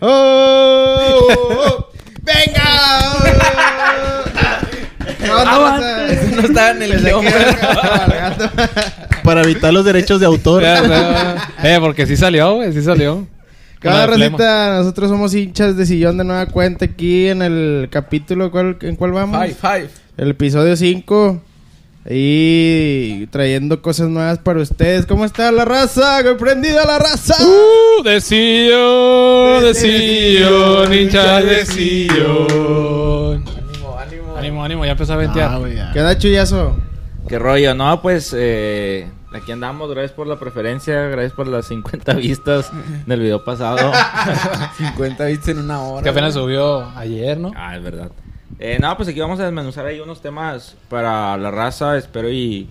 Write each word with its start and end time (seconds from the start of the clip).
¡Oh! 0.00 1.28
¡Oh! 1.30 1.88
¡Venga! 2.22 2.64
No, 5.26 5.44
no, 5.44 5.64
o 5.64 5.78
sea, 5.78 6.06
No 6.36 6.40
estaba 6.42 6.70
en 6.70 6.82
el 6.82 7.02
guion. 7.02 7.24
Para 9.22 9.42
evitar 9.42 9.72
los 9.72 9.84
derechos 9.84 10.20
de 10.20 10.26
autor. 10.26 10.62
eh, 10.64 11.78
porque 11.80 12.06
sí 12.06 12.16
salió, 12.16 12.54
güey, 12.56 12.72
sí 12.72 12.82
salió. 12.82 13.26
Cada 13.80 14.06
racita, 14.06 14.78
nosotros 14.78 15.10
somos 15.10 15.34
hinchas 15.34 15.76
de 15.76 15.84
sillón 15.84 16.16
de 16.16 16.24
nueva 16.24 16.46
cuenta 16.46 16.86
aquí 16.86 17.28
en 17.28 17.42
el 17.42 17.88
capítulo. 17.90 18.50
¿cuál, 18.50 18.78
¿En 18.80 18.96
cuál 18.96 19.12
vamos? 19.12 19.38
Five, 19.38 19.54
five. 19.54 19.88
El 20.16 20.30
episodio 20.30 20.74
5. 20.74 21.42
Y 22.08 23.26
trayendo 23.28 23.80
cosas 23.80 24.08
nuevas 24.10 24.38
para 24.38 24.60
ustedes. 24.60 25.06
¿Cómo 25.06 25.24
está 25.24 25.50
la 25.50 25.64
raza? 25.64 26.20
¡Prendida 26.38 26.84
la 26.84 26.98
raza! 26.98 27.34
Uh, 27.42 28.02
de 28.02 28.20
Sillón, 28.20 29.64
de 29.64 29.74
Sillón. 31.64 33.44
Ánimo, 33.48 33.98
ánimo. 33.98 34.36
Ánimo, 34.36 34.64
ánimo, 34.64 34.84
ya 34.84 34.92
empezó 34.92 35.14
a 35.14 35.16
ventear. 35.16 35.50
Ah. 35.50 35.90
¿Qué 35.94 36.00
da 36.00 36.18
chullazo? 36.18 36.76
¿Qué 37.26 37.38
rollo? 37.38 37.74
No, 37.74 38.02
pues 38.02 38.34
eh, 38.36 39.10
aquí 39.32 39.52
andamos. 39.52 39.88
Gracias 39.90 40.12
por 40.12 40.26
la 40.26 40.38
preferencia. 40.38 41.04
Gracias 41.08 41.32
por 41.32 41.48
las 41.48 41.66
50 41.66 42.12
vistas 42.16 42.70
del 43.06 43.20
video 43.20 43.42
pasado. 43.44 43.92
50 44.76 45.24
bits 45.24 45.48
en 45.48 45.58
una 45.58 45.80
hora. 45.80 46.02
que 46.02 46.10
apenas 46.10 46.34
subió 46.34 46.84
ayer, 46.96 47.38
¿no? 47.38 47.52
ah, 47.56 47.74
es 47.76 47.82
verdad. 47.82 48.10
Eh, 48.66 48.78
no, 48.80 48.96
pues 48.96 49.10
aquí 49.10 49.20
vamos 49.20 49.38
a 49.40 49.44
desmenuzar 49.44 49.84
ahí 49.84 50.00
unos 50.00 50.22
temas 50.22 50.74
para 50.88 51.36
la 51.36 51.50
raza. 51.50 51.98
Espero 51.98 52.30
y 52.30 52.66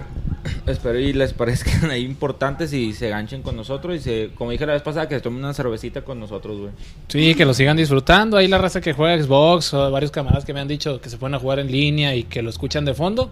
espero 0.66 0.98
y 0.98 1.12
les 1.12 1.34
parezcan 1.34 1.90
ahí 1.90 2.02
importantes 2.02 2.72
y 2.72 2.94
se 2.94 3.10
ganchen 3.10 3.42
con 3.42 3.54
nosotros. 3.54 3.94
Y 3.96 3.98
se, 4.00 4.30
como 4.36 4.52
dije 4.52 4.64
la 4.64 4.72
vez 4.72 4.80
pasada, 4.82 5.06
que 5.06 5.16
se 5.16 5.20
tomen 5.20 5.40
una 5.44 5.52
cervecita 5.52 6.00
con 6.00 6.18
nosotros, 6.18 6.58
güey. 6.58 6.70
Sí, 7.08 7.34
que 7.34 7.44
lo 7.44 7.52
sigan 7.52 7.76
disfrutando. 7.76 8.38
Ahí 8.38 8.48
la 8.48 8.56
raza 8.56 8.80
que 8.80 8.94
juega 8.94 9.22
Xbox, 9.22 9.74
o 9.74 9.90
varios 9.90 10.10
camaradas 10.10 10.46
que 10.46 10.54
me 10.54 10.60
han 10.60 10.68
dicho 10.68 10.98
que 11.00 11.10
se 11.10 11.18
pueden 11.18 11.34
a 11.34 11.38
jugar 11.38 11.58
en 11.58 11.70
línea 11.70 12.14
y 12.14 12.22
que 12.22 12.40
lo 12.40 12.48
escuchan 12.48 12.86
de 12.86 12.94
fondo. 12.94 13.30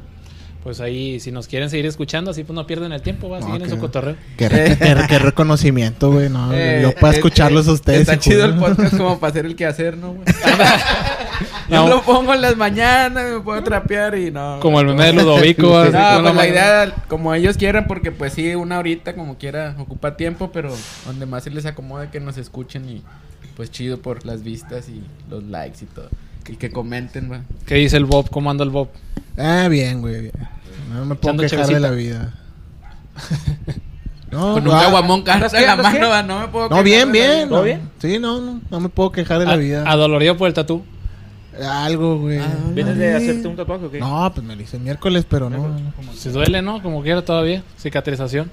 Pues 0.62 0.80
ahí, 0.80 1.20
si 1.20 1.30
nos 1.30 1.46
quieren 1.46 1.70
seguir 1.70 1.86
escuchando, 1.86 2.32
así 2.32 2.42
pues 2.42 2.54
no 2.54 2.66
pierden 2.66 2.90
el 2.92 3.00
tiempo, 3.00 3.28
va 3.30 3.36
a 3.36 3.40
No, 3.40 3.46
seguir 3.46 3.62
en 3.62 3.70
su 3.70 3.78
cotorreo. 3.78 4.16
Qué, 4.36 4.48
re- 4.48 4.76
qué- 4.78 4.96
qué 5.08 5.18
reconocimiento, 5.20 6.10
güey. 6.10 6.28
No, 6.28 6.52
Eh, 6.52 6.80
yo 6.82 6.92
para 7.00 7.12
eh, 7.14 7.16
escucharlos 7.16 7.68
eh, 7.68 7.70
a 7.70 7.72
ustedes. 7.72 8.00
Está 8.00 8.18
chido 8.18 8.44
el 8.44 8.56
podcast 8.56 8.96
como 8.98 9.18
para 9.20 9.30
hacer 9.30 9.46
el 9.46 9.54
quehacer, 9.56 9.96
¿no, 9.96 10.12
güey? 10.14 10.26
Yo 11.68 11.76
No. 11.82 11.88
lo 11.88 12.02
pongo 12.02 12.32
en 12.34 12.42
las 12.42 12.56
mañanas, 12.56 13.32
me 13.32 13.40
puedo 13.40 13.62
trapear 13.62 14.16
y 14.16 14.30
no. 14.30 14.58
Como 14.60 14.80
el 14.80 14.86
meme 14.86 15.04
de 15.06 15.12
Ludovico. 15.14 15.62
No, 15.62 15.78
así 15.78 15.90
pues 15.92 16.22
con 16.22 16.36
la 16.36 16.46
idea, 16.46 16.94
como 17.08 17.34
ellos 17.34 17.56
quieran, 17.56 17.86
porque 17.86 18.12
pues 18.12 18.32
sí, 18.34 18.54
una 18.54 18.78
horita 18.78 19.14
como 19.14 19.36
quiera 19.38 19.74
ocupa 19.78 20.16
tiempo, 20.16 20.50
pero 20.52 20.72
donde 21.06 21.26
más 21.26 21.44
se 21.44 21.50
les 21.50 21.66
acomode 21.66 22.08
que 22.10 22.20
nos 22.20 22.36
escuchen 22.38 22.88
y 22.88 23.02
pues 23.56 23.70
chido 23.70 23.98
por 23.98 24.24
las 24.26 24.42
vistas 24.42 24.88
y 24.88 25.02
los 25.30 25.42
likes 25.44 25.78
y 25.82 25.86
todo. 25.86 26.08
Y 26.48 26.56
que 26.56 26.70
comenten, 26.70 27.30
va. 27.32 27.40
¿Qué 27.66 27.74
dice 27.76 27.96
el 27.96 28.04
Bob? 28.04 28.30
¿Cómo 28.30 28.50
anda 28.50 28.62
el 28.62 28.70
Bob? 28.70 28.88
Ah, 29.36 29.66
bien, 29.68 30.00
güey. 30.00 30.20
bien. 30.20 30.32
No 30.92 31.04
me 31.04 31.14
puedo 31.16 31.36
quejar 31.38 31.66
de 31.66 31.80
la 31.80 31.90
vida. 31.90 32.32
No, 34.30 34.54
Con 34.54 34.64
no, 34.64 34.70
un 34.72 34.76
ah, 34.76 34.80
caguamón 34.82 35.22
caro 35.22 35.36
¿andas 35.36 35.54
en 35.54 35.60
qué? 35.60 35.66
la 35.66 35.76
mano. 35.76 36.22
No 36.24 36.40
me 36.40 36.48
puedo 36.48 36.64
No, 36.68 36.82
quejar 36.82 36.84
bien, 36.84 37.06
la 37.06 37.12
bien. 37.12 37.30
vida. 37.30 37.46
¿Todo 37.48 37.58
no. 37.58 37.64
bien? 37.64 37.90
Sí, 38.00 38.18
no, 38.18 38.40
no. 38.40 38.60
No 38.70 38.80
me 38.80 38.88
puedo 38.88 39.12
quejar 39.12 39.38
de 39.38 39.46
la 39.46 39.52
A- 39.52 39.56
vida. 39.56 39.84
Adolorido 39.86 40.36
por 40.36 40.48
el 40.48 40.52
tatú. 40.54 40.84
Algo, 41.64 42.18
güey. 42.18 42.40
¿Vienes 42.74 42.96
de 42.98 43.14
hacerte 43.14 43.48
un 43.48 43.56
tatuaje 43.56 43.84
o 43.86 43.90
qué? 43.90 43.98
No, 44.00 44.30
pues 44.34 44.46
me 44.46 44.54
lo 44.56 44.62
hice 44.62 44.76
el 44.76 44.82
miércoles, 44.82 45.24
pero 45.28 45.48
no. 45.50 45.76
Se 46.14 46.30
duele, 46.30 46.62
¿no? 46.62 46.82
Como 46.82 47.02
quiera 47.02 47.22
todavía. 47.24 47.62
Cicatrización. 47.78 48.50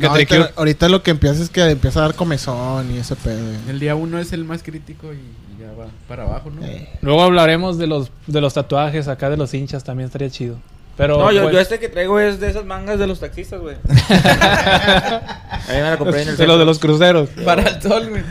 No, 0.00 0.08
ahorita, 0.10 0.50
ahorita 0.56 0.88
lo 0.88 1.02
que 1.02 1.10
empieza 1.10 1.42
es 1.42 1.50
que 1.50 1.62
empieza 1.70 1.98
a 2.00 2.02
dar 2.02 2.14
comezón 2.14 2.94
y 2.94 2.98
ese 2.98 3.14
pedo. 3.16 3.42
güey. 3.44 3.56
El 3.68 3.78
día 3.80 3.94
uno 3.94 4.18
es 4.18 4.32
el 4.32 4.44
más 4.44 4.62
crítico 4.62 5.12
y 5.12 5.18
ya 5.60 5.72
va 5.72 5.86
para 6.08 6.22
abajo, 6.24 6.50
¿no? 6.50 6.64
Eh. 6.64 6.88
Luego 7.02 7.22
hablaremos 7.22 7.76
de 7.78 7.86
los, 7.86 8.10
de 8.26 8.40
los 8.40 8.54
tatuajes 8.54 9.08
acá 9.08 9.28
de 9.28 9.36
los 9.36 9.52
hinchas. 9.54 9.84
También 9.84 10.06
estaría 10.06 10.30
chido. 10.30 10.56
Pero, 10.96 11.18
No, 11.18 11.30
yo, 11.30 11.42
pues, 11.42 11.54
yo 11.54 11.60
este 11.60 11.78
que 11.78 11.90
traigo 11.90 12.18
es 12.20 12.40
de 12.40 12.48
esas 12.48 12.64
mangas 12.64 12.98
de 12.98 13.06
los 13.06 13.20
taxistas, 13.20 13.60
güey. 13.60 13.76
Ahí 15.68 15.76
me 15.76 15.82
la 15.90 15.96
compré 15.98 16.22
en 16.22 16.28
el 16.30 16.36
de 16.38 16.46
los 16.46 16.58
de 16.58 16.64
los 16.64 16.78
cruceros. 16.78 17.28
Para 17.44 17.62
el 17.62 17.82
sol, 17.82 18.08
güey. 18.08 18.22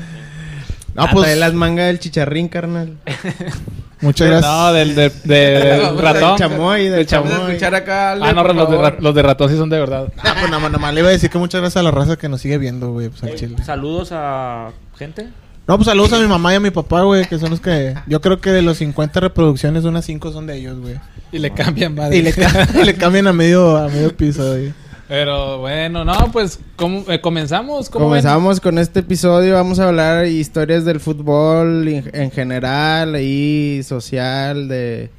No, 0.95 1.03
Ah, 1.03 1.09
pues 1.11 1.25
trae 1.25 1.35
las 1.35 1.53
mangas 1.53 1.87
del 1.87 1.99
chicharrín, 1.99 2.47
carnal. 2.47 2.97
muchas 4.05 4.29
gracias. 4.29 4.51
No, 4.51 4.71
del, 4.73 4.95
de, 4.95 5.09
de- 5.25 5.79
Vamos 5.81 6.01
ratón. 6.01 6.29
Del 6.37 6.37
chamoy, 6.49 6.83
del 6.87 6.91
Del 7.05 7.05
Vamos 7.11 7.29
a 7.31 7.35
chamoy. 7.35 7.51
escuchar 7.51 7.75
acá. 7.75 8.11
Ale, 8.13 8.25
Ah, 8.25 8.33
no, 8.33 8.43
los 8.53 8.69
de, 8.69 8.77
ra- 8.77 8.95
los 8.99 9.13
de 9.15 9.21
ratón 9.21 9.49
sí 9.49 9.57
son 9.57 9.69
de 9.69 9.79
verdad. 9.79 10.07
Ah, 10.17 10.35
pues 10.39 10.49
nada 10.49 10.59
más, 10.59 10.71
nada 10.71 10.77
más 10.79 10.93
le 10.93 11.01
iba 11.01 11.09
a 11.09 11.11
decir 11.11 11.29
que 11.29 11.37
muchas 11.37 11.59
gracias 11.61 11.79
a 11.81 11.83
la 11.83 11.91
raza 11.91 12.15
que 12.15 12.29
nos 12.29 12.39
sigue 12.41 12.57
viendo, 12.57 12.91
güey, 12.91 13.09
pues 13.09 13.21
al 13.23 13.35
chile. 13.35 13.55
Saludos 13.65 14.09
a 14.13 14.69
gente. 14.97 15.27
No, 15.67 15.77
pues 15.77 15.87
saludos 15.87 16.13
a 16.13 16.19
mi 16.19 16.27
mamá 16.27 16.53
y 16.53 16.57
a 16.57 16.59
mi 16.59 16.69
papá, 16.69 17.01
güey, 17.01 17.25
que 17.25 17.39
son 17.39 17.49
los 17.49 17.59
que... 17.59 17.95
Yo 18.05 18.21
creo 18.21 18.39
que 18.39 18.51
de 18.51 18.61
los 18.61 18.77
50 18.77 19.19
reproducciones, 19.19 19.83
unas 19.83 20.05
5 20.05 20.31
son 20.31 20.45
de 20.45 20.57
ellos, 20.57 20.79
güey. 20.79 20.93
Y 21.31 21.39
le 21.39 21.49
cambian, 21.51 21.95
madre. 21.95 22.17
Y 22.17 22.21
le, 22.21 22.33
ca- 22.33 22.67
y 22.79 22.83
le 22.85 22.93
cambian 22.93 23.25
a 23.25 23.33
medio, 23.33 23.75
a 23.75 23.87
medio 23.87 24.07
episodio. 24.09 24.73
Pero 25.07 25.59
bueno, 25.59 26.03
no, 26.03 26.13
pues 26.31 26.59
¿cómo, 26.75 27.03
eh, 27.09 27.21
comenzamos. 27.21 27.89
¿Cómo 27.89 28.05
ven? 28.05 28.21
Comenzamos 28.23 28.59
con 28.59 28.79
este 28.79 29.01
episodio. 29.01 29.53
Vamos 29.53 29.79
a 29.79 29.87
hablar 29.87 30.25
historias 30.25 30.83
del 30.83 30.99
fútbol 30.99 31.87
en, 31.87 32.09
en 32.13 32.31
general, 32.31 33.13
ahí 33.13 33.81
social, 33.83 34.67
de 34.67 35.11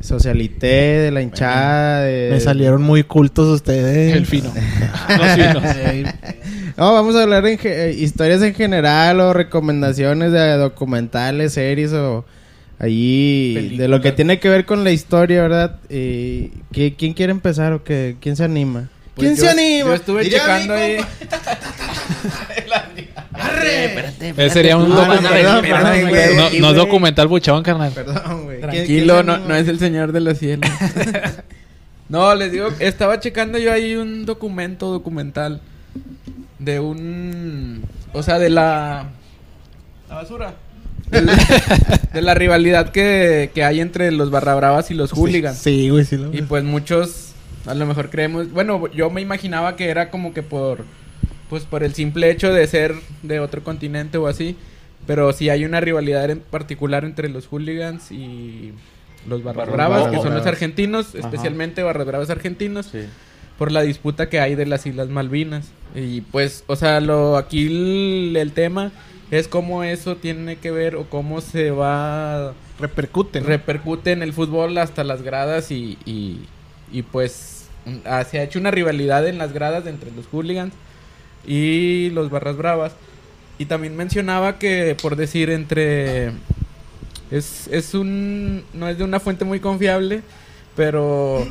socialité, 0.00 0.66
de 0.66 1.10
la 1.10 1.22
hinchada. 1.22 2.02
De... 2.02 2.28
Me 2.32 2.40
salieron 2.40 2.82
muy 2.82 3.02
cultos 3.02 3.48
ustedes. 3.48 4.14
El 4.14 4.26
fino. 4.26 4.52
Los 5.18 5.28
finos. 5.32 5.62
No, 6.76 6.92
vamos 6.92 7.16
a 7.16 7.22
hablar 7.22 7.46
en 7.46 7.58
eh, 7.64 7.96
historias 7.98 8.42
en 8.42 8.52
general 8.52 9.18
o 9.20 9.32
recomendaciones 9.32 10.30
de 10.30 10.56
documentales, 10.58 11.54
series 11.54 11.94
o 11.94 12.26
allí 12.78 13.76
de 13.78 13.88
lo 13.88 14.02
que 14.02 14.12
tiene 14.12 14.38
que 14.40 14.50
ver 14.50 14.66
con 14.66 14.84
la 14.84 14.90
historia, 14.90 15.40
¿verdad? 15.40 15.76
Eh, 15.88 16.50
¿qui- 16.74 16.94
¿Quién 16.98 17.14
quiere 17.14 17.30
empezar 17.32 17.72
o 17.72 17.82
qué? 17.82 18.16
¿Quién 18.20 18.36
se 18.36 18.44
anima? 18.44 18.90
Pues 19.16 19.28
¿Quién 19.28 19.36
yo- 19.36 19.42
se 19.44 19.48
anima? 19.48 19.88
Yo 19.88 19.94
estuve 19.94 20.28
checando 20.28 20.74
ahí. 20.74 20.98
Ese 24.36 24.50
sería 24.50 24.76
un 24.76 24.90
documental. 24.90 25.22
no, 25.22 25.30
perdón, 25.30 25.62
perdón, 25.62 26.08
güey. 26.10 26.36
No, 26.36 26.60
no 26.60 26.70
es 26.70 26.76
documental 26.76 27.26
buchón, 27.28 27.62
carnal. 27.62 27.92
Perdón, 27.92 28.44
güey. 28.44 28.60
¿Quién- 28.60 28.70
quién 28.86 29.06
Tranquilo, 29.06 29.22
no, 29.22 29.54
es 29.56 29.68
el 29.68 29.78
señor 29.78 30.12
de 30.12 30.20
los 30.20 30.38
cielos. 30.38 30.70
no, 32.08 32.34
les 32.34 32.52
digo, 32.52 32.68
estaba 32.78 33.18
checando 33.20 33.58
yo 33.58 33.72
ahí 33.72 33.94
un 33.96 34.26
documento 34.26 34.90
documental 34.90 35.60
de 36.58 36.80
un, 36.80 37.84
o 38.12 38.22
sea, 38.22 38.38
de 38.38 38.50
la 38.50 39.06
la 40.08 40.14
basura. 40.14 40.54
De 41.10 41.22
la, 41.22 41.34
de 42.12 42.20
la 42.20 42.34
rivalidad 42.34 42.90
que, 42.90 43.50
que 43.54 43.62
hay 43.64 43.80
entre 43.80 44.10
los 44.10 44.30
barrabravas 44.30 44.90
y 44.90 44.94
los 44.94 45.12
hooligans. 45.12 45.56
Sí, 45.58 45.88
güey, 45.88 46.04
sí. 46.04 46.16
Lo... 46.16 46.34
Y 46.34 46.42
pues 46.42 46.64
muchos 46.64 47.25
a 47.66 47.74
lo 47.74 47.86
mejor 47.86 48.10
creemos, 48.10 48.50
bueno, 48.52 48.86
yo 48.92 49.10
me 49.10 49.20
imaginaba 49.20 49.76
que 49.76 49.88
era 49.88 50.10
como 50.10 50.32
que 50.34 50.42
por 50.42 50.84
pues 51.50 51.62
por 51.64 51.84
el 51.84 51.94
simple 51.94 52.30
hecho 52.30 52.52
de 52.52 52.66
ser 52.66 52.94
de 53.22 53.38
otro 53.40 53.62
continente 53.62 54.18
o 54.18 54.26
así, 54.26 54.56
pero 55.06 55.32
sí 55.32 55.48
hay 55.48 55.64
una 55.64 55.80
rivalidad 55.80 56.28
en 56.30 56.40
particular 56.40 57.04
entre 57.04 57.28
los 57.28 57.46
hooligans 57.46 58.10
y 58.10 58.72
los 59.28 59.42
barras 59.44 59.70
bravas, 59.70 60.08
que 60.08 60.16
son 60.20 60.34
los 60.34 60.44
argentinos, 60.46 61.08
Ajá. 61.10 61.18
especialmente 61.20 61.82
barras 61.84 62.06
bravas 62.06 62.30
argentinos, 62.30 62.86
Sí. 62.86 63.00
por 63.58 63.70
la 63.70 63.82
disputa 63.82 64.28
que 64.28 64.40
hay 64.40 64.54
de 64.56 64.66
las 64.66 64.86
Islas 64.86 65.08
Malvinas. 65.08 65.68
Y 65.94 66.20
pues, 66.22 66.64
o 66.66 66.74
sea, 66.76 67.00
lo 67.00 67.36
aquí 67.36 67.66
el, 67.68 68.36
el 68.36 68.52
tema 68.52 68.90
es 69.30 69.46
cómo 69.48 69.82
eso 69.84 70.16
tiene 70.16 70.56
que 70.56 70.70
ver 70.72 70.96
o 70.96 71.04
cómo 71.04 71.40
se 71.40 71.70
va 71.70 72.54
Repercuten. 72.80 73.44
¿no? 73.44 73.48
repercute 73.48 74.12
en 74.12 74.22
el 74.22 74.32
fútbol 74.32 74.76
hasta 74.78 75.04
las 75.04 75.22
gradas 75.22 75.70
y, 75.70 75.96
y, 76.04 76.40
y, 76.92 77.02
pues 77.02 77.55
ah, 78.04 78.24
se 78.24 78.38
ha 78.38 78.42
hecho 78.42 78.58
una 78.58 78.70
rivalidad 78.70 79.26
en 79.28 79.38
las 79.38 79.52
gradas 79.52 79.86
entre 79.86 80.10
los 80.12 80.26
hooligans 80.26 80.74
y 81.46 82.10
los 82.10 82.30
barras 82.30 82.56
bravas. 82.56 82.92
Y 83.58 83.64
también 83.66 83.96
mencionaba 83.96 84.58
que, 84.58 84.96
por 85.00 85.16
decir, 85.16 85.50
entre... 85.50 86.32
Es, 87.30 87.68
es 87.68 87.94
un... 87.94 88.64
No 88.74 88.88
es 88.88 88.98
de 88.98 89.04
una 89.04 89.18
fuente 89.20 89.44
muy 89.44 89.60
confiable, 89.60 90.20
pero 90.76 91.46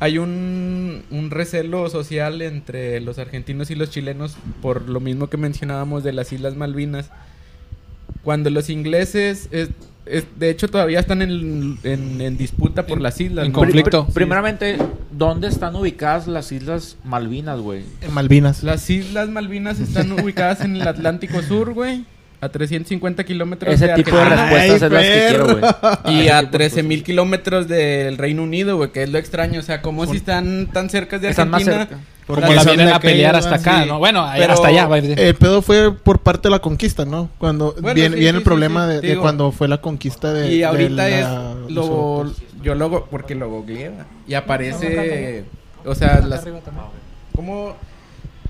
hay 0.00 0.16
un, 0.18 1.02
un 1.10 1.30
recelo 1.30 1.90
social 1.90 2.40
entre 2.42 3.00
los 3.00 3.18
argentinos 3.18 3.70
y 3.70 3.74
los 3.74 3.90
chilenos 3.90 4.36
por 4.62 4.88
lo 4.88 5.00
mismo 5.00 5.28
que 5.28 5.36
mencionábamos 5.36 6.02
de 6.02 6.12
las 6.14 6.32
Islas 6.32 6.56
Malvinas. 6.56 7.10
Cuando 8.24 8.48
los 8.50 8.70
ingleses, 8.70 9.48
es- 9.50 9.68
es- 10.10 10.26
de 10.38 10.50
hecho 10.50 10.68
todavía 10.68 11.00
están 11.00 11.22
en, 11.22 11.78
en- 11.82 12.20
en 12.20 12.36
disputa 12.36 12.86
por 12.86 13.00
las 13.00 13.20
islas. 13.20 13.46
en 13.46 13.52
¿no? 13.52 13.58
conflicto. 13.58 14.04
Sí. 14.08 14.12
Primeramente, 14.14 14.76
¿dónde 15.10 15.48
están 15.48 15.74
ubicadas 15.76 16.26
las 16.26 16.52
Islas 16.52 16.96
Malvinas, 17.04 17.60
güey? 17.60 17.82
En 18.00 18.12
Malvinas. 18.14 18.62
Las 18.62 18.88
Islas 18.90 19.28
Malvinas 19.28 19.80
están 19.80 20.12
ubicadas 20.12 20.60
en 20.62 20.76
el 20.76 20.86
Atlántico 20.86 21.42
Sur, 21.42 21.72
güey. 21.74 22.04
A 22.42 22.48
350 22.48 23.22
kilómetros 23.24 23.74
Ese 23.74 23.88
de 23.88 23.94
tipo 23.96 24.16
de 24.16 24.22
Argentina. 24.22 24.50
respuestas 24.50 24.82
es 24.82 24.92
las 24.92 25.02
que 25.04 25.26
quiero, 25.28 25.58
güey. 26.06 26.22
Y 26.24 26.28
a 26.28 26.50
13 26.50 26.82
mil 26.82 27.02
kilómetros 27.04 27.68
del 27.68 28.16
Reino 28.16 28.42
Unido, 28.42 28.76
güey, 28.78 28.90
que 28.92 29.02
es 29.02 29.10
lo 29.10 29.18
extraño. 29.18 29.60
O 29.60 29.62
sea, 29.62 29.82
como 29.82 30.06
si 30.06 30.16
están 30.16 30.68
tan 30.72 30.88
cerca 30.88 31.18
de 31.18 31.28
Están 31.28 31.50
más 31.50 31.66
Argentina. 31.68 31.86
cerca. 31.88 32.04
Como 32.26 32.52
la 32.54 32.62
vienen 32.64 32.88
a 32.88 33.00
pelear 33.00 33.34
hasta 33.36 33.56
acá, 33.56 33.82
sí. 33.82 33.88
¿no? 33.88 33.98
Bueno, 33.98 34.26
Pero- 34.36 34.52
hasta 34.52 34.68
allá. 34.68 34.86
va 34.86 34.96
a 34.96 35.00
decir. 35.00 35.18
El 35.20 35.34
pedo 35.34 35.62
fue 35.62 35.92
por 35.92 36.20
parte 36.20 36.48
de 36.48 36.50
la 36.52 36.60
conquista, 36.60 37.04
¿no? 37.04 37.28
Cuando 37.38 37.74
Bueno, 37.80 37.94
viene, 37.94 38.14
sí, 38.16 38.20
viene 38.20 38.32
sí, 38.32 38.38
el 38.38 38.44
problema 38.44 38.86
de, 38.86 39.16
cuando 39.18 39.50
fue 39.52 39.66
la 39.68 39.78
conquista 39.78 40.32
de. 40.32 40.48
Y 40.50 40.58
de 40.58 40.64
ahorita 40.64 40.94
la- 40.94 41.08
es 41.08 41.70
lo 41.70 42.32
yo 42.62 42.74
lo 42.74 43.06
porque 43.06 43.34
lo 43.34 43.48
googleé 43.50 43.90
y 44.28 44.34
aparece 44.34 45.44
o 45.84 45.94
sea 45.94 46.20
las 46.20 46.46
como 47.34 47.74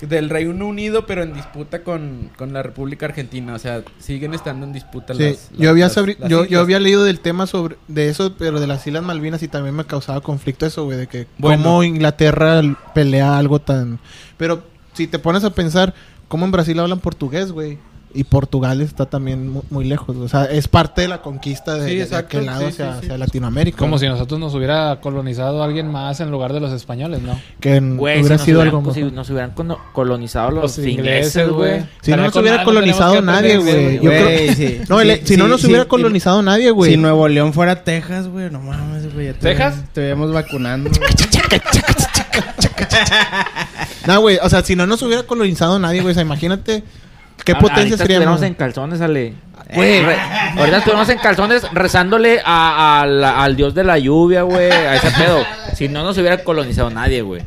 del 0.01 0.31
Reino 0.31 0.67
Unido 0.67 1.07
pero 1.07 1.23
en 1.23 1.33
disputa 1.35 1.83
con, 1.83 2.31
con 2.37 2.53
la 2.53 2.63
República 2.63 3.07
Argentina. 3.07 3.55
O 3.55 3.59
sea 3.59 3.83
siguen 3.99 4.35
estando 4.35 4.65
en 4.67 4.73
disputa 4.73 5.15
Sí, 5.15 5.23
las, 5.23 5.51
yo 5.57 5.71
había 5.71 5.87
las- 5.87 5.95
yo, 6.29 6.45
yo 6.45 6.61
había 6.61 6.79
leído 6.81 7.05
del 7.05 7.21
tema 7.21 7.47
sobre 7.47 7.77
de 7.89 8.09
eso, 8.09 8.35
pero 8.39 8.61
de 8.61 8.67
las 8.67 8.87
Islas 8.87 9.03
Malvinas 9.03 9.43
y 9.43 9.49
también 9.49 9.75
me 9.75 9.85
causaba 9.85 10.21
conflicto 10.21 10.67
eso, 10.67 10.85
güey, 10.85 10.97
de 10.99 11.07
que 11.07 11.27
Bueno. 11.39 11.63
cómo 11.65 11.83
Inglaterra 11.85 12.63
pelea 12.95 13.37
algo 13.39 13.61
tan 13.61 13.99
pero 14.37 14.63
si 14.95 15.07
te 15.07 15.19
pones 15.19 15.45
a 15.45 15.51
pensar 15.55 15.95
cómo 16.29 16.45
en 16.45 16.51
Brasil 16.53 16.79
hablan 16.81 16.99
portugués, 17.01 17.53
güey, 17.53 17.79
y 18.13 18.25
Portugal 18.25 18.81
está 18.81 19.07
también 19.07 19.49
mu- 19.49 19.63
muy, 19.71 19.85
lejos, 19.85 20.17
o 20.17 20.29
sea, 20.29 20.45
es 20.45 20.69
parte 20.69 21.03
de 21.03 21.09
la 21.09 21.23
conquista 21.23 21.75
de, 21.77 21.85
Sí, 21.85 21.91
de- 21.93 21.97
de 21.99 22.03
exacto, 22.05 22.27
aquel 22.39 22.47
lado 22.47 22.61
sí, 22.63 22.67
hacia, 22.69 22.87
sí, 22.87 22.93
sí. 22.93 22.99
hacia 23.07 23.19
Latinoamérica. 23.19 23.79
Como 23.79 23.93
¿no? 23.93 23.99
si 23.99 24.09
nosotros 24.09 24.41
nos 24.41 24.55
hubiera 24.55 25.01
colonizado 25.01 25.63
alguien 25.63 25.91
más 25.91 26.21
en 26.21 26.31
lugar 26.31 26.53
de 26.53 26.61
los 26.61 26.73
españoles, 26.73 27.23
¿no? 27.23 27.39
que 27.61 27.77
en- 27.77 27.97
Güey, 27.97 28.17
si 28.17 28.21
hubiera 28.23 28.37
nos 28.37 28.45
sido 28.45 28.63
algo 28.63 28.81
si 28.93 29.01
mejor. 29.03 29.13
nos 29.15 29.31
hubieran 29.31 29.53
colonizado 29.93 30.51
los, 30.51 30.77
Los 30.77 30.87
ingleses, 30.87 31.49
güey. 31.51 31.83
Si 32.03 32.11
no 32.11 32.19
nos 32.19 32.37
hubiera 32.37 32.65
colonizado 32.65 33.21
nadie, 33.23 33.57
güey. 33.59 33.97
Yo 34.01 34.11
creo-. 34.11 34.85
No, 34.89 35.01
el- 35.01 35.27
si 35.27 35.37
no 35.37 35.49
nos 35.49 35.63
hubiera 35.65 35.85
colonizado 35.87 36.43
nadie, 36.43 36.71
güey. 36.71 36.93
Si 36.93 36.97
Nuevo 36.97 37.29
León 37.29 37.53
fuera 37.53 37.85
Texas, 37.85 38.29
güey, 38.29 38.51
no 38.51 38.61
mames, 38.61 39.13
güey. 39.15 39.27
ya 39.27 39.33
te- 39.35 39.39
¿Texas? 39.41 39.79
Estuvimos 39.79 40.33
vacunando. 40.33 40.91
No, 44.07 44.21
güey, 44.21 44.39
o 44.43 44.49
sea, 44.49 44.63
si 44.63 44.77
no 44.77 44.87
nos 44.87 45.03
hubiera 45.03 45.23
colonizado 45.25 45.79
nadie, 45.79 46.01
güey, 46.01 46.13
o 46.13 46.15
sea, 46.15 46.23
imagínate 46.23 46.83
qué 47.45 47.53
A- 47.53 47.59
potencia 47.59 47.83
ahorita 47.95 48.05
seríamos. 48.07 48.43
en 48.43 48.55
calzones, 48.55 49.01
Ale. 49.01 49.35
Güey, 49.75 50.03
re- 50.03 50.19
ahorita 50.59 50.79
estuvimos 50.79 51.09
en 51.11 51.19
calzones 51.19 51.63
rezándole 51.73 52.41
a- 52.45 53.03
al 53.45 53.57
dios 53.57 53.75
de 53.75 53.85
la 53.85 53.99
lluvia, 53.99 54.43
güey, 54.43 54.71
a 54.71 54.97
ese 54.97 55.11
pedo. 55.13 55.39
Si 55.77 55.89
no 55.89 56.03
nos 56.03 56.19
hubiera 56.19 56.43
colonizado 56.43 56.91
nadie, 56.91 57.23
güey. 57.23 57.43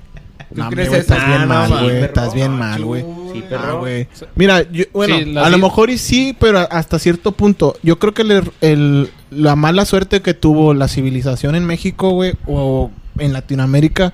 No, 0.52 0.70
crees 0.70 0.90
güey, 0.90 1.02
eso? 1.02 1.14
estás 1.14 1.28
bien 1.28 1.42
Ah, 1.42 1.46
mal, 1.48 1.70
güey. 1.70 1.90
perro. 2.00 2.06
Estás 2.06 2.34
bien 2.36 2.52
mal, 2.52 2.86
güey. 2.86 3.02
Sí, 3.34 3.42
Ah, 3.44 3.50
perro. 3.50 3.80
güey. 3.80 4.08
Mira, 4.36 4.62
yo- 4.72 4.86
bueno, 4.94 5.18
Sí, 5.18 5.36
a 5.38 5.50
lo 5.50 5.58
mejor 5.58 5.90
y 5.90 5.98
sí, 5.98 6.36
pero 6.40 6.60
hasta 6.72 7.00
cierto 7.00 7.32
punto. 7.32 7.76
Yo 7.82 7.98
creo 7.98 8.14
que 8.14 8.22
el, 8.22 8.52
el- 8.62 9.10
la 9.32 9.56
mala 9.56 9.84
suerte 9.86 10.22
que 10.22 10.36
tuvo 10.36 10.74
la 10.76 10.88
civilización 10.88 11.56
en 11.56 11.66
México, 11.66 12.12
güey, 12.12 12.34
o 12.46 12.92
en 13.18 13.34
Latinoamérica, 13.34 14.14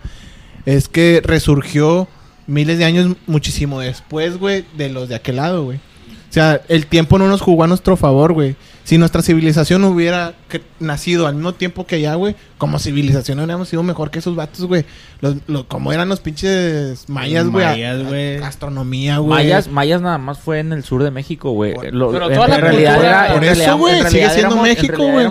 es 0.66 0.88
que 0.88 1.22
resurgió 1.24 2.08
miles 2.50 2.78
de 2.78 2.86
años 2.86 3.16
muchísimo 3.28 3.80
después, 3.80 4.38
güey, 4.38 4.66
de 4.78 4.90
los 4.90 5.08
de 5.10 5.16
aquel 5.16 5.38
lado, 5.38 5.64
güey. 5.64 5.78
O 5.78 6.32
sea, 6.32 6.62
el 6.68 6.86
tiempo 6.86 7.18
no 7.18 7.28
nos 7.28 7.42
jugó 7.42 7.64
a 7.64 7.68
nuestro 7.68 7.98
favor, 7.98 8.34
güey. 8.34 8.56
Si 8.84 8.98
nuestra 9.00 9.22
civilización 9.22 9.84
hubiera 9.84 10.34
nacido 10.80 11.26
al 11.28 11.36
mismo 11.36 11.54
tiempo 11.54 11.86
que 11.88 11.96
allá, 11.96 12.16
güey, 12.16 12.36
como 12.60 12.78
civilización 12.80 13.40
hubiéramos 13.40 13.70
sido 13.70 13.82
mejor 13.84 14.10
que 14.12 14.20
esos 14.20 14.36
vatos, 14.36 14.66
güey. 14.66 14.84
Los, 15.22 15.36
lo- 15.48 15.68
como 15.68 15.92
eran 15.94 16.08
los 16.10 16.20
pinches 16.20 17.08
mayas, 17.08 17.48
güey. 17.48 17.66
Mayas, 17.66 18.04
güey. 18.04 18.38
Astronomía, 18.38 19.18
güey. 19.18 19.30
Mayas, 19.44 19.68
Mayas 19.70 20.02
nada 20.02 20.18
más 20.20 20.40
fue 20.40 20.60
en 20.60 20.72
el 20.74 20.84
sur 20.84 21.04
de 21.04 21.12
México, 21.12 21.52
güey. 21.52 21.74
Lo- 21.92 22.12
pero 22.12 22.30
en 22.30 22.36
toda 22.36 22.48
la 22.48 22.58
realidad 22.58 22.94
cultura- 22.96 23.10
era, 23.10 23.28
en 23.28 23.34
Por 23.34 23.44
eso, 23.44 23.54
realidad- 23.56 23.78
güey, 23.78 24.00
en 24.00 24.10
sigue 24.10 24.30
siendo 24.30 24.40
éramos- 24.40 24.56
en 24.58 24.62
México, 24.76 25.04
güey. 25.08 25.28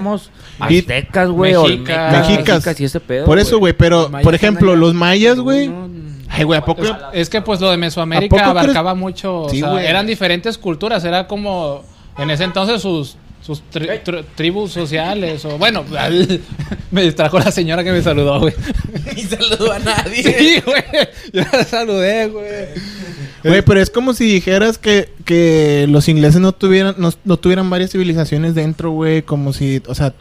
aztecas, 0.58 1.28
güey, 1.30 1.54
Mexicas. 1.54 2.28
Mexicas. 2.28 2.80
y 2.80 2.84
ese 2.84 3.00
pedo, 3.00 3.24
Por 3.24 3.38
eso, 3.38 3.58
güey, 3.58 3.72
pero, 3.72 4.10
por 4.22 4.34
ejemplo, 4.34 4.74
los 4.76 4.94
mayas, 4.94 5.38
güey. 5.38 5.68
No, 5.68 5.88
Ay, 6.28 6.44
güey, 6.44 6.58
¿a 6.58 6.64
poco? 6.64 6.82
Es, 6.84 6.92
es 7.12 7.30
que 7.30 7.40
pues 7.40 7.60
lo 7.60 7.68
de 7.68 7.74
¿A 7.74 7.78
Mesoamérica 7.78 8.36
crees- 8.36 8.48
abarcaba 8.48 8.94
mucho, 8.94 9.42
o 9.42 9.48
Sí, 9.48 9.60
sea, 9.60 9.70
güey. 9.70 9.86
eran 9.86 10.06
diferentes 10.06 10.58
culturas, 10.58 11.04
era 11.04 11.26
como 11.26 11.82
en 12.18 12.30
ese 12.30 12.44
entonces 12.44 12.82
sus 12.82 13.16
sus 13.40 13.62
tri- 13.72 14.02
tri- 14.04 14.24
tribus 14.34 14.72
sociales 14.72 15.44
o 15.46 15.56
bueno, 15.56 15.82
me 16.90 17.02
distrajo 17.02 17.38
la 17.38 17.50
señora 17.50 17.82
que 17.84 17.92
me 17.92 18.02
saludó, 18.02 18.40
güey. 18.40 18.52
Ni 19.16 19.22
saludó 19.22 19.72
a 19.72 19.78
nadie. 19.78 20.22
Sí, 20.22 20.60
güey. 20.66 20.82
Yo 21.32 21.42
la 21.50 21.64
saludé, 21.64 22.28
güey. 22.28 22.46
Güey, 23.44 23.62
pero 23.62 23.80
es 23.80 23.88
como 23.90 24.12
si 24.12 24.26
dijeras 24.26 24.76
que, 24.76 25.08
que 25.24 25.86
los 25.88 26.08
ingleses 26.08 26.40
no 26.40 26.52
tuvieran, 26.52 26.96
no, 26.98 27.10
no 27.24 27.36
tuvieran 27.38 27.70
varias 27.70 27.92
civilizaciones 27.92 28.54
dentro, 28.54 28.90
güey. 28.90 29.22
Como 29.22 29.52
si, 29.52 29.80
o 29.86 29.94
sea, 29.94 30.12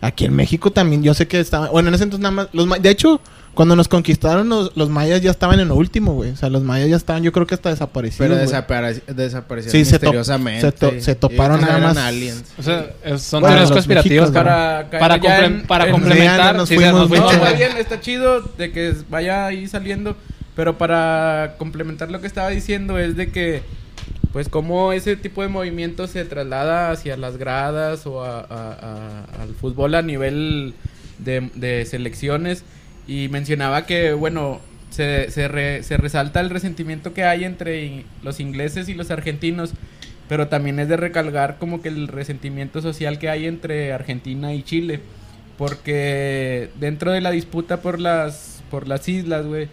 aquí 0.00 0.24
en 0.24 0.34
México 0.34 0.70
también, 0.72 1.02
yo 1.02 1.14
sé 1.14 1.28
que 1.28 1.38
estaba. 1.38 1.68
Bueno, 1.68 1.88
en 1.90 1.94
ese 1.94 2.04
entonces 2.04 2.22
nada 2.22 2.32
más. 2.34 2.48
Los, 2.52 2.66
ma- 2.66 2.78
de 2.78 2.90
hecho, 2.90 3.20
cuando 3.54 3.76
nos 3.76 3.88
conquistaron, 3.88 4.48
los, 4.48 4.76
los 4.76 4.88
mayas 4.88 5.20
ya 5.20 5.30
estaban 5.30 5.60
en 5.60 5.68
lo 5.68 5.74
último, 5.76 6.14
güey. 6.14 6.30
O 6.30 6.36
sea, 6.36 6.48
los 6.48 6.62
mayas 6.62 6.88
ya 6.88 6.96
estaban, 6.96 7.22
yo 7.22 7.32
creo 7.32 7.46
que 7.46 7.54
hasta 7.54 7.68
desaparecidos. 7.70 8.28
Pero 8.28 8.40
desapare- 8.40 9.02
desaparecieron 9.06 9.72
Sí, 9.84 9.84
se 9.84 9.98
to- 9.98 10.06
misteriosamente. 10.06 10.60
se 10.62 10.72
to- 10.72 11.00
se 11.00 11.14
toparon 11.14 11.58
Ellos 11.58 11.68
nada 11.68 11.78
más. 11.80 11.96
aliens. 11.98 12.44
O 12.58 12.62
sea, 12.62 12.86
es- 13.04 13.22
son 13.22 13.40
Bueno, 13.42 13.56
teorías 13.56 13.72
conspirativas 13.72 14.30
para 14.30 14.88
Para 14.90 14.98
para, 15.00 15.20
caer 15.20 15.22
ya 15.22 15.36
comple- 15.48 15.60
en- 15.60 15.66
para 15.66 15.84
en- 15.86 15.90
complementar. 15.92 16.56
Nos 16.56 16.68
sí, 16.68 16.74
fuimos 16.76 17.10
No, 17.10 17.28
bien, 17.56 17.76
está 17.78 18.00
chido 18.00 18.40
de 18.56 18.72
que 18.72 18.94
vaya 19.10 19.46
ahí 19.46 19.68
saliendo. 19.68 20.16
Pero 20.54 20.76
para 20.76 21.54
complementar 21.58 22.10
lo 22.10 22.20
que 22.20 22.26
estaba 22.26 22.48
diciendo 22.50 22.98
es 22.98 23.16
de 23.16 23.30
que, 23.32 23.62
pues, 24.32 24.48
como 24.48 24.92
ese 24.92 25.16
tipo 25.16 25.40
de 25.42 25.48
movimiento 25.48 26.06
se 26.06 26.24
traslada 26.26 26.90
hacia 26.90 27.16
las 27.16 27.36
gradas 27.38 28.06
o 28.06 28.22
a- 28.22 28.40
a- 28.40 28.44
a- 29.38 29.42
al 29.42 29.54
fútbol 29.54 29.94
a 29.94 30.02
nivel 30.02 30.74
de, 31.18 31.50
de 31.54 31.86
selecciones. 31.86 32.64
Y 33.06 33.28
mencionaba 33.28 33.84
que, 33.86 34.12
bueno, 34.12 34.60
se, 34.90 35.30
se, 35.30 35.48
re- 35.48 35.82
se 35.82 35.96
resalta 35.96 36.40
el 36.40 36.50
resentimiento 36.50 37.14
que 37.14 37.24
hay 37.24 37.44
entre 37.44 38.04
los 38.22 38.40
ingleses 38.40 38.88
y 38.88 38.94
los 38.94 39.10
argentinos. 39.10 39.72
Pero 40.28 40.48
también 40.48 40.78
es 40.78 40.88
de 40.88 40.96
recalcar 40.96 41.58
como 41.58 41.82
que 41.82 41.88
el 41.88 42.08
resentimiento 42.08 42.80
social 42.80 43.18
que 43.18 43.28
hay 43.28 43.46
entre 43.46 43.92
Argentina 43.92 44.54
y 44.54 44.62
Chile. 44.62 45.00
Porque 45.58 46.70
dentro 46.80 47.12
de 47.12 47.20
la 47.20 47.30
disputa 47.30 47.82
por 47.82 47.98
las, 48.00 48.62
por 48.70 48.88
las 48.88 49.08
islas, 49.08 49.46
güey. 49.46 49.68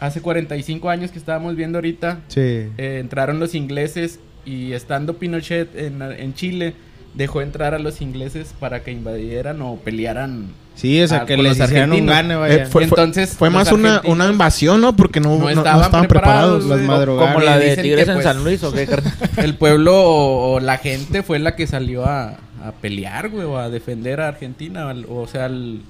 Hace 0.00 0.20
45 0.20 0.90
años 0.90 1.10
que 1.12 1.18
estábamos 1.18 1.56
viendo 1.56 1.78
ahorita, 1.78 2.20
Sí. 2.28 2.40
eh, 2.40 2.98
entraron 3.00 3.38
los 3.38 3.54
ingleses 3.54 4.18
y 4.44 4.72
estando 4.72 5.18
Pinochet 5.18 5.74
en, 5.76 6.02
en 6.02 6.34
Chile, 6.34 6.74
dejó 7.14 7.42
entrar 7.42 7.74
a 7.74 7.78
los 7.78 8.00
ingleses 8.00 8.54
para 8.58 8.82
que 8.82 8.90
invadieran 8.90 9.62
o 9.62 9.76
pelearan. 9.76 10.48
Sí, 10.74 11.00
o 11.00 11.06
sea, 11.08 11.18
Ah, 11.22 11.26
que 11.26 11.36
les 11.36 11.56
los 11.58 11.68
hicieran 11.68 11.92
un 11.92 12.06
gane, 12.06 12.34
Eh, 12.34 12.36
vaya. 12.36 12.66
fue, 12.66 12.84
entonces, 12.84 13.30
fue 13.36 13.48
más 13.48 13.70
una, 13.70 14.02
una 14.04 14.26
invasión, 14.26 14.80
¿no? 14.80 14.96
Porque 14.96 15.20
no, 15.20 15.30
no 15.30 15.38
no- 15.38 15.44
no 15.44 15.48
estaban 15.50 16.08
preparados, 16.08 16.64
preparados. 16.64 16.86
Madrugaron. 16.88 17.32
Como 17.34 17.44
la 17.44 17.58
de 17.58 17.76
que, 17.76 17.82
Tigres 17.82 18.08
en 18.08 18.14
pues, 18.14 18.24
San 18.24 18.42
Luis, 18.42 18.62
¿o 18.64 18.72
qué? 18.72 18.88
El 19.36 19.54
pueblo 19.56 19.94
o, 19.96 20.54
o 20.54 20.60
la 20.60 20.78
gente 20.78 21.22
fue 21.22 21.38
la 21.38 21.54
que 21.54 21.66
salió 21.68 22.04
a, 22.04 22.30
a 22.64 22.72
pelear, 22.80 23.28
güey, 23.30 23.44
o 23.44 23.56
a 23.56 23.70
defender 23.70 24.20
a 24.20 24.28
Argentina. 24.28 24.90
al- 24.90 25.06
O 25.08 25.26
sea, 25.28 25.46
el- 25.46 25.82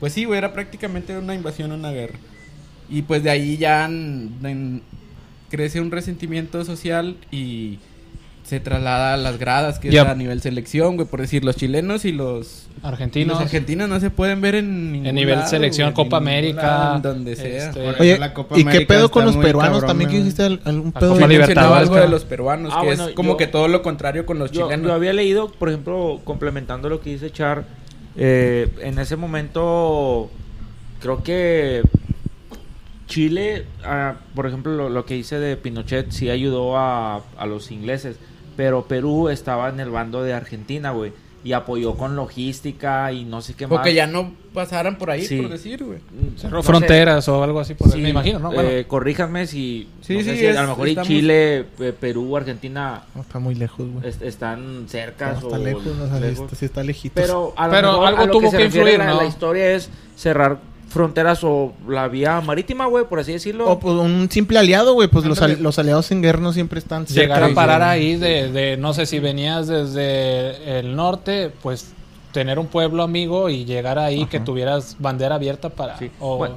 pues 0.00 0.12
sí, 0.12 0.24
güey, 0.24 0.38
era 0.38 0.52
prácticamente 0.52 1.16
una 1.16 1.34
invasión, 1.34 1.70
una 1.72 1.92
guerra. 1.92 2.18
Y 2.90 3.02
pues 3.02 3.22
de 3.22 3.30
ahí 3.30 3.56
ya 3.56 3.84
en- 3.86 4.32
en- 4.42 4.82
crece 5.50 5.80
un 5.80 5.92
resentimiento 5.92 6.64
social 6.64 7.16
y 7.30 7.78
se 8.46 8.60
traslada 8.60 9.14
a 9.14 9.16
las 9.16 9.38
gradas, 9.38 9.80
que 9.80 9.88
es 9.88 9.98
a- 9.98 10.14
nivel 10.14 10.40
selección, 10.40 10.94
güey, 10.94 11.08
por 11.08 11.20
decir, 11.20 11.44
los 11.44 11.56
chilenos 11.56 12.04
y 12.04 12.12
los... 12.12 12.68
y 12.82 12.86
Argentinos. 12.86 13.34
los 13.34 13.42
argentinos 13.42 13.88
no 13.88 13.98
se 13.98 14.10
pueden 14.10 14.40
ver 14.40 14.54
en 14.54 14.92
ningún 14.92 15.06
En 15.08 15.14
nivel 15.16 15.36
lado, 15.40 15.50
selección, 15.50 15.92
güey, 15.92 16.04
Copa 16.06 16.18
América, 16.18 16.62
lado, 16.62 17.00
donde 17.12 17.34
sea. 17.34 17.68
este, 17.70 17.80
Oye, 18.00 18.12
eso 18.12 18.20
la 18.20 18.32
Copa 18.34 18.56
¿y 18.58 18.64
qué 18.64 18.82
pedo 18.82 19.10
con 19.10 19.24
los 19.24 19.36
peruanos? 19.36 19.80
cabrón, 19.80 19.88
También 19.88 20.10
que 20.10 20.18
hiciste 20.18 20.44
al- 20.44 20.60
algún 20.64 20.92
La 20.94 21.00
pedo. 21.00 21.14
Copa 21.14 21.26
Libertadores, 21.26 21.82
algo 21.82 21.96
de 21.96 22.08
los 22.08 22.24
peruanos, 22.24 22.72
Ah, 22.72 22.80
que 22.82 22.86
bueno, 22.86 23.08
es 23.08 23.14
como 23.14 23.30
yo- 23.32 23.36
que 23.36 23.46
todo 23.48 23.66
lo 23.66 23.82
contrario 23.82 24.24
con 24.26 24.38
los 24.38 24.52
Yo, 24.52 24.62
chilenos. 24.66 24.86
yo 24.86 24.94
había 24.94 25.12
leído, 25.12 25.50
por 25.50 25.68
ejemplo, 25.68 26.20
complementando 26.22 26.88
lo 26.88 27.00
que 27.00 27.10
dice 27.10 27.30
Char, 27.32 27.64
eh, 28.16 28.68
en 28.80 28.98
ese 29.00 29.16
momento 29.16 30.30
creo 31.00 31.22
que 31.24 31.82
Chile, 33.08 33.64
ah, 33.84 34.14
por 34.34 34.46
ejemplo, 34.46 34.72
lo, 34.74 34.88
lo 34.88 35.04
que 35.04 35.14
dice 35.14 35.38
de 35.38 35.56
Pinochet, 35.56 36.10
sí 36.10 36.28
ayudó 36.28 36.76
a, 36.76 37.22
a 37.38 37.46
los 37.46 37.70
ingleses, 37.70 38.16
pero 38.56 38.84
Perú 38.86 39.28
estaba 39.28 39.68
en 39.68 39.80
el 39.80 39.90
bando 39.90 40.22
de 40.22 40.32
Argentina, 40.34 40.90
güey. 40.90 41.12
y 41.44 41.52
apoyó 41.52 41.94
con 41.94 42.16
logística 42.16 43.12
y 43.12 43.24
no 43.24 43.40
sé 43.40 43.54
qué 43.54 43.68
más. 43.68 43.76
Porque 43.76 43.94
ya 43.94 44.08
no 44.08 44.32
pasaran 44.52 44.98
por 44.98 45.10
ahí, 45.12 45.24
Sí. 45.24 45.40
por 45.42 45.50
decir, 45.52 45.84
güey. 45.84 46.00
Cerró 46.36 46.56
No 46.56 46.62
sé. 46.62 46.66
fronteras 46.66 47.28
o 47.28 47.40
algo 47.44 47.60
así, 47.60 47.74
por 47.74 47.88
Sí, 47.92 47.98
me 48.00 48.08
imagino, 48.08 48.40
¿no? 48.40 48.50
eh, 48.52 48.54
Bueno, 48.56 48.88
corríjanme 48.88 49.46
si, 49.46 49.86
Sí, 50.00 50.14
no 50.14 50.24
sé 50.24 50.32
sí, 50.32 50.38
si 50.38 50.46
es- 50.46 50.56
a 50.56 50.62
lo 50.62 50.68
mejor 50.70 50.88
y 50.88 50.90
estamos- 50.90 51.06
Chile, 51.08 51.66
eh, 51.78 51.92
Perú, 52.00 52.36
Argentina 52.36 53.02
No, 53.14 53.20
está 53.22 53.38
muy 53.38 53.54
lejos, 53.54 53.86
güey. 53.88 54.08
est- 54.08 54.22
están 54.22 54.86
cerca 54.88 55.34
No, 55.34 55.38
o 55.38 55.46
está 55.46 55.58
lejos, 55.58 55.84
no, 55.86 56.04
o 56.04 56.16
sí 56.16 56.20
lejos. 56.20 56.40
está, 56.46 56.56
sí 56.56 56.64
está 56.64 56.82
lejitos. 56.82 57.22
Pero 57.24 57.52
a 57.56 57.66
lo 57.66 57.72
Pero 57.72 57.88
mejor 57.92 58.06
algo 58.08 58.22
a 58.22 58.26
lo 58.26 58.32
tuvo 58.32 58.50
que 58.50 58.64
influir, 58.64 58.98
¿no? 58.98 59.16
la 59.16 59.24
historia 59.26 59.70
es 59.72 59.88
cerrar 60.16 60.58
fronteras 60.88 61.40
o 61.42 61.72
la 61.88 62.08
vía 62.08 62.40
marítima, 62.40 62.86
güey, 62.86 63.04
por 63.06 63.18
así 63.20 63.32
decirlo. 63.32 63.68
O 63.70 63.78
pues, 63.78 63.94
un 63.96 64.28
simple 64.30 64.58
aliado, 64.58 64.94
güey. 64.94 65.08
Pues 65.08 65.24
los, 65.24 65.40
los 65.60 65.78
aliados 65.78 66.10
en 66.10 66.22
guerra 66.22 66.40
no 66.40 66.52
siempre 66.52 66.78
están 66.78 67.04
llegar 67.06 67.42
a 67.42 67.48
de- 67.48 67.54
parar 67.54 67.82
ahí 67.82 68.16
de, 68.16 68.50
de, 68.52 68.76
no 68.76 68.94
sé 68.94 69.06
si 69.06 69.18
venías 69.18 69.66
desde 69.66 70.78
el 70.78 70.94
norte, 70.96 71.50
pues 71.62 71.92
tener 72.32 72.58
un 72.58 72.66
pueblo 72.66 73.02
amigo 73.02 73.48
y 73.48 73.64
llegar 73.64 73.98
ahí 73.98 74.26
que 74.26 74.40
tuvieras 74.40 74.96
bandera 74.98 75.36
abierta 75.36 75.70
para 75.70 75.98
Sí. 75.98 76.10
o 76.20 76.36
Bueno. 76.36 76.56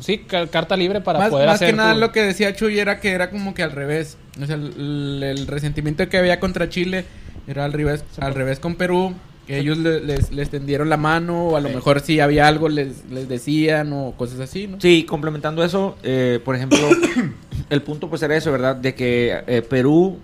sí, 0.00 0.18
ca- 0.18 0.46
carta 0.46 0.76
libre 0.76 1.00
para 1.00 1.18
Más, 1.18 1.30
poder 1.30 1.46
más 1.46 1.56
hacer 1.56 1.70
que 1.70 1.76
nada 1.76 1.94
tu- 1.94 2.00
lo 2.00 2.12
que 2.12 2.22
decía 2.22 2.54
Chuy 2.54 2.78
era 2.78 3.00
que 3.00 3.10
era 3.10 3.28
como 3.30 3.52
que 3.52 3.64
al 3.64 3.72
revés. 3.72 4.18
O 4.40 4.46
sea, 4.46 4.54
el, 4.54 5.20
el 5.24 5.46
resentimiento 5.48 6.08
que 6.08 6.16
había 6.18 6.38
contra 6.38 6.68
Chile 6.68 7.04
era 7.48 7.64
al 7.64 7.72
revés, 7.72 8.04
al 8.20 8.34
revés 8.34 8.60
con 8.60 8.76
Perú. 8.76 9.14
Que 9.46 9.58
ellos 9.60 9.78
le- 9.78 10.00
les, 10.00 10.32
les 10.32 10.50
tendieron 10.50 10.88
la 10.88 10.96
mano 10.96 11.48
o 11.48 11.56
a 11.56 11.60
lo 11.60 11.68
mejor 11.68 12.00
si 12.00 12.18
había 12.20 12.48
algo 12.48 12.68
les, 12.68 13.04
les 13.10 13.28
decían 13.28 13.92
o 13.92 14.12
cosas 14.16 14.40
así, 14.40 14.66
¿no? 14.66 14.80
Sí, 14.80 15.04
complementando 15.04 15.62
eso, 15.64 15.96
eh, 16.02 16.40
por 16.44 16.56
ejemplo, 16.56 16.78
el 17.70 17.82
punto 17.82 18.08
pues 18.10 18.22
era 18.22 18.36
eso, 18.36 18.50
¿verdad? 18.50 18.74
De 18.76 18.94
que 18.94 19.36
eh, 19.46 19.62
Perú, 19.62 20.18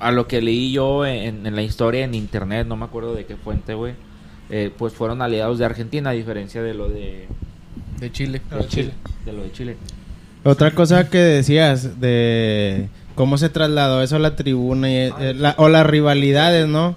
a 0.00 0.10
lo 0.12 0.26
que 0.26 0.40
leí 0.40 0.72
yo 0.72 1.04
en, 1.04 1.46
en 1.46 1.54
la 1.54 1.62
historia 1.62 2.04
en 2.04 2.14
internet, 2.14 2.66
no 2.66 2.76
me 2.76 2.84
acuerdo 2.86 3.14
de 3.14 3.26
qué 3.26 3.36
fuente, 3.36 3.74
güey, 3.74 3.94
eh, 4.50 4.70
pues 4.76 4.92
fueron 4.94 5.20
aliados 5.22 5.58
de 5.58 5.64
Argentina, 5.66 6.10
a 6.10 6.12
diferencia 6.14 6.62
de 6.62 6.72
lo 6.74 6.88
de, 6.88 7.26
De 8.00 8.12
Chile. 8.12 8.40
de 8.50 8.66
Chile. 8.68 8.92
de 9.26 9.32
lo 9.32 9.42
de 9.42 9.52
Chile. 9.52 9.76
Otra 10.42 10.70
cosa 10.72 11.08
que 11.08 11.18
decías 11.18 12.00
de 12.00 12.88
cómo 13.14 13.38
se 13.38 13.48
trasladó 13.48 14.02
eso 14.02 14.16
a 14.16 14.18
la 14.20 14.36
tribuna 14.36 14.90
y, 14.90 14.94
eh, 14.96 15.34
la- 15.36 15.54
o 15.58 15.68
las 15.68 15.86
rivalidades, 15.86 16.66
¿no? 16.66 16.96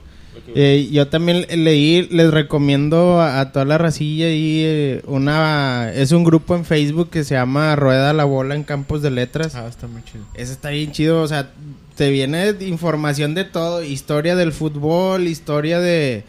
Eh, 0.55 0.89
yo 0.91 1.07
también 1.07 1.45
leí, 1.63 2.07
les 2.11 2.31
recomiendo 2.31 3.19
a, 3.19 3.39
a 3.39 3.51
toda 3.51 3.65
la 3.65 3.77
racilla 3.77 4.29
y 4.29 4.61
eh, 4.65 5.01
una 5.05 5.91
es 5.93 6.11
un 6.11 6.23
grupo 6.23 6.55
en 6.55 6.65
Facebook 6.65 7.09
que 7.09 7.23
se 7.23 7.35
llama 7.35 7.75
Rueda 7.75 8.13
la 8.13 8.23
Bola 8.25 8.55
en 8.55 8.63
Campos 8.63 9.01
de 9.01 9.11
Letras. 9.11 9.55
Ah, 9.55 9.67
está 9.67 9.87
muy 9.87 10.03
chido. 10.03 10.23
Ese 10.33 10.51
está 10.53 10.69
bien 10.69 10.91
chido, 10.91 11.21
o 11.21 11.27
sea, 11.27 11.49
te 11.95 12.09
viene 12.11 12.53
información 12.61 13.33
de 13.33 13.43
todo, 13.43 13.83
historia 13.83 14.35
del 14.35 14.51
fútbol, 14.53 15.27
historia 15.27 15.79
de 15.79 16.23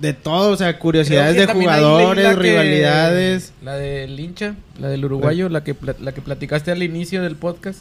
de 0.00 0.14
todo, 0.14 0.50
o 0.52 0.56
sea, 0.56 0.78
curiosidades 0.78 1.36
de 1.36 1.46
jugadores, 1.46 2.26
que- 2.34 2.42
rivalidades. 2.42 3.52
La 3.62 3.76
del 3.76 4.18
hincha, 4.18 4.54
la 4.80 4.88
del 4.88 5.04
uruguayo, 5.04 5.48
la 5.48 5.62
que, 5.62 5.76
la 6.00 6.12
que 6.12 6.20
platicaste 6.22 6.70
al 6.72 6.82
inicio 6.82 7.22
del 7.22 7.36
podcast. 7.36 7.80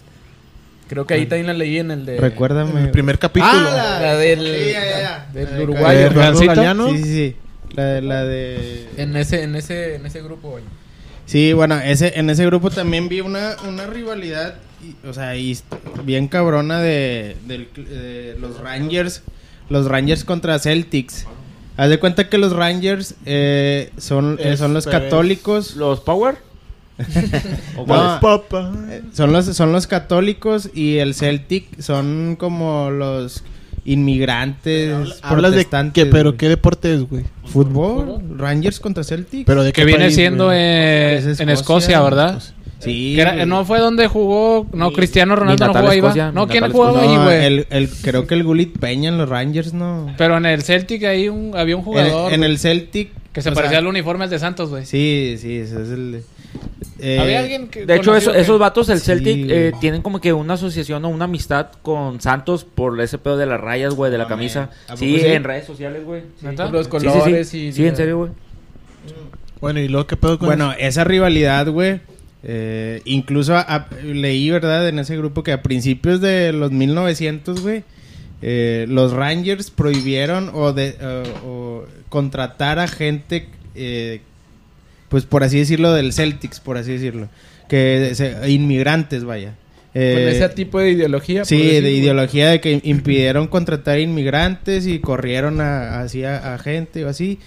Creo 0.92 1.08
que 1.08 1.14
ahí 1.14 1.26
también 1.26 1.48
la 1.48 1.54
leí 1.54 1.78
en 1.80 1.90
el 1.90 2.06
de... 2.06 2.18
Recuérdame. 2.18 2.72
En 2.72 2.78
el 2.80 2.92
primer 2.92 3.18
capítulo. 3.18 3.50
Ah, 3.50 4.00
La 4.02 4.18
del, 4.18 4.40
Sí, 4.40 4.72
ya, 4.74 5.00
ya, 5.00 5.30
del 5.34 5.46
La 5.46 5.52
de 5.56 5.64
uruguayo. 5.64 6.10
Galeano. 6.46 6.90
Sí, 6.90 6.98
sí, 6.98 7.04
sí. 7.04 7.36
La 7.76 7.86
de, 7.86 8.02
la 8.02 8.26
de... 8.26 8.90
En 8.98 9.16
ese, 9.16 9.44
en 9.44 9.56
ese, 9.56 9.96
en 9.96 10.06
ese 10.06 10.22
grupo, 10.22 10.50
güey. 10.50 10.66
Sí, 11.26 11.54
bueno, 11.54 11.80
ese, 11.80 12.20
en 12.20 12.30
ese 12.30 12.46
grupo 12.46 12.70
también 12.72 13.08
vi 13.08 13.22
una, 13.22 13.56
una 13.66 13.86
rivalidad, 13.88 14.56
y- 14.84 15.08
o 15.08 15.14
sea, 15.14 15.38
y 15.38 15.58
bien 16.04 16.28
cabrona 16.28 16.82
de, 16.82 17.38
de 17.46 18.36
los 18.38 18.60
Rangers, 18.60 19.22
los 19.70 19.86
Rangers 19.88 20.26
contra 20.26 20.60
Celtics. 20.60 21.26
Haz 21.78 21.90
de 21.90 22.00
cuenta 22.00 22.28
que 22.28 22.38
los 22.38 22.52
Rangers 22.52 23.16
eh, 23.26 23.92
son, 23.98 24.38
eh, 24.42 24.58
son 24.58 24.74
los 24.74 24.86
católicos. 24.88 25.78
¿Los 25.78 26.02
Power? 26.02 26.36
¿O 27.78 27.86
No, 27.86 28.20
eh, 28.90 29.02
son 29.14 29.32
los 29.32 29.46
son 29.46 29.72
los 29.72 29.88
católicos 29.88 30.70
y 30.74 30.98
el 30.98 31.14
Celtic 31.14 31.80
son 31.82 32.36
como 32.40 32.90
los 32.92 33.44
inmigrantes 33.84 34.92
Hablas 35.22 35.52
de 35.52 35.58
protestantes, 35.58 36.04
qué, 36.04 36.10
pero 36.10 36.32
güey. 36.32 36.38
qué 36.38 36.50
deporte 36.50 36.94
es, 36.94 37.02
güey. 37.02 37.24
Fútbol, 37.46 38.22
Rangers 38.38 38.80
contra 38.80 39.04
Celtic. 39.04 39.46
Pero 39.46 39.64
de 39.64 39.72
que 39.72 39.82
qué 39.82 39.86
viene 39.86 40.06
país, 40.06 40.16
siendo 40.16 40.46
güey? 40.46 40.58
eh, 40.60 41.18
Es 41.18 41.40
en 41.40 41.50
Escocia. 41.50 41.54
Escocia, 41.54 42.02
¿verdad? 42.02 42.42
sí. 42.80 43.14
Que 43.16 43.22
era- 43.22 43.46
no 43.46 43.64
fue 43.66 43.80
donde 43.80 44.08
jugó, 44.08 44.68
no, 44.74 44.92
Cristiano 44.92 45.36
Ronaldo 45.36 45.68
no 45.68 45.74
jugó 45.74 45.90
ahí. 45.90 46.00
Escocia, 46.00 46.32
No, 46.32 46.48
¿quién 46.48 46.72
jugaba 46.72 47.02
Escocia. 47.02 47.10
ahí, 47.12 47.18
No, 47.18 47.24
güey? 47.26 47.46
el, 47.46 47.68
el- 47.70 47.90
creo 47.90 48.28
que 48.28 48.34
el 48.36 48.44
Gulit 48.44 48.78
Peña 48.80 49.10
en 49.10 49.18
los 49.18 49.30
Rangers, 49.30 49.74
no. 49.74 50.14
Pero 50.18 50.38
en 50.38 50.46
el 50.46 50.62
Celtic 50.64 51.04
ahí 51.04 51.30
un, 51.30 51.54
había 51.56 51.76
un 51.76 51.84
jugador 51.84 52.34
en 52.34 52.44
el 52.44 52.58
Celtic. 52.60 53.10
que 53.34 53.42
se 53.42 53.52
parecía 53.52 53.70
sea, 53.72 53.80
al 53.80 53.88
uniforme 53.88 54.28
de 54.28 54.40
Santos, 54.40 54.70
güey. 54.70 54.86
Sí, 54.86 55.36
sí, 55.40 55.58
ese 55.58 55.82
es 55.82 55.90
el. 55.90 56.12
de- 56.14 56.24
eh, 57.02 57.20
había 57.20 57.40
alguien 57.40 57.68
que 57.68 57.86
De 57.86 57.96
hecho, 57.96 58.12
conocido 58.12 58.32
eso- 58.32 58.38
que- 58.38 58.42
esos 58.44 58.60
vatos, 58.60 58.90
el 58.90 59.00
Sí, 59.00 59.06
Celtic, 59.06 59.46
eh, 59.50 59.72
tienen 59.82 60.02
como 60.02 60.22
que 60.22 60.32
una 60.34 60.54
asociación 60.54 61.04
o 61.06 61.10
una 61.10 61.26
amistad 61.26 61.68
con 61.82 62.22
Santos 62.22 62.64
por 62.64 63.00
ese 63.02 63.18
pedo 63.18 63.38
de 63.38 63.46
las 63.48 63.60
rayas, 63.60 63.94
güey, 63.96 64.12
de 64.12 64.18
la 64.18 64.26
No, 64.26 64.30
camisa. 64.30 64.60
man. 64.62 64.70
¿A 64.70 64.88
poco 64.94 64.98
Sí, 65.00 65.20
sí? 65.20 65.26
en 65.28 65.44
redes 65.44 65.66
sociales, 65.66 66.04
güey. 66.06 66.22
Sí. 66.40 66.46
Los 66.46 66.72
Sí, 66.72 66.84
sí, 66.84 66.90
colores 66.90 67.50
sí. 67.50 67.58
y... 67.68 67.72
Sí, 67.74 67.88
en 67.88 67.96
serio, 67.96 68.18
güey. 68.18 68.32
Bueno, 69.60 69.80
¿y 69.80 69.88
luego 69.88 70.08
qué 70.08 70.18
pedo 70.18 70.40
con 70.40 70.48
Bueno, 70.48 70.74
esa 70.78 71.04
rivalidad, 71.04 71.68
güey. 71.70 72.00
eh, 72.44 73.02
incluso 73.06 73.56
a- 73.56 73.62
a- 73.62 73.88
leí, 74.04 74.50
¿verdad? 74.50 74.88
En 74.90 74.98
ese 74.98 75.16
grupo 75.16 75.44
que 75.44 75.52
a 75.52 75.62
principios 75.62 76.22
de 76.22 76.52
los 76.54 76.72
1900, 76.72 77.62
güey. 77.62 77.84
eh, 78.44 78.88
los 78.90 79.12
Rangers 79.14 79.70
prohibieron 79.70 80.50
o, 80.56 80.74
de, 80.74 80.96
o 81.46 81.86
contratar 82.10 82.80
a 82.80 82.88
gente, 82.88 83.48
eh, 83.76 84.22
pues 85.12 85.26
por 85.26 85.44
así 85.44 85.60
decirlo, 85.60 85.94
del 85.94 86.12
Celtics, 86.14 86.60
por 86.60 86.78
así 86.80 86.94
decirlo. 86.94 87.30
Que 87.70 88.12
se- 88.16 88.50
inmigrantes, 88.50 89.24
vaya. 89.26 89.50
Con 89.94 90.02
Eh, 90.02 90.32
ese 90.38 90.48
tipo 90.50 90.80
de 90.80 90.92
ideología. 90.92 91.44
Sí, 91.46 91.58
decir, 91.58 91.84
de 91.84 91.92
ideología 91.92 92.50
de 92.50 92.62
que 92.62 92.80
impidieron 92.84 93.48
contratar 93.48 94.00
inmigrantes 94.00 94.88
y 94.88 95.00
corrieron 95.00 95.60
a, 95.62 96.00
así 96.00 96.24
a, 96.24 96.54
a 96.54 96.58
gente 96.60 97.04
o 97.06 97.10
así. 97.10 97.40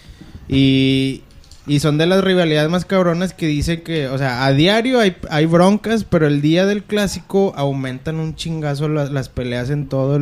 Y, 0.47 1.23
y 1.67 1.81
son 1.81 1.97
de 1.97 2.07
las 2.07 2.23
rivalidades 2.23 2.69
más 2.71 2.85
cabronas 2.85 3.33
que 3.33 3.47
dicen 3.47 3.83
que, 3.83 4.09
o 4.09 4.19
sea, 4.19 4.45
a 4.45 4.53
diario 4.53 5.01
hay, 5.01 5.17
hay 5.31 5.47
broncas, 5.47 6.05
pero 6.05 6.27
el 6.27 6.43
día 6.43 6.67
del 6.67 6.83
clásico 6.83 7.55
aumentan 7.57 8.17
un 8.17 8.35
chingazo 8.35 8.89
la- 8.89 9.07
las 9.07 9.29
peleas 9.31 9.71
en 9.71 9.87
toda 9.89 10.19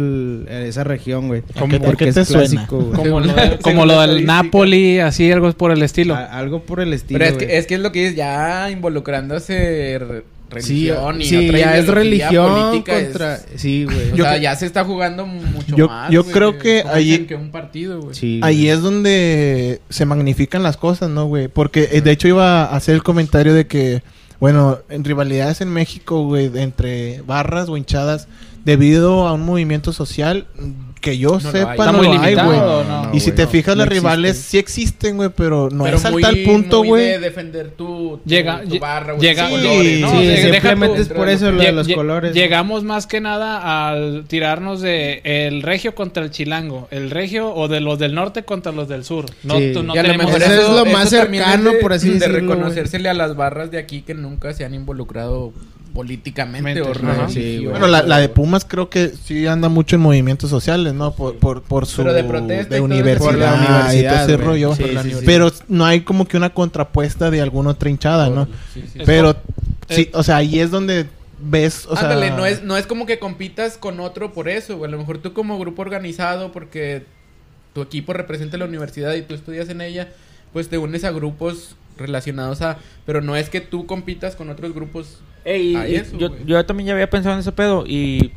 esa 0.49 0.85
región, 0.85 1.27
güey. 1.29 1.43
¿A 1.57 1.67
qué- 1.67 1.77
a 1.77 1.81
Porque 1.81 2.05
qué 2.05 2.09
es 2.11 2.15
te 2.15 2.25
suena? 2.25 2.47
clásico, 2.49 2.79
güey. 2.81 2.93
Como 2.95 3.21
lo, 3.21 3.35
como 3.63 3.87
lo 3.87 4.01
del. 4.01 4.25
Napoli, 4.25 5.01
así 5.01 5.31
algo 5.33 5.51
por 5.53 5.73
el 5.73 5.83
estilo. 5.83 6.15
A- 6.15 6.25
algo 6.27 6.63
por 6.63 6.79
el 6.81 6.93
estilo. 6.93 7.19
Pero 7.19 7.31
es 7.33 7.39
que, 7.39 7.45
güey. 7.47 7.57
es 7.59 7.67
que 7.67 7.75
es 7.75 7.81
lo 7.81 7.91
que 7.93 8.01
dices, 8.01 8.17
ya 8.17 8.71
involucrándose 8.71 10.23
re- 10.53 10.63
Sí, 10.63 10.89
religión 10.91 11.21
y 11.21 11.25
sí, 11.25 11.37
otra 11.49 11.59
ya 11.59 11.77
es 11.79 11.89
religión 11.89 12.53
política, 12.71 12.99
es- 12.99 13.05
contra... 13.09 13.39
Sí, 13.57 13.85
güey. 13.85 14.13
O 14.13 14.17
sea, 14.17 14.37
ya 14.37 14.55
se 14.55 14.67
está 14.67 14.85
jugando 14.85 15.27
mucho 15.27 15.77
yo- 15.77 15.89
más. 15.89 16.11
yo 16.11 16.25
creo 16.25 16.59
que 16.59 16.85
dicen 16.99 17.27
que 17.27 17.35
un 17.35 17.51
partido, 17.51 18.01
güey. 18.01 18.15
Sí, 18.15 18.41
Ahí 18.43 18.69
es 18.69 18.81
donde 18.83 19.81
se 19.89 20.07
magnifican 20.07 20.63
las 20.63 20.77
cosas, 20.77 21.11
¿no, 21.11 21.27
güey? 21.27 21.49
Porque 21.49 21.89
eh, 21.93 22.01
de 22.01 22.11
hecho 22.13 22.29
iba 22.29 22.65
a 22.65 22.77
hacer 22.77 22.95
el 22.95 23.03
comentario 23.03 23.55
de 23.55 23.67
que, 23.67 24.03
bueno, 24.41 24.79
en 24.89 25.05
rivalidades 25.05 25.61
en 25.61 25.69
México, 25.69 26.25
güey, 26.25 26.51
entre 26.59 27.23
barras 27.23 27.69
o 27.69 27.77
hinchadas, 27.77 28.29
debido 28.65 29.27
a 29.27 29.33
un 29.35 29.43
movimiento 29.45 29.93
social 29.93 30.47
que 31.01 31.19
yo 31.19 31.35
hay. 31.35 31.41
sepa, 31.41 31.91
no 31.91 32.01
lo 32.01 32.13
hay, 32.13 32.35
güey. 32.37 32.47
¿no? 32.61 32.85
No, 32.85 33.11
y 33.13 33.19
si 33.19 33.33
te 33.33 33.43
no, 33.43 33.49
fijas, 33.49 33.75
no 33.77 33.81
las 33.85 33.89
rivales 33.93 34.31
existen. 34.37 34.51
sí 34.51 34.59
existen, 34.59 35.17
güey, 35.17 35.31
pero 35.37 35.69
no 35.69 35.83
Pero 35.83 35.97
es 35.97 36.05
al 36.05 36.13
muy- 36.13 36.23
tal 36.23 36.39
punto, 36.45 36.85
güey. 36.85 37.05
de 37.07 37.19
defender 37.19 37.71
tu, 37.73 38.21
tu, 38.23 38.31
Llega- 38.31 38.63
tu 38.63 38.79
barra, 38.79 39.15
güey, 39.15 39.29
llega- 39.29 39.49
sí, 39.49 39.51
colores, 39.53 40.01
¿no? 40.01 40.11
Sí, 40.13 40.27
de- 40.29 40.53
simplemente 40.53 40.97
tú- 40.99 41.03
es 41.03 41.09
por 41.09 41.29
eso 41.29 41.51
lo 41.51 41.61
de 41.61 41.73
los 41.73 41.89
colores. 41.89 42.35
Llegamos 42.35 42.85
más 42.85 43.09
que 43.09 43.21
nada 43.21 43.89
al 43.89 44.27
tirarnos 44.29 44.81
de 44.81 45.23
el 45.25 45.63
regio 45.63 45.97
contra 45.97 46.23
el 46.23 46.31
chilango, 46.31 46.87
el 46.93 47.11
regio 47.11 47.53
o 47.53 47.67
de 47.67 47.81
los 47.81 47.99
del 47.99 48.15
norte 48.15 48.45
contra 48.45 48.71
los 48.71 48.87
del 48.87 49.03
sur. 49.05 49.27
No, 49.43 49.59
Sí. 49.59 49.73
tú- 49.75 49.83
no 49.83 49.97
y 49.97 49.99
a 49.99 50.03
lo 50.03 50.09
tenemos 50.09 50.27
mejor 50.27 50.43
eso 50.45 50.53
eso. 50.53 50.71
es 50.71 50.87
lo 50.87 50.93
más 50.93 51.11
cercano, 51.11 51.71
es 51.71 51.75
de, 51.75 51.81
por 51.81 51.93
así 51.95 52.07
de 52.11 52.15
decirlo, 52.15 52.39
güey. 52.39 52.49
reconocérsele 52.49 53.09
a 53.09 53.15
las 53.15 53.35
barras 53.35 53.73
de 53.73 53.79
aquí 53.79 54.03
que 54.03 54.15
nunca 54.15 54.53
se 54.55 54.65
han 54.65 54.73
involucrado 54.73 55.53
políticamente 55.93 56.81
o. 56.81 56.93
Sí, 57.29 57.59
güey. 57.59 57.71
Bueno, 57.71 57.87
la, 57.87 58.03
la 58.03 58.19
de 58.19 58.29
Pumas 58.29 58.65
creo 58.65 58.89
que 58.91 59.09
sí 59.11 59.47
anda 59.47 59.69
mucho 59.69 59.97
en 59.97 60.03
movimientos 60.03 60.51
sociales, 60.51 60.95
¿no? 60.95 61.13
Por, 61.15 61.37
por, 61.37 61.63
por 61.63 61.87
su... 61.87 62.03
Pero 62.03 62.13
de 62.15 62.25
protesta 62.25 62.75
y 62.75 62.79
eso. 62.79 62.85
universidad, 62.85 63.25
Por 63.27 63.39
la 63.39 63.47
y 63.47 63.57
todo 63.57 63.67
universidad, 63.77 64.23
ese 64.25 64.35
güey. 64.37 64.47
rollo. 64.47 64.75
Sí, 64.75 64.85
sí. 65.03 65.17
Pero 65.25 65.53
no 65.69 65.85
hay 65.85 66.01
como 66.03 66.27
que 66.27 66.37
una 66.37 66.51
contrapuesta 66.51 67.31
de 67.31 67.41
alguna 67.41 67.71
otra 67.71 67.91
hinchada, 67.91 68.29
¿no? 68.31 68.47
Sí, 68.75 68.85
sí. 68.93 69.01
Pero, 69.07 69.37
Es- 69.89 69.97
sí, 69.97 70.11
o 70.13 70.23
sea, 70.23 70.37
ahí 70.37 70.59
es 70.61 70.71
donde 70.71 71.07
ves, 71.41 71.87
o 71.89 71.97
sea... 71.97 72.05
Ándale, 72.11 72.31
no 72.31 72.47
es, 72.47 72.63
no 72.63 72.77
es 72.77 72.87
como 72.87 73.05
que 73.07 73.19
compitas 73.19 73.77
con 73.77 74.01
otro 74.01 74.33
por 74.33 74.49
eso, 74.49 74.77
güey. 74.79 74.89
A 74.89 74.93
lo 74.93 74.99
mejor 74.99 75.19
tú 75.19 75.33
como 75.33 75.59
grupo 75.59 75.83
organizado, 75.83 76.53
porque 76.53 77.05
tu 77.75 77.83
equipo 77.83 78.13
representa 78.13 78.57
la 78.57 78.65
universidad 78.65 79.15
y 79.15 79.23
tú 79.23 79.35
estudias 79.35 79.69
en 79.69 79.81
ella, 79.81 80.09
pues 80.53 80.69
te 80.69 80.79
unes 80.79 81.05
a 81.05 81.11
grupos 81.11 81.77
relacionados 81.99 82.63
a... 82.63 82.79
Pero 83.05 83.21
no 83.21 83.37
es 83.37 83.51
que 83.51 83.61
tú 83.61 83.87
compitas 83.87 84.37
con 84.37 84.49
otros 84.51 84.73
grupos. 84.75 85.19
Ey, 85.45 85.77
y- 85.77 85.97
eso, 85.97 86.17
yo, 86.17 86.31
yo 86.47 86.65
también 86.67 86.87
ya 86.89 86.93
había 86.95 87.11
pensado 87.11 87.35
en 87.35 87.41
ese 87.41 87.53
pedo 87.53 87.85
y 87.87 88.33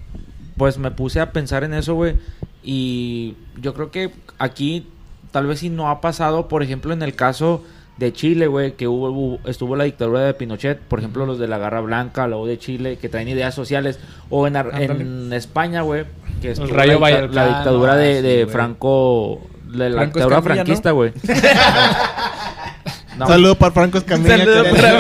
pues 0.58 0.78
me 0.78 0.92
puse 0.92 1.20
a 1.20 1.32
pensar 1.32 1.64
en 1.64 1.74
eso, 1.74 1.94
güey. 1.96 2.16
Y 2.64 3.36
yo 3.62 3.74
creo 3.74 3.92
que 3.92 4.12
aquí 4.40 4.88
tal 5.32 5.46
vez 5.48 5.60
si 5.60 5.70
no 5.70 5.90
ha 5.90 6.02
pasado, 6.02 6.48
por 6.48 6.64
ejemplo, 6.64 6.94
en 6.94 7.02
el 7.02 7.14
caso 7.14 7.64
de 7.98 8.12
Chile, 8.12 8.48
güey, 8.48 8.74
que 8.74 8.88
hubo, 8.88 9.10
hubo- 9.10 9.40
estuvo 9.50 9.76
la 9.76 9.84
dictadura 9.84 10.22
de 10.22 10.34
Pinochet, 10.34 10.80
por 10.80 11.00
ejemplo, 11.00 11.26
los 11.26 11.40
de 11.40 11.48
la 11.48 11.58
Garra 11.58 11.82
Blanca, 11.82 12.28
la 12.28 12.38
U 12.38 12.46
de 12.46 12.58
Chile, 12.58 12.98
que 12.98 13.08
traen 13.10 13.28
ideas 13.28 13.54
sociales, 13.54 14.00
o 14.30 14.48
en, 14.48 14.56
en 14.56 15.32
España, 15.34 15.82
güey, 15.82 16.06
que 16.42 16.52
estuvo 16.52 16.68
Rayo 16.68 17.00
la, 17.00 17.08
dicta- 17.08 17.22
Vallecano, 17.22 17.34
la 17.34 17.46
dictadura 17.48 17.96
de, 17.96 18.18
ah, 18.18 18.22
de 18.22 18.30
sí, 18.38 18.44
güey. 18.44 18.54
Franco, 18.54 19.42
de 19.66 19.90
la 19.90 19.96
Franco 19.98 20.20
dictadura 20.20 20.42
franquista, 20.42 20.92
güey. 20.92 21.12
No. 23.18 23.28
Saludo 23.28 23.56
para 23.56 23.72
Franco 23.72 23.98
Escamilla. 23.98 24.38
Saludo 24.38 24.64
que- 24.64 24.70
para 24.70 24.98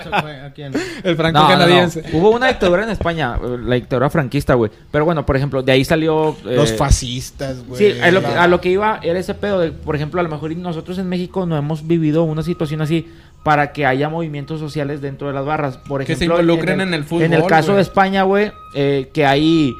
Franco 0.00 0.16
¿A 0.44 0.50
quién? 0.54 0.72
El 1.02 1.16
franco 1.16 1.38
No, 1.38 1.44
no, 1.44 1.50
no. 1.54 1.58
canadiense. 1.60 2.02
Hubo 2.12 2.30
una 2.30 2.48
dictadura 2.48 2.82
en 2.84 2.90
España, 2.90 3.36
la 3.38 3.74
dictadura 3.76 4.10
franquista, 4.10 4.54
güey. 4.54 4.70
Pero 4.90 5.04
bueno, 5.04 5.24
por 5.26 5.36
ejemplo, 5.36 5.62
de 5.62 5.72
ahí 5.72 5.84
salió... 5.84 6.30
eh, 6.46 6.56
Los 6.56 6.72
fascistas, 6.72 7.64
güey. 7.66 7.78
Sí, 7.92 8.00
a 8.00 8.10
lo, 8.10 8.20
que, 8.22 8.28
La- 8.28 8.42
a 8.44 8.48
lo 8.48 8.60
que 8.60 8.70
iba 8.70 9.00
era 9.02 9.18
ese 9.18 9.34
pedo 9.34 9.60
de, 9.60 9.72
por 9.72 9.96
ejemplo, 9.96 10.20
a 10.20 10.24
lo 10.24 10.28
mejor 10.30 10.54
nosotros 10.56 10.98
en 10.98 11.08
México 11.08 11.46
no 11.46 11.56
hemos 11.56 11.86
vivido 11.86 12.22
una 12.24 12.42
situación 12.42 12.80
así 12.82 13.08
para 13.44 13.72
que 13.72 13.84
haya 13.84 14.08
movimientos 14.08 14.58
sociales 14.58 15.00
dentro 15.02 15.28
de 15.28 15.34
las 15.34 15.44
barras. 15.44 15.76
Por 15.76 16.00
Que 16.00 16.16
se 16.16 16.24
ejemplo, 16.24 16.40
involucren 16.40 16.80
en 16.80 16.94
el 16.94 17.04
fútbol, 17.04 17.24
En 17.24 17.34
el 17.34 17.44
caso 17.46 17.74
de 17.76 17.82
España, 17.82 18.22
güey, 18.22 18.52
eh, 18.74 19.10
que 19.12 19.26
hay 19.26 19.74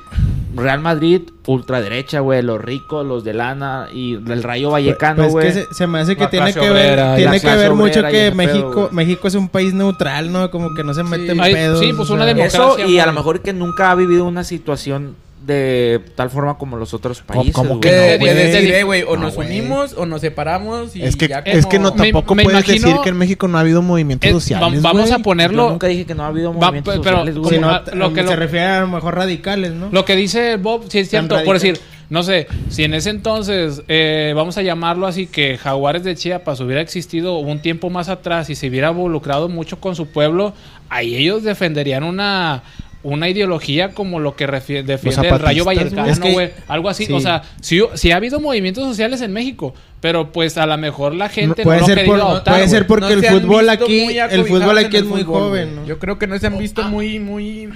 Real 0.57 0.81
Madrid, 0.81 1.23
ultraderecha, 1.47 2.21
güey, 2.21 2.43
los 2.43 2.61
ricos, 2.61 3.05
los 3.07 3.25
de 3.25 3.35
lana 3.35 3.89
y 3.93 4.15
el 4.15 4.43
Rayo 4.43 4.71
Vallecano, 4.71 5.23
Pues 5.23 5.33
güey. 5.33 5.47
que 5.47 5.53
se, 5.53 5.75
se 5.75 5.87
me 5.87 6.01
hace 6.01 6.17
que 6.17 6.25
La 6.25 6.31
tiene 6.31 6.53
que 6.53 6.61
obrera, 6.61 7.09
ver, 7.11 7.17
tiene 7.17 7.41
que 7.41 7.57
ver 7.57 7.75
mucho 7.75 8.03
que 8.03 8.11
pedo, 8.11 8.35
México. 8.35 8.89
México 8.93 9.29
es 9.29 9.35
un 9.35 9.49
país 9.49 9.75
neutral, 9.75 10.33
¿no? 10.33 10.51
Como 10.51 10.75
que 10.75 10.85
no 10.85 10.95
se 10.95 11.03
mete 11.03 11.33
en 11.33 11.39
pedos. 11.39 11.81
sí, 11.81 11.93
pues 11.97 12.09
o 12.11 12.15
una 12.15 12.25
sea, 12.25 12.35
democracia. 12.35 12.85
Eso 12.85 12.91
y 12.91 12.99
a 12.99 13.07
lo 13.07 13.13
mejor 13.13 13.41
que 13.41 13.53
nunca 13.53 13.91
ha 13.91 13.95
vivido 13.95 14.25
una 14.25 14.45
situación 14.45 15.17
de 15.47 16.01
tal 16.15 16.31
forma 16.31 16.57
como 16.57 16.77
los 16.77 16.95
otros 16.95 17.21
países. 17.23 17.53
como 17.53 17.81
que 17.81 18.19
no, 18.19 18.87
güey. 18.87 19.03
o 19.03 19.17
No, 19.17 19.23
nos 19.25 19.37
unimos 19.37 19.95
o 19.95 20.07
nos 20.07 20.21
separamos 20.21 20.97
y 20.97 21.03
Es 21.03 21.17
que, 21.17 21.29
ya 21.29 21.39
es 21.41 21.67
que 21.67 21.79
no 21.79 21.93
tampoco 21.93 22.35
me 22.35 22.45
puedes 22.45 22.61
imagino- 22.67 22.87
decir 22.89 23.03
que 23.03 23.09
en 23.11 23.17
México 23.17 23.47
no 23.49 23.59
ha 23.59 23.61
habido 23.61 23.83
movimientos 23.83 24.31
sociales. 24.31 24.79
va- 24.85 24.93
vamos 24.93 25.11
a 25.11 25.19
ponerlo. 25.19 25.65
Yo 25.67 25.71
nunca 25.73 25.87
dije 25.87 26.07
que 26.07 26.15
no 26.15 26.25
ha 26.25 26.29
habido 26.29 26.53
Va, 26.53 26.61
movimientos 26.69 26.95
pero 27.03 27.19
sociales, 27.19 27.37
a- 27.65 27.95
lo 27.95 28.13
que 28.13 28.27
se 28.27 28.37
refiere 28.37 28.67
a 28.67 28.81
lo 28.81 28.89
mejor 28.89 29.15
radicales, 29.17 29.73
¿no? 29.73 29.89
Lo 29.91 30.05
que 30.05 30.17
dice 30.17 30.57
Bob, 30.57 30.85
sí 30.89 30.99
es 31.01 31.11
cierto. 31.11 31.43
Por 31.45 31.55
decir, 31.57 31.79
no 32.11 32.23
sé, 32.23 32.47
si 32.69 32.85
en 32.85 32.95
ese 32.95 33.11
entonces, 33.11 33.83
eh, 33.89 34.33
vamos 34.37 34.57
a 34.59 34.63
llamarlo 34.63 35.07
así, 35.07 35.27
que 35.27 35.57
Jaguares 35.59 36.05
de 36.05 36.15
Chiapas 36.15 36.61
hubiera 36.61 36.81
existido 36.81 37.39
un 37.39 37.61
tiempo 37.61 37.91
más 37.91 38.09
atrás 38.09 38.51
y 38.51 38.55
se 38.55 38.69
hubiera 38.69 38.91
involucrado 38.91 39.49
mucho 39.49 39.81
con 39.81 39.97
su 39.97 40.07
pueblo, 40.07 40.53
ahí 40.91 41.17
ellos 41.17 41.43
defenderían 41.43 42.05
una 42.05 42.63
una 43.05 43.29
ideología 43.29 43.91
como 43.91 44.19
lo 44.19 44.35
que 44.35 44.47
defiende 44.47 44.95
el 45.29 45.39
Rayo 45.39 45.65
Vallecano, 45.65 46.03
güey. 46.33 46.47
Es 46.47 46.53
que-. 46.53 46.55
Algo 46.67 46.89
así. 46.89 47.07
sí. 47.07 47.13
O 47.13 47.21
sea, 47.21 47.43
sí, 47.61 47.81
sí 47.95 48.11
ha 48.11 48.17
habido 48.17 48.41
movimientos 48.41 48.83
sociales 48.85 49.21
en 49.21 49.33
México, 49.33 49.75
pero 50.01 50.33
pues 50.33 50.59
a 50.59 50.67
lo 50.67 50.77
mejor 50.77 51.15
la 51.15 51.29
gente 51.29 51.63
puede 51.63 51.81
no 51.81 51.81
lo 51.81 51.85
ha 51.85 51.87
ser, 51.87 51.99
querido 51.99 52.17
por- 52.17 52.27
adoptar, 52.27 52.55
puede 52.55 52.69
ser 52.69 52.87
porque 52.87 53.15
No 53.15 53.21
el 53.21 53.25
fútbol 53.25 53.69
aquí, 53.69 54.17
el 54.19 54.45
fútbol 54.47 54.79
aquí 54.79 54.97
es 54.97 55.05
muy 55.05 55.23
fútbol, 55.23 55.41
joven. 55.43 55.77
¿no? 55.77 55.87
Yo 55.87 55.99
creo 55.99 56.19
que 56.19 56.27
no 56.27 56.39
se 56.39 56.47
han 56.47 56.59
visto 56.59 56.83
muy, 56.85 57.19
muy, 57.21 57.69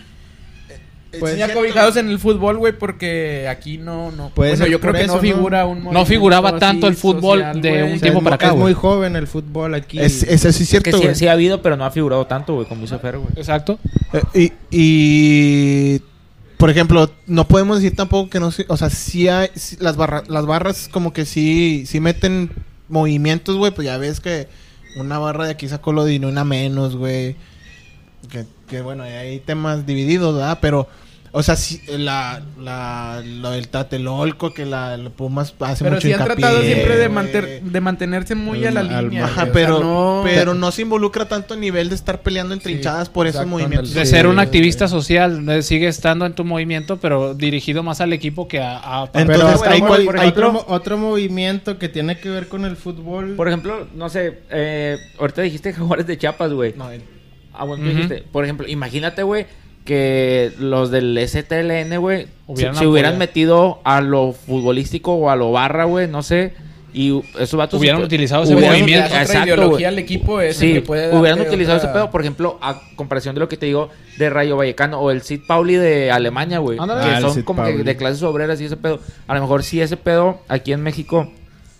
Pues, 1.19 1.35
muy 1.35 1.43
acobijados 1.43 1.97
en 1.97 2.11
el 2.11 2.19
fútbol, 2.19 2.59
güey, 2.59 2.75
porque 2.79 3.47
aquí 3.49 3.79
no, 3.79 4.11
no. 4.13 4.29
Puede 4.31 4.51
bueno, 4.51 4.65
ser 4.65 4.73
yo 4.73 4.81
creo 4.81 4.93
que 4.93 4.99
no 5.01 5.05
eso, 5.05 5.15
¿no? 5.15 5.21
figura 5.21 5.67
un 5.67 5.85
No 5.85 6.05
figuraba 6.05 6.59
tanto 6.59 6.87
el 6.87 6.97
fútbol 6.97 7.39
social, 7.39 7.63
de 7.63 7.83
un 7.83 7.89
o 7.89 7.93
sea, 7.93 8.01
tiempo 8.01 8.19
es 8.19 8.25
para 8.25 8.37
acá, 8.37 8.47
Es 8.49 8.53
güey. 8.53 8.63
muy 8.65 8.75
joven 8.75 9.17
el 9.17 9.27
fútbol 9.27 9.75
aquí. 9.75 9.99
Es, 9.99 10.23
eso 10.23 10.53
sí 10.53 10.65
es 10.65 10.69
que 10.69 10.81
cierto, 10.81 10.99
sí, 10.99 11.05
güey. 11.05 11.15
sí 11.15 11.27
ha 11.27 11.33
habido, 11.33 11.63
pero 11.63 11.77
no 11.79 11.85
ha 11.87 11.91
figurado 11.91 12.27
tanto, 12.27 12.55
güey, 12.55 12.67
como 12.67 12.83
dice 12.83 12.99
Fer, 12.99 13.17
güey. 13.19 13.31
Exacto. 13.37 13.79
Eh, 14.13 14.53
y, 14.71 14.77
y, 15.97 16.03
por 16.59 16.69
ejemplo, 16.69 17.11
no 17.27 17.49
podemos 17.49 17.81
decir 17.81 17.97
tampoco 17.97 18.29
que 18.29 18.39
no 18.41 18.51
o 18.69 18.77
sea, 18.77 18.91
sí 18.91 19.29
hay 19.29 19.49
sí- 19.55 19.77
las 19.81 19.97
barras 19.97 20.29
las 20.29 20.45
barras 20.45 20.89
como 20.93 21.13
que 21.13 21.25
sí 21.25 21.85
sí 21.87 22.01
meten 22.01 22.51
movimientos, 22.89 23.57
güey, 23.57 23.73
pues 23.73 23.87
ya 23.87 23.97
ves 23.97 24.21
que 24.21 24.49
una 24.97 25.19
barra 25.19 25.45
de 25.47 25.53
aquí 25.53 25.69
sacó 25.69 25.93
lo 25.93 26.05
de 26.05 26.19
una 26.19 26.45
menos, 26.45 26.97
güey. 26.97 27.37
Que, 28.31 28.45
que 28.69 28.81
bueno, 28.83 29.05
hay 29.05 29.41
temas 29.41 29.87
divididos, 29.87 30.35
¿verdad? 30.37 30.59
Pero 30.61 30.89
o 31.31 31.43
sea, 31.43 31.57
sí, 31.57 31.81
la, 31.89 32.41
la, 32.59 33.23
lo 33.23 33.51
del 33.51 33.69
Tatelolco, 33.69 34.55
que 34.55 34.65
la, 34.65 34.97
la 34.97 35.11
Pumas 35.11 35.55
hace 35.61 35.85
Pero 35.85 35.97
mucho 35.97 36.09
sí 36.09 36.13
han 36.15 36.21
hincapié, 36.23 36.37
tratado 36.43 36.63
siempre 36.63 36.97
de, 36.97 37.09
manter- 37.11 37.61
de 37.63 37.81
mantenerse 37.83 38.35
muy 38.35 38.65
a 38.65 38.71
la 38.71 38.81
Al- 38.81 38.89
línea. 39.05 39.27
Ajá, 39.27 39.45
güey, 39.45 39.51
o 39.51 39.53
sea, 39.53 39.53
pero, 39.53 39.81
no- 39.81 40.23
pero 40.25 40.55
no 40.55 40.73
se 40.73 40.83
involucra 40.83 41.29
tanto 41.29 41.53
a 41.53 41.57
nivel 41.59 41.91
de 41.91 41.97
estar 41.97 42.23
peleando 42.23 42.55
en 42.55 42.61
Sí, 42.61 42.65
trinchadas 42.65 43.11
por 43.11 43.27
esos 43.27 43.47
movimientos. 43.47 43.93
De 43.93 44.07
Sí, 44.07 44.11
ser 44.11 44.27
un 44.27 44.37
sí, 44.37 44.41
activista 44.41 44.89
social, 44.89 45.63
sigue 45.63 45.87
estando 45.89 46.25
en 46.25 46.33
tu 46.33 46.45
movimiento, 46.47 46.97
pero 46.97 47.35
dirigido 47.35 47.83
más 47.83 48.01
al 48.01 48.15
equipo 48.15 48.49
que 48.49 48.61
a... 48.61 48.79
a- 48.79 49.05
Entonces, 49.15 49.61
Pero 49.61 49.71
hay 49.71 49.81
cual- 49.81 50.01
hay 50.19 50.29
otro, 50.29 50.49
otro- 50.49 50.53
mo- 50.53 50.65
otro 50.67 50.97
movimiento 50.99 51.79
que 51.79 51.91
tiene 51.91 52.19
que 52.19 52.31
ver 52.31 52.49
con 52.49 52.65
el 52.65 52.77
fútbol. 52.77 53.35
Por 53.37 53.49
ejemplo, 53.49 53.87
no 53.95 54.09
sé, 54.09 54.41
eh, 54.51 54.97
ahorita 55.21 55.43
dijiste 55.43 55.73
Jaguares 55.75 56.07
de 56.07 56.17
Chiapas, 56.17 56.53
güey. 56.55 56.73
No, 56.75 56.91
el- 56.91 57.03
Ah, 57.59 57.65
bueno, 57.65 57.83
tú 57.85 57.91
dijiste, 57.91 58.25
por 58.33 58.45
ejemplo, 58.45 58.67
imagínate, 58.69 59.23
güey, 59.23 59.47
que 59.85 60.53
los 60.59 60.91
del 60.91 61.17
STLN, 61.19 61.97
güey, 61.99 62.25
se, 62.25 62.31
Hubieran 62.47 62.75
se 62.77 62.87
hubieran 62.87 63.13
apoyado. 63.15 63.19
metido 63.19 63.81
a 63.85 64.01
lo 64.01 64.33
futbolístico 64.33 65.15
o 65.15 65.31
a 65.31 65.37
lo 65.37 65.51
barra, 65.53 65.85
güey, 65.85 66.07
no 66.09 66.23
sé, 66.23 66.53
y 66.93 67.21
esos 67.39 67.57
vatos... 67.59 67.81
Hubieran 67.81 68.03
utilizado 68.03 68.43
ese 68.45 68.55
hubieran- 68.55 68.73
movimiento. 68.81 69.07
otra 69.07 69.23
Exacto, 69.23 69.45
ideología 69.47 69.89
al 69.89 69.99
equipo 69.99 70.41
es 70.41 70.57
Sí, 70.57 70.73
que 70.75 70.83
puede 70.83 71.15
hubieran 71.17 71.41
utilizado 71.41 71.77
otra- 71.79 71.91
ese 71.91 71.95
pedo, 71.99 72.11
por 72.11 72.21
ejemplo, 72.23 72.59
a 72.61 72.81
comparación 72.97 73.35
de 73.35 73.41
lo 73.41 73.49
que 73.49 73.57
te 73.57 73.67
digo 73.67 73.91
de 74.19 74.31
Rayo 74.31 74.57
Vallecano 74.57 74.99
o 75.01 75.11
el 75.11 75.23
Sid 75.23 75.41
Pauli 75.47 75.75
de 75.77 76.11
Alemania, 76.11 76.59
güey. 76.59 76.79
Que 76.79 76.85
Ah, 76.91 77.17
el 77.17 77.23
son 77.23 77.35
Sid 77.35 77.45
como 77.45 77.65
que 77.65 77.73
de 77.79 77.97
clases 77.97 78.23
obreras 78.23 78.61
y 78.61 78.65
ese 78.65 78.77
pedo. 78.77 79.01
A 79.27 79.35
lo 79.35 79.41
mejor 79.43 79.63
si 79.63 79.81
ese 79.81 79.97
pedo 79.97 80.41
aquí 80.49 80.73
en 80.73 80.83
México, 80.83 81.31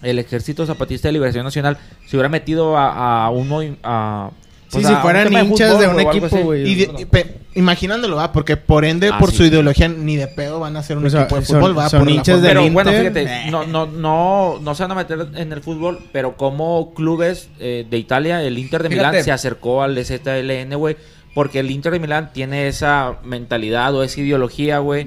el 0.03 0.19
Ejército 0.19 0.65
Zapatista 0.67 1.09
de 1.09 1.13
Liberación 1.13 1.45
Nacional 1.45 1.79
se 2.07 2.17
hubiera 2.17 2.29
metido 2.29 2.77
a, 2.77 3.25
a 3.27 3.31
un 3.31 3.79
a 3.83 4.31
Sí, 4.69 4.85
si 4.85 4.95
fueran 4.97 5.33
hinchas 5.33 5.79
de 5.79 5.89
un 5.89 6.01
equipo, 6.01 6.29
güey. 6.39 6.75
De- 6.75 7.39
imaginándolo, 7.55 8.17
¿va? 8.17 8.31
Porque 8.33 8.57
por 8.57 8.85
ende, 8.85 9.11
Ah, 9.13 9.19
por 9.19 9.31
sí. 9.31 9.39
su 9.39 9.45
ideología, 9.45 9.89
ni 9.89 10.17
de 10.17 10.29
pedo 10.29 10.61
van 10.61 10.77
a 10.77 10.83
ser 10.83 10.97
un 10.99 11.07
O 11.07 11.11
sea, 11.11 11.23
equipo 11.23 11.37
de 11.41 11.43
fútbol, 11.47 11.77
¿va? 11.77 11.89
son 11.89 12.09
hinchas 12.09 12.41
del 12.41 12.51
Pero 12.57 12.71
bueno, 12.71 12.91
fíjate, 12.93 13.51
no, 13.51 13.67
no, 13.67 13.87
no, 13.87 14.59
no 14.61 14.75
se 14.75 14.83
van 14.85 14.93
a 14.93 14.95
meter 14.95 15.27
en 15.35 15.53
el 15.53 15.61
fútbol, 15.61 15.99
pero 16.13 16.37
como 16.37 16.93
clubes 16.95 17.49
eh, 17.59 17.85
de 17.91 17.99
Italia, 17.99 18.43
el 18.43 18.59
Inter 18.59 18.83
de 18.85 18.91
Milán 18.91 19.25
se 19.25 19.33
acercó 19.33 19.83
al 19.83 19.97
ZLN, 20.05 20.75
güey, 20.77 20.97
porque 21.39 21.61
el 21.61 21.71
Inter 21.71 21.93
de 21.93 22.01
Milán 22.01 22.33
tiene 22.33 22.67
esa 22.67 23.19
mentalidad 23.23 23.95
o 23.95 24.03
esa 24.03 24.21
ideología, 24.21 24.81
güey, 24.81 25.07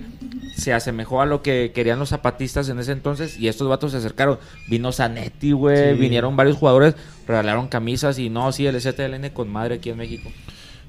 se 0.56 0.72
asemejó 0.72 1.22
a 1.22 1.26
lo 1.26 1.42
que 1.42 1.74
querían 1.76 2.00
los 2.00 2.08
zapatistas 2.08 2.70
en 2.70 2.80
ese 2.80 2.94
entonces 2.94 3.38
y 3.38 3.50
estos 3.50 3.68
vatos 3.68 3.92
se 3.92 3.98
acercaron. 3.98 4.40
Vino 4.70 4.94
Zanetti, 4.94 5.52
güey, 5.52 5.94
Sí. 5.94 6.00
vinieron 6.00 6.38
varios 6.38 6.56
jugadores, 6.56 6.96
regalaron 7.28 7.68
camisas 7.68 8.18
y 8.18 8.30
no, 8.30 8.50
sí, 8.54 8.66
el 8.66 8.80
ZLN 8.80 9.30
con 9.34 9.50
madre 9.50 9.76
aquí 9.76 9.90
en 9.90 9.98
México. 9.98 10.30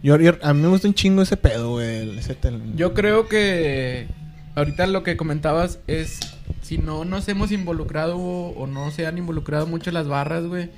Yo, 0.00 0.16
yo- 0.20 0.34
a 0.42 0.54
mí 0.54 0.62
me 0.62 0.68
gusta 0.68 0.86
un 0.86 0.94
chingo 0.94 1.22
ese 1.22 1.36
pedo, 1.36 1.70
güey. 1.72 1.88
el- 2.10 2.36
tel- 2.40 2.62
Yo 2.76 2.94
creo 2.94 3.26
que 3.26 4.06
ahorita 4.54 4.86
lo 4.86 5.02
que 5.02 5.16
comentabas 5.16 5.80
es 5.88 6.20
si 6.60 6.78
no 6.78 7.04
nos 7.04 7.28
hemos 7.28 7.50
involucrado 7.50 8.16
o 8.16 8.68
no 8.68 8.92
se 8.92 9.08
han 9.08 9.18
involucrado 9.18 9.66
mucho 9.66 9.90
las 9.90 10.06
barras, 10.06 10.44
güey, 10.46 10.70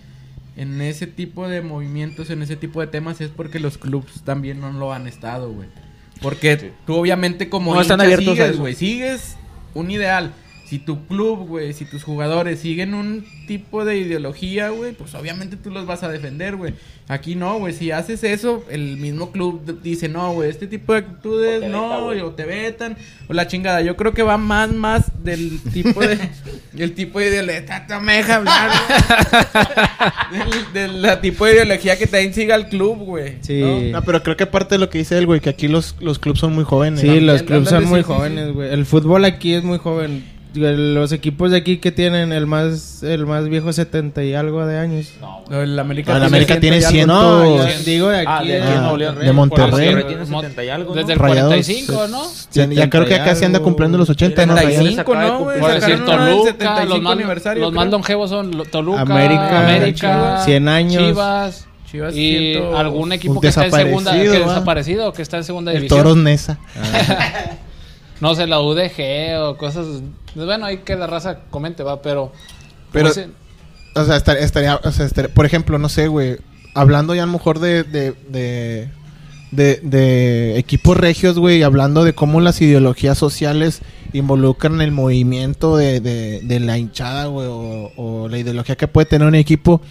en 0.57 0.81
ese 0.81 1.07
tipo 1.07 1.49
de 1.49 1.63
movimientos, 1.63 2.31
en 2.31 2.43
ese 2.43 2.57
tipo 2.57 2.81
de 2.81 2.87
temas 2.87 3.21
es 3.21 3.31
porque 3.31 3.59
los 3.61 3.79
clubs 3.79 4.23
también 4.25 4.61
no 4.61 4.73
lo 4.73 4.93
han 4.93 5.07
estado, 5.07 5.51
güey. 5.53 5.69
Porque 6.23 6.73
tú 6.87 6.95
obviamente 6.95 7.49
como 7.49 7.75
No 7.75 7.81
están 7.81 8.01
abiertos 8.01 8.29
a 8.29 8.33
sigues, 8.33 8.51
eso. 8.51 8.61
güey, 8.61 8.75
sigues 8.75 9.37
un 9.75 9.91
ideal. 9.91 10.33
Si 10.75 10.81
tu 10.81 11.07
club, 11.07 11.47
güey, 11.47 11.73
si 11.73 11.85
tus 11.85 12.03
jugadores 12.03 12.59
siguen 12.59 12.95
un 12.95 13.25
tipo 13.47 13.85
de 13.85 13.97
ideología, 13.97 14.71
güey, 14.71 14.91
pues 14.91 15.15
obviamente 15.15 15.57
tú 15.57 15.71
los 15.71 15.87
vas 15.87 16.03
a 16.03 16.09
defender, 16.09 16.57
güey. 16.57 16.75
Aquí 17.07 17.37
no, 17.37 17.61
güey, 17.61 17.73
si 17.73 17.93
haces 17.93 18.25
eso, 18.25 18.65
el 18.69 18.97
mismo 18.97 19.31
club 19.31 19.81
dice, 19.85 20.09
no, 20.09 20.33
güey, 20.33 20.51
este 20.51 20.67
tipo 20.67 20.93
de 20.93 20.99
actitudes, 20.99 21.63
O 21.63 21.69
no, 21.69 22.09
veta, 22.09 22.25
o 22.25 22.31
te 22.33 22.45
vetan, 22.45 22.97
o 23.29 23.35
la 23.35 23.47
chingada. 23.47 23.83
Yo 23.83 23.95
creo 23.97 24.15
que 24.15 24.25
va 24.25 24.37
más, 24.37 24.73
más 24.73 25.13
del 25.23 25.61
tipo 25.73 26.01
de, 26.01 26.19
del 26.73 26.95
tipo 26.95 27.21
de 27.21 27.29
ideología, 27.29 28.01
me 28.01 28.17
deja 28.17 28.35
hablar, 28.35 28.71
güey. 30.33 30.43
del, 30.73 30.73
del 30.73 31.03
la 31.03 31.21
tipo 31.21 31.47
de 31.47 31.53
ideología 31.53 31.97
que 31.97 32.09
también 32.09 32.35
siga 32.35 32.57
el 32.57 32.67
club, 32.67 32.99
güey. 32.99 33.37
Sí. 33.43 33.61
¿no? 33.61 33.81
No, 34.01 34.03
pero 34.03 34.25
creo 34.25 34.37
que 34.37 34.47
parte 34.47 34.75
de 34.75 34.81
lo 34.81 34.91
que 34.91 34.99
dice 34.99 35.17
él, 35.19 35.27
güey, 35.27 35.39
que 35.39 35.51
aquí 35.51 35.69
los, 35.69 35.95
los 36.01 36.19
clubs 36.19 36.41
son 36.41 36.53
muy 36.53 36.65
jóvenes. 36.65 37.01
Sí, 37.01 37.21
los 37.21 37.45
clubes 37.45 37.69
son 37.69 37.85
muy 37.85 38.03
jóvenes, 38.03 38.47
sí. 38.47 38.53
güey. 38.55 38.73
El 38.73 38.87
fútbol 38.87 39.25
aquí 39.25 39.55
es 39.55 39.63
muy 39.63 39.79
joven. 39.79 40.34
Los 40.55 41.11
equipos 41.13 41.51
de 41.51 41.57
aquí 41.57 41.79
que 41.79 41.91
tienen 41.91 42.33
el 42.33 42.47
más 42.47 43.03
el 43.03 43.27
más 43.27 43.49
viejo 43.49 43.73
70 43.73 44.23
y 44.23 44.35
algo 44.35 44.65
de 44.67 44.79
años. 44.79 45.13
No, 45.21 45.63
el 45.63 45.77
América, 45.79 46.13
Ah, 46.15 46.19
el 46.19 46.23
América 46.25 46.61
tiene 46.61 46.79
y 46.79 46.85
algo. 46.85 46.91
100. 46.91 47.07
No, 47.09 47.65
digo 47.85 48.09
de 48.09 48.19
aquí. 48.21 48.27
Ah, 48.29 48.43
de 48.45 48.63
aquí 48.63 48.79
Monterrey. 48.79 49.27
de 49.27 49.33
Monterrey. 49.33 50.05
Tiene 50.07 50.27
70 50.27 50.65
y 50.65 50.69
algo, 50.69 50.95
¿no? 50.95 51.01
Desde 51.01 51.13
el 51.15 51.19
Rayados, 51.19 51.49
45, 51.51 52.07
¿no? 52.09 52.23
Ya, 52.53 52.67
ya 52.67 52.89
creo 52.89 53.05
que 53.05 53.15
acá 53.17 53.35
se 53.35 53.45
anda 53.47 53.59
cumpliendo 53.61 53.99
los 53.99 54.09
80, 54.11 54.47
¿no? 54.47 54.55
Rayados? 54.55 54.77
75, 54.77 55.15
¿no, 55.15 55.39
güey? 55.41 55.61
Por 55.61 55.73
decir 55.75 56.05
Toluca, 56.05 56.51
75 56.53 56.85
los 56.85 57.03
más, 57.03 57.13
aniversario, 57.13 57.63
los 57.63 57.73
más 57.73 57.89
longevos 57.89 58.31
son 58.31 58.51
Toluca, 58.71 59.01
América, 59.01 59.61
América, 59.61 60.43
100 60.45 60.69
años. 60.69 61.03
Chivas, 61.03 61.67
Chivas 61.91 62.15
y 62.15 62.57
algún 62.77 63.13
equipo 63.13 63.41
que 63.41 63.49
está 63.49 63.67
en 63.67 63.73
segunda, 63.73 64.13
que 64.13 64.29
desaparecido, 64.29 65.13
que 65.13 65.23
está 65.23 65.37
en 65.39 65.45
segunda 65.45 65.73
El 65.73 65.79
división. 65.79 65.99
Toros 66.01 66.17
Nesa. 66.17 66.59
No 68.25 68.35
sé, 68.35 68.47
la 68.47 68.59
UDG 68.61 69.39
o 69.43 69.57
cosas. 69.59 69.87
Bueno, 70.35 70.65
ahí 70.65 70.79
que 70.79 70.97
la 70.97 71.07
raza 71.07 71.41
comente, 71.51 71.83
va, 71.83 72.01
pero 72.01 72.33
Pero, 72.91 73.09
ese- 73.09 73.29
o 73.95 74.03
sea, 74.05 74.17
estar- 74.17 74.39
estaría, 74.39 74.77
o 74.83 74.91
sea, 74.93 75.05
estaría- 75.05 75.33
por 75.35 75.45
ejemplo, 75.45 75.79
no 75.79 75.91
sé, 75.91 76.09
güey, 76.09 76.39
hablando 76.75 77.15
ya 77.15 77.25
a 77.25 77.27
lo 77.27 77.33
mejor 77.33 77.59
de, 77.59 77.83
de, 77.85 78.13
de, 78.31 78.89
de, 79.51 79.81
de 79.83 80.59
equipos 80.59 80.97
regios, 80.97 81.39
güey, 81.39 81.63
hablando 81.63 82.03
de 82.03 82.15
cómo 82.15 82.41
las 82.41 82.63
ideologías 82.63 83.19
sociales 83.19 83.83
involucran 84.15 84.81
el 84.81 84.91
movimiento 84.91 85.77
de, 85.77 86.01
de, 86.01 86.41
de 86.43 86.61
la 86.61 86.79
hinchada, 86.79 87.27
güey, 87.27 87.47
o, 87.49 87.93
o 87.97 88.29
la 88.29 88.39
ideología 88.39 88.77
que 88.77 88.89
puede 88.89 89.05
tener 89.05 89.29
un 89.29 89.35
equipo. 89.35 89.83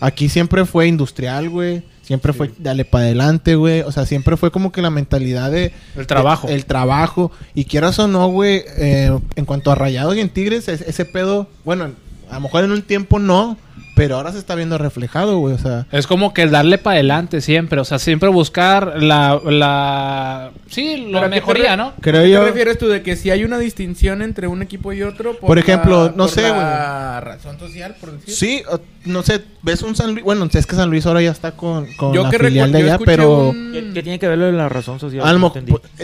Aquí 0.00 0.28
siempre 0.28 0.66
fue 0.66 0.88
industrial, 0.88 1.48
güey. 1.48 1.84
Siempre 2.02 2.32
fue 2.32 2.50
dale 2.58 2.84
para 2.84 3.04
adelante, 3.04 3.54
güey. 3.54 3.80
O 3.82 3.92
sea, 3.92 4.06
siempre 4.06 4.36
fue 4.36 4.50
como 4.50 4.72
que 4.72 4.82
la 4.82 4.90
mentalidad 4.90 5.50
de... 5.50 5.72
El 5.96 6.06
trabajo. 6.06 6.48
de- 6.48 6.54
el 6.54 6.64
trabajo. 6.66 7.30
Y 7.54 7.64
quieras 7.64 7.98
o 8.00 8.08
no, 8.08 8.28
güey, 8.28 8.64
eh, 8.76 9.16
en 9.36 9.44
cuanto 9.44 9.70
a 9.70 9.74
Rayados 9.76 10.16
y 10.16 10.20
en 10.20 10.28
Tigres, 10.28 10.68
es- 10.68 10.80
ese 10.82 11.04
pedo, 11.04 11.48
bueno, 11.64 11.90
a 12.30 12.34
lo 12.34 12.40
mejor 12.40 12.64
en 12.64 12.72
un 12.72 12.82
tiempo 12.82 13.18
no, 13.18 13.56
pero 13.94 14.16
ahora 14.16 14.32
se 14.32 14.38
está 14.38 14.54
viendo 14.54 14.78
reflejado, 14.78 15.38
güey. 15.38 15.54
O 15.54 15.58
sea, 15.58 15.86
Es 15.92 16.06
como 16.06 16.32
que 16.34 16.46
darle 16.46 16.78
para 16.78 16.94
adelante 16.94 17.40
siempre, 17.40 17.80
o 17.80 17.84
sea, 17.84 17.98
siempre 17.98 18.28
buscar 18.28 19.02
la, 19.02 19.40
la 19.44 20.50
sí, 20.68 21.04
¿Pero 21.06 21.18
a 21.18 21.22
la 21.22 21.28
mejoría, 21.28 21.76
¿no? 21.76 21.92
Creo 22.00 22.20
¿A 22.20 22.24
qué 22.24 22.30
yo- 22.30 22.40
te 22.40 22.46
refieres 22.46 22.78
tú 22.78 22.88
de 22.88 23.02
que 23.02 23.16
si 23.16 23.30
hay 23.30 23.44
una 23.44 23.58
distinción 23.58 24.22
entre 24.22 24.46
un 24.46 24.62
equipo 24.62 24.92
y 24.92 25.02
otro? 25.02 25.36
Por 25.38 25.58
ejemplo, 25.58 26.08
no 26.10 26.24
por 26.24 26.30
sé, 26.30 26.42
la 26.42 27.20
razón 27.20 27.58
social, 27.58 27.94
por 28.00 28.12
decir. 28.12 28.34
sí, 28.34 28.62
o- 28.70 28.80
no 29.04 29.22
sé, 29.24 29.42
ves 29.62 29.82
un 29.82 29.96
San 29.96 30.12
Luis, 30.12 30.24
bueno, 30.24 30.48
es 30.52 30.64
que 30.66 30.76
San 30.76 30.88
Luis 30.88 31.04
ahora 31.06 31.20
ya 31.20 31.32
está 31.32 31.52
con, 31.52 31.92
con 31.94 32.12
Yo 32.14 32.22
la 32.22 32.30
que 32.30 32.38
filial 32.38 32.72
recuerdo, 32.72 32.78
de 32.78 32.80
yo 32.88 32.94
allá, 32.94 33.04
pero... 33.04 33.48
un- 33.48 33.72
¿Qué, 33.72 33.90
qué 33.94 34.02
tiene 34.04 34.18
que 34.20 34.28
ver 34.28 34.38
lo 34.38 34.44
de 34.46 34.52
la 34.52 34.68
razón 34.68 35.00
social? 35.00 35.24
lo 35.24 35.38
No 35.40 35.52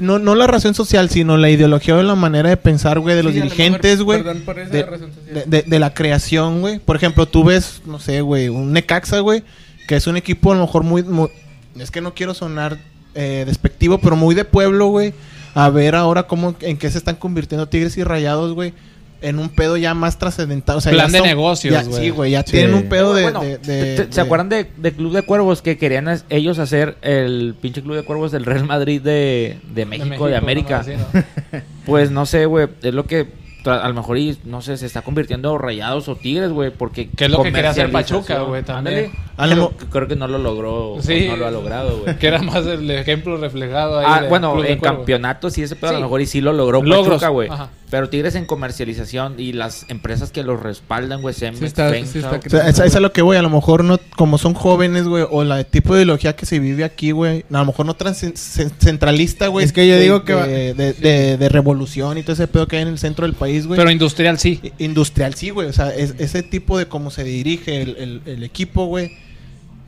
no, 0.02 0.18
no 0.18 0.34
la 0.34 0.46
razón 0.48 0.74
social, 0.74 1.08
sino 1.08 1.36
la 1.36 1.48
ideología 1.48 1.94
o 1.94 2.02
la 2.02 2.16
manera 2.16 2.48
de 2.48 2.56
pensar, 2.56 2.98
güey, 2.98 3.14
de 3.14 3.22
los 3.22 3.32
Sí, 3.34 3.40
dirigentes, 3.40 4.02
güey. 4.02 4.22
perdón 4.22 4.42
por 4.44 4.58
esa 4.58 4.70
De, 4.72 4.82
razón 4.82 5.12
social. 5.14 5.44
de- 5.48 5.62
de- 5.62 5.62
de 5.68 5.78
la 5.78 5.94
creación, 5.94 6.60
güey. 6.60 6.80
Por 6.80 6.96
ejemplo, 6.96 7.26
tú 7.26 7.44
ves, 7.44 7.82
no 7.88 7.98
sé, 7.98 8.20
güey, 8.20 8.48
un 8.48 8.72
Necaxa, 8.72 9.20
güey, 9.20 9.42
que 9.88 9.96
es 9.96 10.06
un 10.06 10.16
equipo 10.16 10.52
a 10.52 10.54
lo 10.56 10.62
mejor 10.62 10.84
muy... 10.84 11.02
muy- 11.02 11.30
es 11.78 11.90
que 11.90 12.00
no 12.00 12.14
quiero 12.14 12.34
sonar 12.34 12.78
eh, 13.14 13.44
despectivo, 13.46 13.98
pero 13.98 14.16
muy 14.16 14.34
de 14.34 14.44
pueblo, 14.44 14.86
güey. 14.88 15.12
A 15.54 15.70
ver 15.70 15.94
ahora 15.94 16.24
cómo, 16.24 16.54
en 16.60 16.76
qué 16.76 16.90
se 16.90 16.98
están 16.98 17.16
convirtiendo 17.16 17.68
Tigres 17.68 17.96
y 17.96 18.04
Rayados, 18.04 18.52
güey. 18.54 18.74
En 19.20 19.40
un 19.40 19.48
pedo 19.48 19.76
ya 19.76 19.94
más 19.94 20.16
trascendental. 20.18 20.76
O 20.76 20.80
sea, 20.80 20.92
Plan 20.92 21.10
de 21.10 21.18
son- 21.18 21.26
negocios, 21.26 21.74
ya- 21.74 21.82
güey. 21.82 22.00
Sí, 22.04 22.10
güey, 22.10 22.30
ya 22.32 22.42
Sí. 22.44 22.52
tienen 22.52 22.74
un 22.74 22.84
pedo 22.88 23.14
de... 23.14 23.22
Bueno, 23.24 23.40
de- 23.40 23.48
de- 23.48 23.58
¿te- 23.58 23.96
te- 23.96 24.06
de- 24.06 24.12
¿Se 24.12 24.20
acuerdan 24.20 24.48
de, 24.48 24.68
de 24.76 24.92
Club 24.92 25.12
de 25.12 25.22
Cuervos 25.22 25.60
que 25.62 25.76
querían 25.76 26.08
ellos 26.30 26.58
hacer 26.60 26.96
el 27.02 27.56
pinche 27.60 27.82
Club 27.82 27.96
de 27.96 28.02
Cuervos 28.04 28.30
del 28.30 28.44
Real 28.44 28.64
Madrid 28.64 29.00
de, 29.02 29.58
de 29.74 29.86
México, 29.86 30.04
de, 30.04 30.10
México, 30.10 30.36
América? 30.36 30.74
¿no? 30.76 30.80
Así, 30.82 30.92
¿no? 31.52 31.58
Pues 31.86 32.10
no 32.12 32.26
sé, 32.26 32.44
güey, 32.46 32.68
es 32.82 32.94
lo 32.94 33.06
que 33.06 33.26
a 33.70 33.88
lo 33.88 33.94
mejor 33.94 34.18
y, 34.18 34.38
no 34.44 34.60
sé, 34.62 34.76
se 34.76 34.86
está 34.86 35.02
convirtiendo 35.02 35.52
en 35.54 35.58
rayados 35.60 36.08
o 36.08 36.16
tigres, 36.16 36.50
güey, 36.50 36.70
porque 36.70 37.08
Que 37.10 37.26
es 37.26 37.30
lo 37.30 37.42
que 37.42 37.52
quería 37.52 37.70
hacer 37.70 37.90
Pachuca, 37.90 38.40
güey, 38.42 38.62
también. 38.62 39.12
A 39.36 39.46
Creo, 39.90 40.08
que 40.08 40.16
no 40.16 40.26
lo 40.26 40.38
logró, 40.38 40.96
Sí. 41.00 41.26
no 41.28 41.36
lo 41.36 41.46
ha 41.46 41.50
logrado, 41.50 41.98
güey. 42.00 42.16
Que 42.18 42.26
era 42.28 42.42
más 42.42 42.66
el 42.66 42.90
ejemplo 42.90 43.36
reflejado 43.36 43.98
ahí. 44.00 44.06
Ah, 44.08 44.22
bueno, 44.28 44.64
en 44.64 44.78
campeonatos 44.80 45.56
y 45.58 45.62
ese 45.62 45.76
pedo 45.76 45.90
a 45.90 45.92
Sí. 45.94 45.96
lo 45.96 46.02
mejor 46.02 46.20
y 46.20 46.26
sí 46.26 46.40
lo 46.40 46.52
logró 46.52 46.82
Logros, 46.82 47.08
Pachuca, 47.08 47.28
güey. 47.28 47.48
Pero 47.90 48.08
Tigres 48.10 48.34
en 48.34 48.44
comercialización 48.44 49.36
y 49.38 49.52
las 49.52 49.86
empresas 49.88 50.30
que 50.30 50.42
los 50.42 50.60
respaldan, 50.62 51.22
güey, 51.22 51.34
Cemex, 51.34 51.58
Sí 51.58 51.64
está- 51.64 51.90
sí 51.92 52.18
está 52.18 52.36
O 52.36 52.50
sea, 52.50 52.68
es, 52.68 52.78
es 52.78 52.96
a 52.96 53.00
lo 53.00 53.12
que 53.12 53.22
voy, 53.22 53.36
a 53.36 53.42
lo 53.42 53.50
mejor 53.50 53.82
no, 53.84 53.98
como 54.16 54.36
son 54.38 54.54
jóvenes, 54.54 55.04
güey, 55.08 55.24
o 55.30 55.42
la 55.44 55.64
tipo 55.64 55.94
de 55.94 56.02
ideología 56.02 56.36
que 56.36 56.44
se 56.46 56.58
vive 56.58 56.84
aquí, 56.84 57.12
güey, 57.12 57.44
a 57.50 57.58
lo 57.58 57.64
mejor 57.64 57.86
no 57.86 57.94
cen- 57.96 58.34
centralista, 58.78 59.48
güey. 59.48 59.64
Es 59.64 59.72
que 59.72 59.86
yo 59.88 59.94
de- 59.94 60.00
digo 60.02 60.24
que 60.24 60.34
va- 60.34 60.46
de, 60.46 60.74
de, 60.74 60.92
de- 60.92 61.36
de 61.36 61.48
revolución 61.48 62.18
y 62.18 62.22
todo 62.22 62.32
ese 62.34 62.46
pedo 62.46 62.66
que 62.68 62.76
hay 62.76 62.82
en 62.82 62.88
el 62.88 62.98
centro 62.98 63.26
del 63.26 63.34
país, 63.34 63.66
güey. 63.66 63.78
Pero 63.78 63.90
industrial 63.90 64.38
sí. 64.38 64.60
Industrial, 64.78 65.34
sí, 65.34 65.50
güey. 65.50 65.68
O 65.68 65.72
sea, 65.72 65.88
es- 65.94 66.14
ese 66.18 66.42
tipo 66.42 66.78
de 66.78 66.86
cómo 66.86 67.10
se 67.10 67.24
dirige 67.24 67.80
el, 67.82 67.96
el- 67.96 68.22
el 68.26 68.44
equipo, 68.44 68.86
güey, 68.86 69.12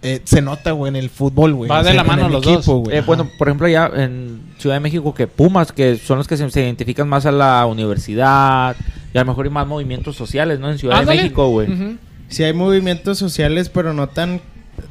eh, 0.03 0.21
se 0.25 0.41
nota, 0.43 0.73
güey, 0.73 0.89
en 0.91 0.97
el 0.97 1.11
fútbol, 1.11 1.53
güey. 1.55 1.69
Va 1.71 1.81
O 1.81 1.83
de 1.83 1.91
sea, 1.91 1.95
la 1.95 2.05
mano 2.05 2.29
los 2.29 2.43
dos. 2.43 2.67
güey. 2.67 2.97
Eh, 2.97 3.03
bueno, 3.03 3.29
por 3.39 3.49
ejemplo, 3.49 3.69
ya 3.69 3.91
en 3.95 4.41
Ciudad 4.59 4.77
de 4.77 4.81
México, 4.81 5.15
que 5.15 5.27
Pumas, 5.27 5.73
que 5.73 5.97
son 5.97 6.19
los 6.19 6.27
que 6.27 6.37
se, 6.37 6.49
se 6.51 6.63
identifican 6.63 7.09
más 7.09 7.27
a 7.27 7.33
la 7.33 7.67
universidad, 7.67 8.77
y 9.13 9.19
a 9.19 9.23
lo 9.23 9.27
mejor 9.27 9.45
hay 9.47 9.51
más 9.53 9.67
movimientos 9.67 10.17
sociales, 10.17 10.59
¿no? 10.61 10.71
En 10.71 10.79
Ciudad 10.79 11.01
de 11.01 11.07
México, 11.07 11.49
güey. 11.49 11.71
Ujú. 11.71 11.97
Sí 12.29 12.45
hay 12.45 12.53
movimientos 12.53 13.19
sociales, 13.19 13.69
pero 13.69 13.93
no 13.93 14.09
tan 14.09 14.41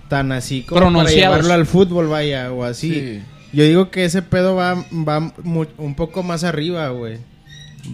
tan 0.07 0.31
así 0.31 0.63
como 0.63 0.91
para 0.93 1.09
llevarlo 1.09 1.53
al 1.53 1.65
fútbol, 1.65 2.07
vaya, 2.07 2.51
o 2.51 2.63
así. 2.63 2.93
Sí. 2.93 3.21
Yo 3.53 3.63
digo 3.63 3.89
que 3.89 4.05
ese 4.05 4.21
pedo 4.21 4.55
va, 4.55 4.75
va 4.91 5.33
un 5.77 5.95
poco 5.95 6.21
más 6.21 6.43
arriba, 6.43 6.89
güey. 6.89 7.17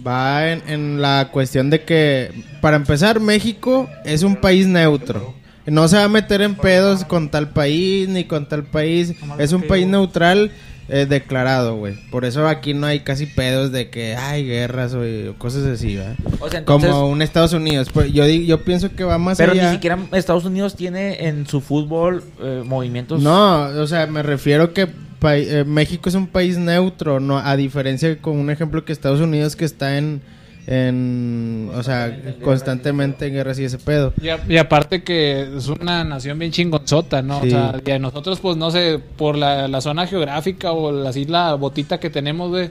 Va 0.06 0.50
en, 0.50 0.62
en 0.66 1.00
la 1.00 1.28
cuestión 1.32 1.70
de 1.70 1.84
que, 1.84 2.30
para 2.60 2.76
empezar, 2.76 3.20
México 3.20 3.88
es 4.04 4.22
un 4.22 4.36
país 4.36 4.66
neutro. 4.66 5.34
No 5.66 5.88
se 5.88 5.96
va 5.96 6.04
a 6.04 6.08
meter 6.08 6.42
en 6.42 6.54
pedos 6.54 7.04
con 7.04 7.28
tal 7.30 7.50
país 7.50 8.08
ni 8.08 8.24
con 8.24 8.46
tal 8.48 8.64
país. 8.64 9.14
Es 9.38 9.52
un 9.52 9.62
país 9.62 9.86
neutral 9.86 10.50
eh, 10.88 11.06
declarado, 11.08 11.76
güey. 11.76 11.94
Por 12.10 12.24
eso 12.24 12.46
aquí 12.46 12.72
no 12.72 12.86
hay 12.86 13.00
casi 13.00 13.26
pedos 13.26 13.72
de 13.72 13.90
que 13.90 14.14
hay 14.14 14.46
guerras 14.46 14.94
o, 14.94 15.00
o 15.00 15.34
cosas 15.36 15.64
así, 15.64 15.96
¿verdad? 15.96 16.14
O 16.38 16.48
sea, 16.48 16.60
entonces, 16.60 16.90
Como 16.90 17.08
un 17.08 17.22
Estados 17.22 17.52
Unidos. 17.52 17.88
Pues 17.92 18.12
yo, 18.12 18.24
yo 18.26 18.62
pienso 18.62 18.94
que 18.94 19.02
va 19.02 19.18
más 19.18 19.38
pero 19.38 19.52
allá. 19.52 19.68
ni 19.68 19.74
siquiera 19.74 19.98
Estados 20.12 20.44
Unidos 20.44 20.76
tiene 20.76 21.26
en 21.26 21.46
su 21.46 21.60
fútbol 21.60 22.22
eh, 22.40 22.62
movimientos. 22.64 23.20
No, 23.20 23.62
o 23.62 23.86
sea, 23.88 24.06
me 24.06 24.22
refiero 24.22 24.72
que 24.72 24.88
eh, 25.24 25.64
México 25.66 26.08
es 26.08 26.14
un 26.14 26.28
país 26.28 26.56
neutro, 26.56 27.18
no 27.18 27.38
a 27.38 27.56
diferencia 27.56 28.16
con 28.18 28.36
un 28.38 28.50
ejemplo 28.50 28.84
que 28.84 28.92
Estados 28.92 29.20
Unidos 29.20 29.56
que 29.56 29.64
está 29.64 29.98
en 29.98 30.20
en 30.66 31.70
o 31.74 31.82
sea, 31.82 32.16
constantemente 32.42 33.26
en 33.26 33.34
guerras 33.34 33.58
y 33.58 33.64
ese 33.64 33.78
pedo. 33.78 34.12
Y, 34.20 34.28
a- 34.28 34.40
y 34.48 34.56
aparte 34.56 35.02
que 35.02 35.46
es 35.56 35.68
una 35.68 36.04
nación 36.04 36.38
bien 36.38 36.50
chingonzota, 36.52 37.22
¿no? 37.22 37.40
Sí. 37.42 37.48
O 37.48 37.50
sea, 37.50 37.74
y 37.84 37.90
a 37.90 37.98
nosotros, 37.98 38.40
pues, 38.40 38.56
no 38.56 38.70
sé, 38.70 39.00
por 39.16 39.36
la, 39.36 39.68
la 39.68 39.80
zona 39.80 40.06
geográfica 40.06 40.72
o 40.72 40.90
la 40.92 41.10
isla 41.16 41.54
botita 41.54 41.98
que 42.00 42.10
tenemos, 42.10 42.50
güey, 42.50 42.70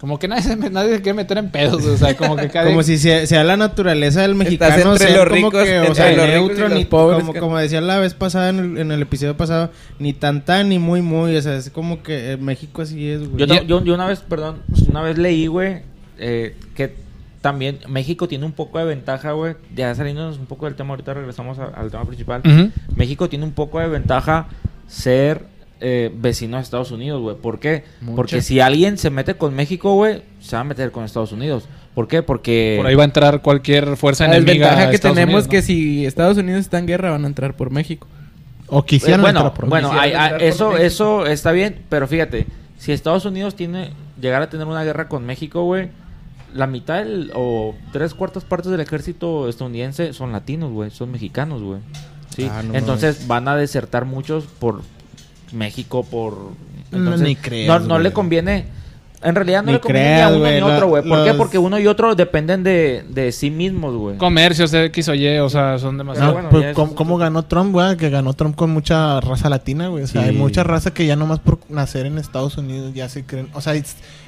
como 0.00 0.18
que 0.18 0.28
nadie 0.28 0.42
se, 0.42 0.56
nadie 0.56 0.96
se 0.96 1.02
quiere 1.02 1.16
meter 1.16 1.38
en 1.38 1.50
pedos, 1.50 1.84
o 1.84 1.96
sea, 1.96 2.14
como 2.16 2.36
que 2.36 2.48
cada 2.50 2.66
Como 2.66 2.82
si 2.82 2.98
sea, 2.98 3.26
sea 3.26 3.44
la 3.44 3.56
naturaleza 3.56 4.22
del 4.22 4.34
mexicano 4.34 4.92
entre 4.92 5.08
ser 5.08 5.16
los 5.16 5.24
como 5.28 5.34
ricos, 5.50 5.64
que, 5.64 5.78
o 5.80 5.94
sea, 5.94 6.12
los 6.12 6.26
ricos 6.26 6.28
y 6.28 6.32
neutro, 6.48 6.68
los 6.68 6.78
ni 6.78 6.84
pobres, 6.84 7.20
como, 7.20 7.32
que- 7.32 7.40
como 7.40 7.58
decía 7.58 7.80
la 7.80 7.98
vez 7.98 8.14
pasada 8.14 8.50
en 8.50 8.58
el, 8.58 8.78
en 8.78 8.92
el 8.92 9.02
episodio 9.02 9.36
pasado, 9.36 9.70
ni 9.98 10.12
tan 10.12 10.44
tan 10.44 10.68
ni 10.68 10.78
muy 10.78 11.00
muy, 11.02 11.34
o 11.36 11.42
sea, 11.42 11.56
es 11.56 11.70
como 11.70 12.02
que 12.02 12.32
eh, 12.32 12.36
México 12.36 12.82
así 12.82 13.08
es, 13.08 13.26
güey. 13.28 13.46
Yo, 13.46 13.62
yo, 13.62 13.82
yo 13.84 13.94
una 13.94 14.06
vez, 14.06 14.20
perdón, 14.20 14.58
una 14.90 15.00
vez 15.02 15.16
leí, 15.18 15.46
güey, 15.46 15.78
eh, 16.18 16.54
que 16.74 17.05
también 17.46 17.78
México 17.88 18.26
tiene 18.26 18.44
un 18.44 18.52
poco 18.52 18.78
de 18.80 18.84
ventaja, 18.86 19.30
güey. 19.32 19.54
Ya 19.74 19.94
saliéndonos 19.94 20.38
un 20.38 20.46
poco 20.46 20.66
del 20.66 20.74
tema, 20.74 20.90
ahorita 20.90 21.14
regresamos 21.14 21.58
a- 21.60 21.66
al 21.66 21.90
tema 21.92 22.04
principal. 22.04 22.42
México 22.96 23.28
tiene 23.28 23.44
un 23.44 23.52
poco 23.52 23.78
de 23.78 23.86
ventaja 23.88 24.48
ser 24.88 25.42
eh, 25.80 26.10
vecino 26.12 26.56
de 26.56 26.62
Estados 26.62 26.90
Unidos, 26.90 27.20
güey. 27.22 27.36
¿Por 27.36 27.60
qué? 27.60 27.84
Mucha. 28.00 28.16
Porque 28.16 28.40
si 28.42 28.58
alguien 28.60 28.96
se 28.98 29.10
mete 29.10 29.34
con 29.34 29.54
México, 29.54 29.94
güey, 29.94 30.22
se 30.40 30.56
va 30.56 30.60
a 30.62 30.64
meter 30.64 30.90
con 30.90 31.04
Estados 31.04 31.32
Unidos. 31.32 31.68
¿Por 31.94 32.08
qué? 32.08 32.22
Porque... 32.22 32.74
Por 32.78 32.86
ahí 32.86 32.94
va 32.94 33.02
a 33.02 33.06
entrar 33.06 33.42
cualquier 33.42 33.96
fuerza 33.96 34.26
La 34.26 34.36
enemiga. 34.36 34.52
desventaja 34.54 34.82
a 34.86 34.90
que 34.90 34.96
Estados 34.96 35.14
tenemos 35.14 35.32
Unidos, 35.34 35.46
¿no? 35.46 35.50
que 35.50 35.62
si 35.62 36.06
Estados 36.06 36.36
Unidos 36.38 36.60
está 36.62 36.78
en 36.78 36.86
guerra 36.86 37.10
van 37.10 37.24
a 37.24 37.26
entrar 37.28 37.54
por 37.56 37.70
México. 37.70 38.06
O 38.68 38.80
Eh, 38.80 38.82
quisieran 38.86 39.20
bueno, 39.20 39.38
entrar 39.40 39.54
por 39.54 39.68
bueno, 39.68 39.92
hay- 39.92 39.98
hay- 39.98 40.12
entrar 40.12 40.32
por 40.32 40.42
eso, 40.42 40.68
México. 40.70 40.84
eso 40.86 41.26
está 41.26 41.52
bien, 41.52 41.76
pero 41.88 42.08
fíjate, 42.08 42.46
si 42.78 42.92
Estados 42.92 43.24
Unidos 43.26 43.54
tiene, 43.54 43.90
llegar 44.20 44.42
a 44.42 44.48
tener 44.50 44.66
una 44.66 44.82
guerra 44.82 45.08
con 45.08 45.24
México, 45.26 45.62
güey, 45.64 45.88
la 46.54 46.66
mitad 46.66 46.98
del- 46.98 47.30
o 47.34 47.74
tres 47.92 48.14
cuartas 48.14 48.44
partes 48.44 48.70
del 48.70 48.80
ejército 48.80 49.48
estadounidense 49.48 50.12
son 50.12 50.32
latinos, 50.32 50.72
güey, 50.72 50.90
son 50.90 51.10
mexicanos, 51.10 51.62
güey. 51.62 51.80
Sí, 52.34 52.48
Ah, 52.50 52.62
no 52.62 52.74
entonces 52.74 53.26
van 53.26 53.48
a 53.48 53.56
desertar 53.56 54.04
muchos 54.04 54.44
por 54.44 54.82
México, 55.52 56.04
por... 56.04 56.50
Entonces, 56.92 57.22
ni 57.26 57.36
creas, 57.36 57.82
no, 57.86 57.98
le 57.98 58.12
conviene... 58.12 58.66
En 59.26 59.34
realidad 59.34 59.62
no 59.62 59.66
Ni 59.66 59.72
le 59.74 59.80
conviene 59.80 60.14
ni 60.16 60.20
a 60.22 60.28
uno 60.28 60.38
güey, 60.38 60.52
ni 60.54 60.60
a 60.60 60.66
otro, 60.74 60.88
güey. 60.88 61.02
¿Por 61.02 61.24
qué? 61.24 61.34
Porque 61.34 61.58
uno 61.58 61.78
y 61.78 61.86
otro 61.86 62.14
dependen 62.14 62.62
de, 62.62 63.04
de 63.08 63.32
sí 63.32 63.50
mismos, 63.50 63.94
güey. 63.96 64.16
Comercios, 64.18 64.72
X 64.72 65.08
o 65.08 65.14
Y, 65.14 65.38
o 65.38 65.48
sea, 65.50 65.78
son 65.78 65.98
demasiado. 65.98 66.28
No, 66.28 66.32
bueno, 66.34 66.48
pues, 66.50 66.74
¿cómo, 66.94 67.18
ganó 67.18 67.42
Trump, 67.44 67.72
güey? 67.72 67.96
Que 67.96 68.08
ganó 68.08 68.32
Trump 68.34 68.54
con 68.56 68.70
mucha 68.70 69.20
raza 69.20 69.48
latina, 69.50 69.88
güey. 69.88 70.04
O 70.04 70.06
sea, 70.06 70.22
Sí. 70.22 70.28
hay 70.28 70.34
mucha 70.36 70.62
raza 70.64 70.92
que 70.94 71.06
ya 71.06 71.16
nomás 71.16 71.40
por 71.40 71.58
nacer 71.68 72.06
en 72.06 72.18
Estados 72.18 72.56
Unidos 72.56 72.92
ya 72.94 73.08
se 73.08 73.24
creen. 73.24 73.48
O 73.54 73.60
sea, 73.60 73.74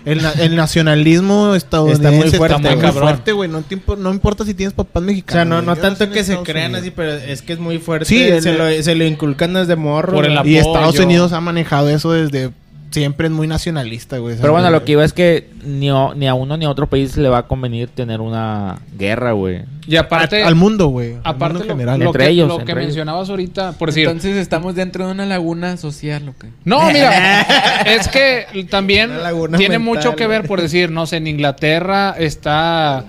el, 0.04 0.22
na- 0.22 0.32
el 0.32 0.56
nacionalismo 0.56 1.54
estadounidense 1.54 2.06
Está 2.08 2.16
muy 2.16 2.26
está 2.26 2.38
fuerte, 2.38 2.58
muy, 2.74 2.78
cabrón. 2.84 3.02
fuerte, 3.02 3.32
güey. 3.32 3.50
No, 3.50 4.10
importa 4.12 4.44
si 4.44 4.54
tienes 4.54 4.74
papás 4.74 5.02
O 5.02 5.06
mexicanos. 5.06 5.34
sea, 5.34 5.44
no, 5.44 5.62
no 5.62 5.76
tanto 5.76 6.10
que 6.10 6.24
se 6.24 6.36
crean 6.38 6.72
Unidos. 6.72 6.80
así, 6.82 6.90
pero 6.90 7.12
es 7.12 7.42
que 7.42 7.52
es 7.52 7.58
muy 7.58 7.78
fuerte. 7.78 8.06
Sí, 8.06 8.22
el- 8.22 8.42
se, 8.42 8.52
lo, 8.56 8.70
se 8.82 8.94
lo 8.94 9.04
inculcan 9.04 9.54
desde 9.54 9.76
morro. 9.76 10.14
Por 10.14 10.24
el 10.24 10.30
güey. 10.32 10.38
apoyo. 10.38 10.52
Y 10.54 10.56
Estados 10.58 10.98
Unidos 10.98 11.32
ha 11.32 11.40
manejado 11.40 11.88
eso 11.88 12.12
desde 12.12 12.50
siempre 12.90 13.26
es 13.26 13.32
muy 13.32 13.46
nacionalista, 13.46 14.18
güey. 14.18 14.36
Pero 14.40 14.52
bueno, 14.52 14.70
lo 14.70 14.84
que 14.84 14.92
iba 14.92 15.04
es 15.04 15.12
que 15.12 15.48
ni, 15.64 15.90
o- 15.90 16.14
ni 16.14 16.26
a 16.26 16.34
uno 16.34 16.56
ni 16.56 16.64
a 16.64 16.70
otro 16.70 16.86
país 16.86 17.16
le 17.16 17.28
va 17.28 17.38
a 17.38 17.42
convenir 17.46 17.88
tener 17.88 18.20
una 18.20 18.78
guerra, 18.96 19.32
güey. 19.32 19.62
Y 19.86 19.96
aparte, 19.96 20.42
al 20.42 20.54
mundo, 20.54 20.88
güey. 20.88 21.14
Aparte 21.24 21.54
mundo 21.54 21.58
lo, 21.60 21.64
en 21.64 21.78
general. 21.78 22.00
lo 22.00 22.06
Entre 22.06 22.24
que, 22.24 22.30
ellos, 22.30 22.48
lo 22.48 22.58
que 22.58 22.72
ellos. 22.72 22.76
mencionabas 22.84 23.30
ahorita, 23.30 23.72
por 23.72 23.88
decir, 23.88 24.04
Entonces 24.06 24.36
estamos 24.36 24.74
dentro 24.74 25.06
de 25.06 25.12
una 25.12 25.24
laguna 25.26 25.76
social, 25.76 26.28
¿o 26.28 26.34
qué? 26.38 26.48
No, 26.64 26.82
mira, 26.92 27.40
es 27.86 28.08
que 28.08 28.66
también 28.70 29.10
tiene 29.56 29.78
mental, 29.78 29.80
mucho 29.80 30.16
que 30.16 30.26
ver 30.26 30.46
por 30.46 30.60
decir, 30.60 30.90
no 30.90 31.06
sé, 31.06 31.16
en 31.16 31.26
Inglaterra 31.26 32.14
está 32.18 33.04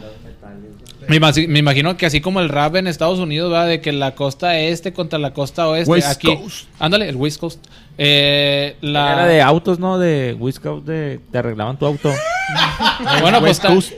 Me, 1.07 1.19
imagi- 1.19 1.47
me 1.47 1.57
imagino 1.59 1.97
que 1.97 2.05
así 2.05 2.21
como 2.21 2.39
el 2.39 2.49
rap 2.49 2.75
en 2.75 2.85
Estados 2.87 3.17
Unidos, 3.19 3.51
va 3.51 3.65
de 3.65 3.81
que 3.81 3.91
la 3.91 4.13
costa 4.13 4.57
este 4.59 4.93
contra 4.93 5.17
la 5.17 5.33
costa 5.33 5.67
oeste. 5.67 5.89
West 5.91 6.07
aquí, 6.07 6.35
Coast. 6.35 6.67
ándale, 6.79 7.09
el 7.09 7.15
West 7.15 7.39
Coast. 7.39 7.65
Eh, 8.01 8.77
la, 8.79 9.11
Era 9.13 9.25
de 9.27 9.41
autos, 9.41 9.77
¿no? 9.77 9.99
De 9.99 10.33
Wiscout, 10.39 10.85
de 10.85 11.19
te 11.31 11.37
arreglaban 11.37 11.77
tu 11.77 11.85
auto. 11.85 12.09
bueno, 13.21 13.39
pues 13.39 13.51
está- 13.51 13.67
Coast, 13.67 13.91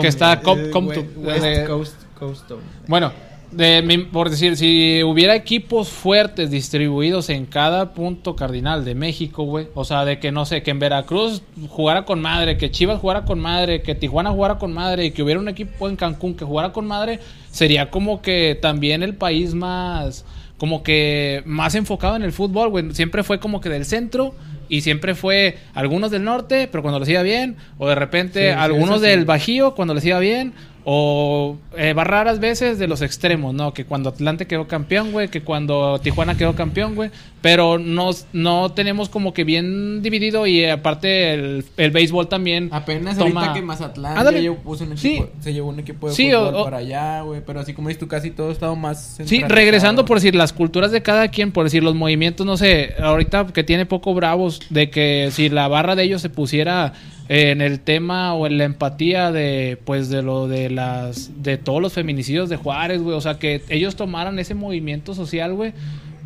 que, 0.00 0.08
está 0.08 0.40
com- 0.40 0.58
com- 0.72 0.88
we- 0.88 0.94
to- 0.96 1.04
West 1.20 1.42
de- 1.44 1.64
Coast, 1.64 1.94
Custom. 2.18 2.58
Bueno, 2.88 3.12
de, 3.52 3.82
mi- 3.82 3.98
por 3.98 4.30
decir, 4.30 4.56
si 4.56 5.00
hubiera 5.04 5.36
equipos 5.36 5.88
fuertes 5.90 6.50
distribuidos 6.50 7.30
en 7.30 7.46
cada 7.46 7.94
punto 7.94 8.34
cardinal 8.34 8.84
de 8.84 8.96
México, 8.96 9.44
güey. 9.44 9.68
O 9.74 9.84
sea, 9.84 10.04
de 10.04 10.18
que 10.18 10.32
no 10.32 10.44
sé, 10.44 10.64
que 10.64 10.72
en 10.72 10.80
Veracruz 10.80 11.40
jugara 11.68 12.04
con 12.04 12.20
madre, 12.20 12.56
que 12.58 12.72
Chivas 12.72 12.98
jugara 13.00 13.24
con 13.24 13.38
madre, 13.38 13.80
que 13.82 13.94
Tijuana 13.94 14.30
jugara 14.32 14.58
con 14.58 14.72
madre 14.72 15.04
y 15.06 15.10
que 15.12 15.22
hubiera 15.22 15.38
un 15.38 15.48
equipo 15.48 15.88
en 15.88 15.94
Cancún 15.94 16.34
que 16.34 16.44
jugara 16.44 16.72
con 16.72 16.86
madre, 16.86 17.20
sería 17.50 17.90
como 17.90 18.20
que 18.20 18.58
también 18.60 19.04
el 19.04 19.14
país 19.14 19.54
más, 19.54 20.24
como 20.58 20.82
que 20.82 21.42
más 21.44 21.74
enfocado 21.74 22.16
en 22.16 22.22
el 22.22 22.32
fútbol, 22.32 22.70
güey. 22.70 22.92
Siempre 22.92 23.22
fue 23.22 23.40
como 23.40 23.60
que 23.60 23.68
del 23.68 23.84
centro. 23.84 24.34
Y 24.68 24.80
siempre 24.80 25.14
fue 25.14 25.58
algunos 25.74 26.10
del 26.10 26.24
norte, 26.24 26.68
pero 26.70 26.82
cuando 26.82 26.98
les 26.98 27.08
iba 27.08 27.22
bien. 27.22 27.56
O 27.78 27.88
de 27.88 27.94
repente 27.94 28.50
Sí, 28.50 28.58
algunos 28.58 29.00
sí. 29.00 29.06
del 29.06 29.24
Bajío 29.24 29.74
cuando 29.76 29.94
les 29.94 30.04
iba 30.04 30.18
bien. 30.18 30.54
O 30.88 31.56
eh, 31.76 31.94
va 31.94 32.04
raras 32.04 32.38
veces 32.38 32.78
de 32.78 32.86
los 32.86 33.02
extremos, 33.02 33.52
¿no? 33.52 33.74
Que 33.74 33.84
cuando 33.84 34.10
Atlante 34.10 34.46
quedó 34.46 34.68
campeón, 34.68 35.10
güey. 35.10 35.26
Que 35.26 35.42
cuando 35.42 35.98
Tijuana 35.98 36.36
quedó 36.36 36.54
campeón, 36.54 36.94
güey. 36.94 37.10
Pero 37.42 37.76
no, 37.78 38.10
no 38.32 38.70
tenemos 38.70 39.08
como 39.08 39.34
que 39.34 39.42
bien 39.42 40.00
dividido. 40.00 40.46
Y 40.46 40.64
aparte 40.64 41.34
el, 41.34 41.64
el 41.76 41.90
béisbol 41.90 42.28
también. 42.28 42.68
Apenas 42.70 43.18
toma- 43.18 43.40
ahorita 43.40 43.54
que 43.54 43.62
Mazatlán 43.62 44.16
Ándale. 44.16 44.36
ya 44.38 44.42
llevó- 44.50 44.62
puso 44.62 44.84
un 44.84 44.96
Sí. 44.96 45.16
equipo, 45.16 45.28
se 45.40 45.52
llevó 45.52 45.70
un 45.70 45.80
equipo 45.80 46.06
de 46.08 46.14
Sí, 46.14 46.30
fútbol 46.30 46.54
o- 46.54 46.60
o- 46.60 46.64
para 46.64 46.76
allá, 46.76 47.20
güey. 47.22 47.40
Pero 47.44 47.58
así 47.58 47.72
como 47.74 47.88
dices 47.88 47.98
tú, 47.98 48.06
casi 48.06 48.30
todo 48.30 48.50
ha 48.50 48.52
estado 48.52 48.76
más 48.76 49.18
Sí, 49.24 49.42
regresando 49.48 50.04
por 50.04 50.18
decir 50.18 50.36
las 50.36 50.52
culturas 50.52 50.92
de 50.92 51.02
cada 51.02 51.26
quien, 51.32 51.50
por 51.50 51.64
decir 51.64 51.82
los 51.82 51.96
movimientos, 51.96 52.46
no 52.46 52.56
sé, 52.56 52.94
ahorita 53.02 53.48
que 53.48 53.64
tiene 53.64 53.86
poco 53.86 54.14
bravos, 54.14 54.60
de 54.70 54.88
que 54.88 55.30
si 55.32 55.48
la 55.48 55.66
barra 55.66 55.96
de 55.96 56.04
ellos 56.04 56.22
se 56.22 56.30
pusiera 56.30 56.92
en 57.28 57.60
el 57.60 57.80
tema 57.80 58.34
o 58.34 58.46
en 58.46 58.58
la 58.58 58.64
empatía 58.64 59.32
de, 59.32 59.78
pues, 59.84 60.08
de 60.08 60.22
lo 60.22 60.48
de 60.48 60.70
las, 60.70 61.42
de 61.42 61.58
todos 61.58 61.82
los 61.82 61.92
feminicidios 61.92 62.48
de 62.48 62.56
Juárez, 62.56 63.02
güey, 63.02 63.16
o 63.16 63.20
sea, 63.20 63.38
que 63.38 63.62
ellos 63.68 63.96
tomaran 63.96 64.38
ese 64.38 64.54
movimiento 64.54 65.14
social, 65.14 65.54
güey, 65.54 65.72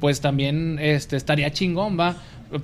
pues 0.00 0.20
también, 0.20 0.78
este, 0.80 1.16
estaría 1.16 1.52
chingón, 1.52 1.98
va. 1.98 2.16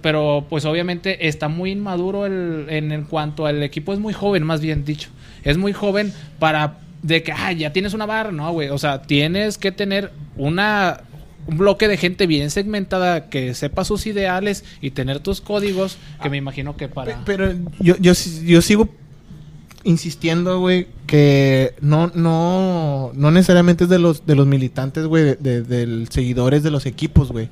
Pero, 0.02 0.46
pues, 0.50 0.64
obviamente 0.64 1.28
está 1.28 1.48
muy 1.48 1.70
inmaduro 1.70 2.26
el, 2.26 2.66
en, 2.68 3.04
cuanto 3.04 3.46
al 3.46 3.62
equipo 3.62 3.92
es 3.92 4.00
muy 4.00 4.12
joven, 4.12 4.42
más 4.42 4.60
bien 4.60 4.84
dicho, 4.84 5.10
es 5.44 5.56
muy 5.56 5.72
joven 5.72 6.12
para 6.38 6.80
de 7.02 7.22
que, 7.22 7.32
ah, 7.32 7.52
ya 7.52 7.72
tienes 7.72 7.94
una 7.94 8.04
barra, 8.04 8.32
no, 8.32 8.52
güey. 8.52 8.68
O 8.70 8.78
sea, 8.78 9.02
tienes 9.02 9.58
que 9.58 9.70
tener 9.70 10.10
una 10.36 11.02
un 11.46 11.58
bloque 11.58 11.88
de 11.88 11.96
gente 11.96 12.26
bien 12.26 12.50
segmentada 12.50 13.28
que 13.28 13.54
sepa 13.54 13.84
sus 13.84 14.06
ideales 14.06 14.64
y 14.80 14.90
tener 14.90 15.20
tus 15.20 15.40
códigos, 15.40 15.98
que 16.22 16.30
me 16.30 16.36
imagino 16.36 16.76
que 16.76 16.88
para... 16.88 17.16
Pe- 17.16 17.22
Pero 17.24 17.52
yo, 17.80 17.96
yo, 17.98 18.12
yo 18.44 18.62
sigo 18.62 18.88
insistiendo, 19.84 20.58
güey, 20.58 20.88
que 21.06 21.74
no, 21.80 22.10
no, 22.14 23.12
no 23.14 23.30
necesariamente 23.30 23.84
es 23.84 23.90
de 23.90 23.98
los, 24.00 24.26
de 24.26 24.34
los 24.34 24.46
militantes, 24.46 25.06
güey, 25.06 25.36
de, 25.38 26.06
seguidores 26.10 26.62
de 26.62 26.70
los 26.70 26.86
equipos, 26.86 27.30
güey. 27.30 27.48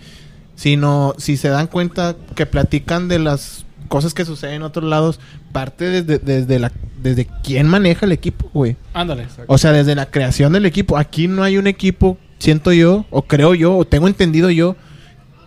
Sino, 0.57 1.14
si 1.18 1.37
se 1.37 1.48
dan 1.48 1.66
cuenta 1.68 2.16
que 2.35 2.46
platican 2.46 3.09
de 3.09 3.18
las 3.20 3.64
cosas 3.88 4.14
que 4.14 4.24
suceden 4.24 4.57
en 4.57 4.62
otros 4.62 4.88
lados, 4.88 5.20
parte 5.52 5.85
desde, 6.02 6.18
desde 6.18 6.59
la, 6.59 6.72
desde 7.02 7.28
quién 7.44 7.68
maneja 7.68 8.07
el 8.07 8.12
equipo, 8.12 8.50
güey. 8.52 8.76
Ándale. 8.94 9.26
O 9.46 9.59
sea, 9.59 9.72
desde 9.72 9.94
la 9.94 10.07
creación 10.11 10.52
del 10.52 10.66
equipo. 10.66 10.96
Aquí 10.96 11.28
no 11.28 11.42
hay 11.44 11.57
un 11.59 11.66
equipo, 11.66 12.18
siento 12.38 12.73
yo, 12.73 13.05
o 13.11 13.23
creo 13.23 13.55
yo, 13.55 13.77
o 13.77 13.85
tengo 13.85 14.07
entendido 14.09 14.51
yo, 14.51 14.77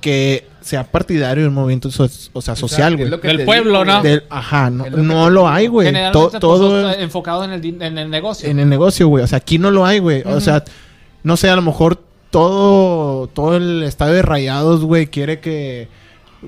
que 0.01 0.45
sea 0.61 0.83
partidario 0.91 1.43
de 1.43 1.49
un 1.49 1.55
movimiento 1.55 1.89
so- 1.91 2.09
o 2.33 2.41
sea, 2.41 2.55
social, 2.55 2.97
güey. 2.97 3.09
que 3.21 3.27
Del 3.27 3.45
pueblo, 3.45 3.71
digo, 3.83 3.85
¿no? 3.85 4.03
Del- 4.03 4.23
ajá, 4.29 4.69
no, 4.69 4.89
lo 4.89 4.97
no 4.97 5.29
lo 5.29 5.47
hay, 5.47 5.67
güey. 5.67 5.93
To- 6.11 6.29
pues, 6.29 6.39
todo 6.41 6.89
está 6.91 7.01
enfocado 7.01 7.43
en 7.45 7.51
el, 7.51 7.81
en 7.81 7.97
el 7.97 8.09
negocio. 8.09 8.49
en 8.49 8.59
el 8.59 8.67
negocio, 8.69 9.07
güey. 9.07 9.23
O 9.23 9.27
sea, 9.27 9.37
aquí 9.37 9.57
no 9.59 9.71
lo 9.71 9.85
hay, 9.85 9.99
güey. 9.99 10.23
O 10.25 10.41
sea, 10.41 10.63
no 11.23 11.37
sé, 11.37 11.49
a 11.49 11.55
lo 11.55 11.61
mejor 11.61 12.01
todo, 12.29 13.27
todo 13.27 13.55
el 13.57 13.83
estadio 13.83 14.13
de 14.13 14.21
rayados, 14.21 14.83
güey, 14.83 15.07
quiere 15.07 15.39
que. 15.39 15.87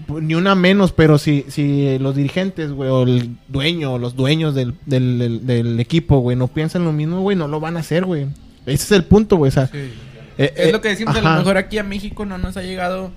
pues, 0.05 0.21
Ni 0.23 0.35
una 0.35 0.53
menos, 0.53 0.91
pero 0.91 1.17
si, 1.17 1.45
si 1.47 1.97
los 1.99 2.15
dirigentes, 2.15 2.71
güey, 2.71 2.89
o 2.89 3.03
el 3.03 3.35
dueño, 3.47 3.93
o 3.93 3.97
los 3.97 4.15
dueños 4.15 4.53
del, 4.53 4.75
del, 4.85 5.17
del- 5.17 5.45
del 5.47 5.79
equipo, 5.79 6.19
güey, 6.19 6.35
no 6.37 6.47
piensan 6.47 6.83
lo 6.85 6.91
mismo, 6.91 7.21
güey, 7.21 7.35
no 7.37 7.47
lo 7.47 7.59
van 7.59 7.77
a 7.77 7.79
hacer, 7.79 8.05
güey. 8.05 8.27
Ese 8.65 8.83
es 8.83 8.91
el 8.91 9.03
punto, 9.05 9.37
güey. 9.37 9.49
O 9.49 9.51
sea, 9.51 9.67
Sí. 9.67 9.77
Eh, 10.39 10.53
Es 10.55 10.67
eh, 10.67 10.71
lo 10.71 10.81
que 10.81 10.89
decimos, 10.89 11.15
a 11.15 11.21
lo 11.21 11.29
mejor 11.37 11.57
aquí 11.57 11.77
a 11.77 11.83
México 11.83 12.25
no 12.25 12.37
nos 12.37 12.57
ha 12.57 12.63
llegado 12.63 13.11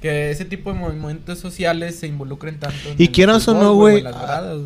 que 0.00 0.30
ese 0.30 0.44
tipo 0.44 0.72
de 0.72 0.78
movimientos 0.78 1.38
sociales 1.38 1.96
se 1.96 2.06
involucren 2.06 2.58
tanto. 2.58 2.88
en 2.88 2.94
Y 2.98 3.04
el 3.04 3.10
quieras 3.10 3.46
o 3.48 3.54
no, 3.54 3.74
güey, 3.74 4.02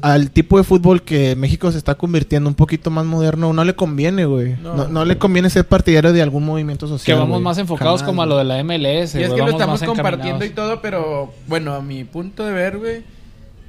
al 0.03 0.31
tipo 0.31 0.59
de 0.59 0.65
fútbol 0.65 1.03
que 1.03 1.35
México 1.35 1.71
se 1.73 1.79
está 1.79 1.97
convirtiendo 1.97 2.49
un 2.49 2.55
poquito 2.55 2.91
más 2.91 3.05
moderno, 3.05 3.53
no 3.53 3.65
le 3.65 3.75
conviene, 3.75 4.25
güey. 4.27 4.57
No. 4.63 4.75
No. 4.77 4.89
No, 4.89 5.05
le 5.05 5.19
conviene 5.19 5.51
ser 5.51 5.67
partidario 5.67 6.13
de 6.13 6.23
algún 6.23 6.45
movimiento 6.45 6.87
que 6.87 6.93
social. 6.93 7.19
vamos 7.19 7.31
güey. 7.31 7.43
más 7.43 7.59
enfocados 7.59 8.01
Jamás, 8.01 8.07
como 8.07 8.23
a 8.23 8.27
lo 8.27 8.39
de 8.39 8.45
la 8.45 8.63
MLS. 8.63 9.15
Y 9.17 9.23
es 9.23 9.31
que 9.31 9.39
lo 9.39 9.47
vamos 9.47 9.53
estamos 9.53 9.83
compartiendo 9.83 10.45
y 10.45 10.51
todo, 10.51 10.81
pero 10.81 11.33
bueno, 11.49 11.75
a 11.75 11.83
mi 11.83 12.05
punto 12.05 12.45
de 12.45 12.53
ver, 12.53 12.79
güey, 12.79 13.03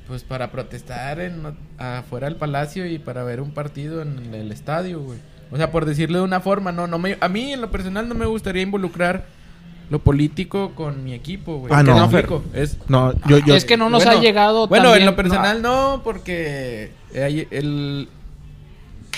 pues 0.07 0.23
para 0.23 0.51
protestar 0.51 1.19
en, 1.19 1.41
afuera 1.79 2.27
del 2.27 2.35
palacio 2.35 2.85
y 2.85 2.99
para 2.99 3.23
ver 3.23 3.41
un 3.41 3.51
partido 3.51 4.01
en 4.03 4.33
el 4.33 4.51
estadio, 4.51 5.01
güey. 5.01 5.17
O 5.55 5.57
sea, 5.57 5.71
por 5.71 5.85
decirlo 5.85 6.17
de 6.17 6.25
una 6.25 6.41
forma, 6.41 6.73
no, 6.73 6.85
no 6.85 6.99
me, 6.99 7.17
a 7.21 7.29
mí 7.29 7.53
en 7.53 7.61
lo 7.61 7.71
personal 7.71 8.09
no 8.09 8.13
me 8.13 8.25
gustaría 8.25 8.61
involucrar 8.61 9.23
lo 9.89 9.99
político 9.99 10.73
con 10.75 11.01
mi 11.05 11.13
equipo, 11.13 11.59
güey. 11.59 11.71
Ah, 11.73 11.81
no. 11.81 11.97
explico, 12.03 12.43
es 12.53 12.77
No, 12.89 13.13
yo, 13.25 13.37
yo, 13.37 13.55
Es 13.55 13.63
que 13.63 13.77
no 13.77 13.89
nos 13.89 14.03
Bueno, 14.03 14.19
ha 14.19 14.21
llegado 14.21 14.67
Bueno, 14.67 14.85
también- 14.89 15.03
en 15.03 15.05
lo 15.05 15.15
personal 15.15 15.61
no, 15.61 16.01
porque 16.03 16.91
hay 17.15 17.47
el, 17.51 18.09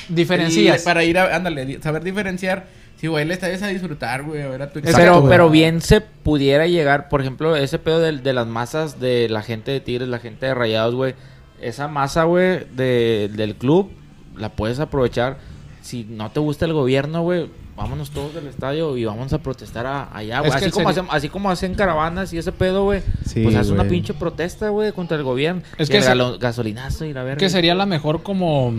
Diferencias. 0.09 0.77
el- 0.77 0.83
para 0.83 1.03
ir 1.03 1.17
a, 1.17 1.35
ándale, 1.35 1.81
saber 1.81 2.03
diferenciar 2.03 2.67
si 2.97 3.07
güey, 3.07 3.23
el 3.23 3.31
estadio 3.31 3.53
es 3.55 3.63
a 3.63 3.67
disfrutar, 3.67 4.21
güey, 4.23 4.41
a 4.43 4.47
ver 4.47 4.61
a 4.61 4.71
tu 4.71 4.79
equipo. 4.79 4.95
pero, 4.95 5.19
güey. 5.21 5.31
pero 5.31 5.49
bien 5.49 5.81
se 5.81 6.01
pudiera 6.01 6.67
llegar, 6.67 7.09
por 7.09 7.21
ejemplo, 7.21 7.55
ese 7.55 7.79
pedo 7.79 7.99
de, 7.99 8.11
de 8.13 8.33
las 8.33 8.45
masas 8.47 8.99
de 8.99 9.27
la 9.29 9.41
gente 9.41 9.71
de 9.71 9.79
Tigres, 9.79 10.07
la 10.07 10.19
gente 10.19 10.45
de 10.45 10.53
Rayados, 10.53 10.93
güey. 10.95 11.15
Esa 11.61 11.87
masa, 11.87 12.25
güey, 12.25 12.65
de, 12.75 13.29
del 13.33 13.55
club, 13.55 13.91
la 14.35 14.49
puedes 14.49 14.79
aprovechar. 14.79 15.37
Si 15.87 16.03
no 16.03 16.29
te 16.31 16.41
gusta 16.41 16.65
el 16.65 16.73
gobierno, 16.73 17.21
güey, 17.21 17.49
vámonos 17.77 18.09
todos 18.11 18.33
del 18.33 18.47
estadio 18.47 18.97
y 18.97 19.05
vamos 19.05 19.31
a 19.31 19.37
protestar 19.37 19.85
a- 19.85 20.09
allá, 20.13 20.39
güey. 20.41 20.51
Así, 20.51 20.69
como 20.69 20.89
sería- 20.89 21.03
hacen, 21.03 21.15
así 21.17 21.29
como 21.29 21.49
hacen 21.49 21.75
caravanas 21.75 22.33
y 22.33 22.37
ese 22.37 22.51
pedo, 22.51 22.83
güey. 22.83 23.01
Sí, 23.25 23.41
pues 23.43 23.55
haz 23.55 23.69
una 23.69 23.85
pinche 23.85 24.13
protesta, 24.13 24.67
güey, 24.67 24.91
contra 24.91 25.15
el 25.15 25.23
gobierno. 25.23 25.61
Es 25.77 25.87
Y 25.87 25.91
que 25.93 25.99
el 25.99 26.03
se- 26.03 26.37
gasolinazo 26.39 27.05
y 27.05 27.13
la 27.13 27.23
verga. 27.23 27.37
que 27.39 27.49
sería 27.49 27.73
la 27.73 27.85
mejor 27.85 28.21
como 28.21 28.73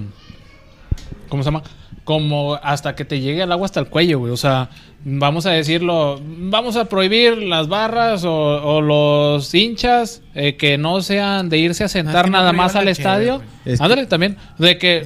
¿cómo 1.31 1.42
se 1.42 1.47
llama? 1.47 1.62
Como 2.09 2.55
hasta 2.62 2.94
que 2.94 3.05
te 3.05 3.21
llegue 3.21 3.42
el 3.42 3.53
agua 3.53 3.66
hasta 3.66 3.81
el 3.81 3.88
cuello, 3.88 4.18
güey. 4.21 4.33
O 4.33 4.37
sea, 4.38 4.71
vamos 5.05 5.44
a 5.44 5.51
decirlo, 5.51 6.18
vamos 6.25 6.75
a 6.77 6.87
prohibir 6.87 7.37
las 7.37 7.68
barras 7.68 8.25
o, 8.25 8.33
o 8.33 8.81
los 8.81 9.55
hinchas 9.55 10.23
eh, 10.35 10.57
que 10.57 10.79
no 10.79 11.03
sean 11.03 11.51
de 11.51 11.59
irse 11.59 11.85
a 11.85 11.88
sentar 11.88 12.25
que 12.25 12.31
no 12.31 12.38
nada 12.38 12.55
más 12.55 12.77
al 12.77 12.88
estadio. 12.88 13.42
Ándale, 13.79 14.07
también. 14.07 14.38
De 14.57 14.79
que, 14.79 15.05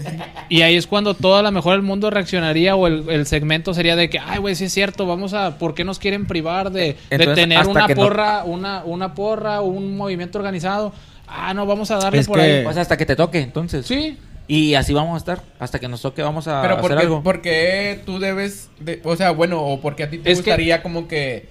y 0.48 0.62
ahí 0.62 0.76
es 0.76 0.86
cuando 0.86 1.14
todo 1.14 1.34
a 1.38 1.42
lo 1.42 1.50
mejor 1.50 1.74
el 1.74 1.82
mundo 1.82 2.08
reaccionaría 2.08 2.76
o 2.76 2.86
el, 2.86 3.10
el 3.10 3.26
segmento 3.26 3.74
sería 3.74 3.96
de 3.96 4.08
que, 4.08 4.20
ay, 4.20 4.38
güey, 4.38 4.54
sí 4.54 4.66
es 4.66 4.72
cierto, 4.72 5.04
vamos 5.04 5.34
a, 5.34 5.58
¿por 5.58 5.74
qué 5.74 5.82
nos 5.82 5.98
quieren 5.98 6.26
privar 6.28 6.70
de, 6.70 6.96
tener 7.10 7.66
una 7.66 7.88
que 7.88 7.96
no- 7.96 8.02
porra, 8.02 8.44
una, 8.44 8.84
una 8.84 9.12
porra, 9.14 9.60
un 9.60 9.96
movimiento 9.96 10.38
organizado? 10.38 10.92
Ah, 11.26 11.52
no, 11.52 11.66
vamos 11.66 11.90
a 11.90 11.96
darle 11.96 12.20
Es 12.20 12.28
por 12.28 12.38
que- 12.38 12.44
ahí. 12.60 12.64
O 12.64 12.72
sea, 12.72 12.82
hasta 12.82 12.96
que 12.96 13.06
te 13.06 13.16
toque, 13.16 13.40
entonces. 13.40 13.86
Sí, 13.86 14.16
Y 14.54 14.74
así 14.74 14.92
vamos 14.92 15.14
a 15.14 15.16
estar. 15.16 15.40
Hasta 15.58 15.78
que 15.78 15.88
nos 15.88 16.02
toque, 16.02 16.20
vamos 16.22 16.46
a 16.46 16.60
Pero 16.60 16.74
hacer 16.74 16.82
porque, 16.90 17.02
algo. 17.02 17.22
porque 17.22 18.00
tú 18.04 18.18
debes, 18.18 18.68
de- 18.80 19.00
o 19.04 19.16
sea, 19.16 19.30
bueno, 19.30 19.62
o 19.62 19.80
porque 19.80 20.02
a 20.02 20.10
ti 20.10 20.18
te 20.18 20.30
Es 20.30 20.38
que- 20.40 20.50
gustaría 20.50 20.82
como 20.82 21.08
que 21.08 21.48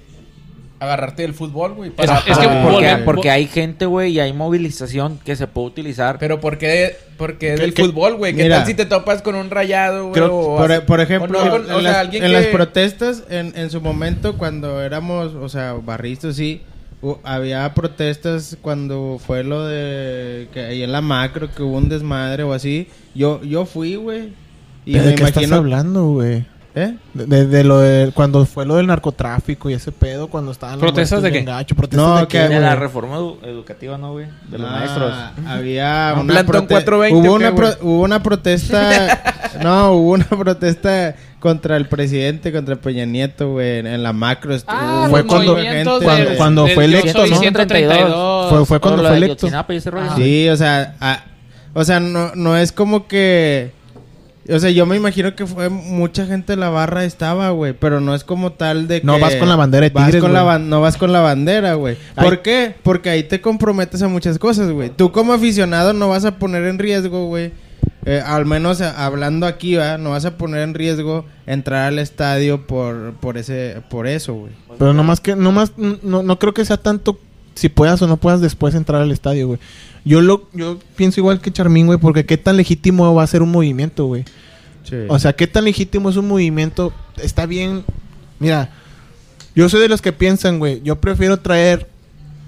agarrarte 0.79 1.23
del 1.23 1.33
fútbol, 1.33 1.73
güey. 1.73 1.89
Es- 1.89 1.95
para- 1.95 2.17
es 2.19 2.23
que 2.25 2.47
porque, 2.47 2.63
volve- 2.63 3.03
porque 3.03 3.29
hay 3.31 3.47
gente, 3.47 3.85
güey, 3.87 4.13
y 4.13 4.19
hay 4.19 4.33
movilización 4.33 5.19
que 5.25 5.35
se 5.35 5.47
puede 5.47 5.67
utilizar. 5.67 6.17
Pero 6.19 6.39
¿por 6.39 6.59
qué, 6.59 6.95
porque 7.17 7.53
es 7.53 7.59
Que- 7.59 7.61
del 7.65 7.73
que- 7.73 7.83
fútbol, 7.85 8.17
güey? 8.17 8.35
¿Qué 8.35 8.43
Mira. 8.43 8.57
tal 8.57 8.65
si 8.67 8.73
te 8.75 8.85
topas 8.85 9.21
con 9.23 9.33
un 9.35 9.49
rayado, 9.49 10.09
güey? 10.09 10.21
O 10.21 10.57
por, 10.57 10.85
por 10.85 11.01
ejemplo, 11.01 11.39
O 11.39 11.45
no, 11.45 11.49
con- 11.51 11.71
o 11.71 11.77
en, 11.77 11.83
sea, 11.83 12.03
las, 12.03 12.13
en 12.13 12.21
que- 12.21 12.27
las 12.29 12.45
protestas, 12.47 13.23
en, 13.31 13.53
en 13.55 13.69
su 13.71 13.81
momento, 13.81 14.37
cuando 14.37 14.79
éramos, 14.81 15.33
o 15.33 15.49
sea, 15.49 15.73
barristas, 15.73 16.35
sí, 16.35 16.61
había 17.23 17.73
protestas 17.73 18.57
cuando 18.61 19.19
fue 19.25 19.43
lo 19.43 19.65
de 19.65 20.47
que 20.53 20.61
ahí 20.65 20.83
en 20.83 20.91
la 20.91 21.01
macro, 21.01 21.49
que 21.53 21.63
hubo 21.63 21.77
un 21.77 21.89
desmadre 21.89 22.43
o 22.43 22.53
así. 22.53 22.87
Yo, 23.15 23.41
yo 23.43 23.65
fui, 23.65 23.95
güey. 23.95 24.33
Y 24.85 24.93
¿De 24.93 24.99
me 24.99 25.15
qué 25.15 25.23
estás 25.23 25.43
imagino. 25.43 25.55
hablando, 25.57 26.05
güey? 26.07 26.45
¿Eh? 26.73 26.95
De, 27.13 27.25
de- 27.25 27.47
de 27.47 27.63
lo 27.65 27.79
de, 27.79 28.11
cuando 28.13 28.45
fue 28.45 28.65
lo 28.65 28.75
del 28.77 28.87
narcotráfico 28.87 29.69
y 29.69 29.73
ese 29.73 29.91
pedo, 29.91 30.27
cuando 30.29 30.51
estaban 30.51 30.75
los 30.79 30.81
¿Protestas 30.89 31.21
de 31.21 31.29
qué? 31.31 31.41
gacho, 31.43 31.75
protestas 31.75 32.07
No, 32.07 32.15
de 32.21 32.27
que- 32.27 32.37
qué, 32.37 32.47
De 32.47 32.59
la 32.61 32.75
reforma 32.77 33.17
edu- 33.17 33.43
educativa, 33.43 33.97
¿no, 33.97 34.13
güey? 34.13 34.27
De 34.49 34.57
los 34.57 34.69
Ah, 34.69 34.73
maestros. 34.79 35.13
Había 35.47 36.13
Un 36.15 36.21
una, 36.21 36.33
plantón 36.45 36.67
prote- 36.67 36.85
420, 36.85 37.13
hubo, 37.27 37.35
¿o 37.35 37.39
qué, 37.39 37.49
una 37.49 37.75
hubo 37.81 38.01
una 38.03 38.23
protesta. 38.23 39.21
no, 39.61 39.91
hubo 39.91 40.11
una 40.13 40.25
protesta 40.25 41.13
contra 41.41 41.75
el 41.75 41.87
presidente, 41.87 42.53
contra 42.53 42.77
Peña 42.77 43.03
Nieto, 43.05 43.51
güey, 43.53 43.79
en, 43.79 43.87
en 43.87 44.01
la 44.03 44.13
macro. 44.13 44.55
Ah, 44.67 45.07
Fue 45.09 45.25
cuando- 45.25 45.53
movimientos 45.53 46.01
cuando- 46.03 46.29
del- 46.29 46.37
cuando 46.37 46.63
del 46.65 46.75
fue 46.75 46.85
electo, 46.85 47.25
¿no? 47.27 47.35
132. 47.37 48.49
Fue, 48.49 48.65
fue 48.65 48.79
cuando 48.79 49.03
fue 49.03 49.17
electo. 49.17 49.47
Sí, 50.15 50.47
o 50.47 50.55
sea, 50.55 50.95
a- 51.01 51.23
o 51.73 51.83
sea, 51.83 51.99
no, 51.99 52.31
no 52.35 52.55
es 52.55 52.71
como 52.71 53.07
que... 53.07 53.71
O 54.49 54.59
sea, 54.59 54.69
yo 54.71 54.85
me 54.85 54.95
imagino 54.97 55.35
que 55.35 55.45
fue 55.45 55.69
mucha 55.69 56.25
gente 56.25 56.53
de 56.53 56.57
la 56.57 56.69
barra 56.69 57.05
estaba, 57.05 57.51
güey, 57.51 57.73
pero 57.73 58.01
no 58.01 58.13
es 58.15 58.23
como 58.23 58.51
tal 58.51 58.87
de 58.87 59.01
que... 59.01 59.07
No 59.07 59.19
vas 59.19 59.35
con 59.35 59.47
la 59.49 59.55
bandera 59.55 59.87
de 59.87 59.93
vas 59.93 60.05
Tigres, 60.05 60.21
con 60.21 60.33
la 60.33 60.59
No 60.59 60.81
vas 60.81 60.97
con 60.97 61.11
la 61.13 61.21
bandera, 61.21 61.75
güey. 61.75 61.95
Ay. 62.15 62.23
¿Por 62.25 62.41
qué? 62.41 62.73
Porque 62.83 63.09
ahí 63.09 63.23
te 63.23 63.39
comprometes 63.41 64.01
a 64.01 64.07
muchas 64.07 64.37
cosas, 64.39 64.71
güey. 64.71 64.89
Tú 64.89 65.11
como 65.11 65.33
aficionado 65.33 65.93
no 65.93 66.09
vas 66.09 66.25
a 66.25 66.37
poner 66.37 66.63
en 66.65 66.77
riesgo, 66.79 67.27
güey. 67.27 67.51
Eh, 68.05 68.21
al 68.25 68.45
menos 68.45 68.81
eh, 68.81 68.91
hablando 68.95 69.45
aquí, 69.45 69.75
¿verdad? 69.75 69.99
No 69.99 70.11
vas 70.11 70.25
a 70.25 70.37
poner 70.37 70.61
en 70.61 70.73
riesgo 70.73 71.25
entrar 71.45 71.87
al 71.87 71.99
estadio 71.99 72.65
por, 72.65 73.13
por, 73.15 73.37
ese, 73.37 73.81
por 73.89 74.07
eso, 74.07 74.33
güey. 74.33 74.53
Pero 74.77 74.93
nomás 74.93 75.19
que, 75.19 75.35
nomás, 75.35 75.73
no, 75.77 76.23
no 76.23 76.39
creo 76.39 76.53
que 76.53 76.65
sea 76.65 76.77
tanto 76.77 77.19
si 77.53 77.69
puedas 77.69 78.01
o 78.01 78.07
no 78.07 78.17
puedas 78.17 78.41
después 78.41 78.75
entrar 78.75 79.01
al 79.01 79.11
estadio, 79.11 79.47
güey. 79.47 79.59
Yo 80.03 80.21
lo, 80.21 80.49
yo 80.53 80.79
pienso 80.95 81.19
igual 81.19 81.41
que 81.41 81.51
Charmín, 81.51 81.85
güey, 81.85 81.99
porque 81.99 82.25
qué 82.25 82.37
tan 82.37 82.57
legítimo 82.57 83.13
va 83.13 83.23
a 83.23 83.27
ser 83.27 83.43
un 83.43 83.51
movimiento, 83.51 84.05
güey. 84.05 84.25
O 85.07 85.19
sea, 85.19 85.33
qué 85.33 85.47
tan 85.47 85.65
legítimo 85.65 86.09
es 86.09 86.17
un 86.17 86.27
movimiento. 86.27 86.91
Está 87.21 87.45
bien. 87.45 87.85
Mira, 88.39 88.71
yo 89.55 89.69
soy 89.69 89.79
de 89.79 89.89
los 89.89 90.01
que 90.01 90.11
piensan, 90.11 90.59
güey. 90.59 90.81
Yo 90.81 90.99
prefiero 90.99 91.37
traer, 91.37 91.87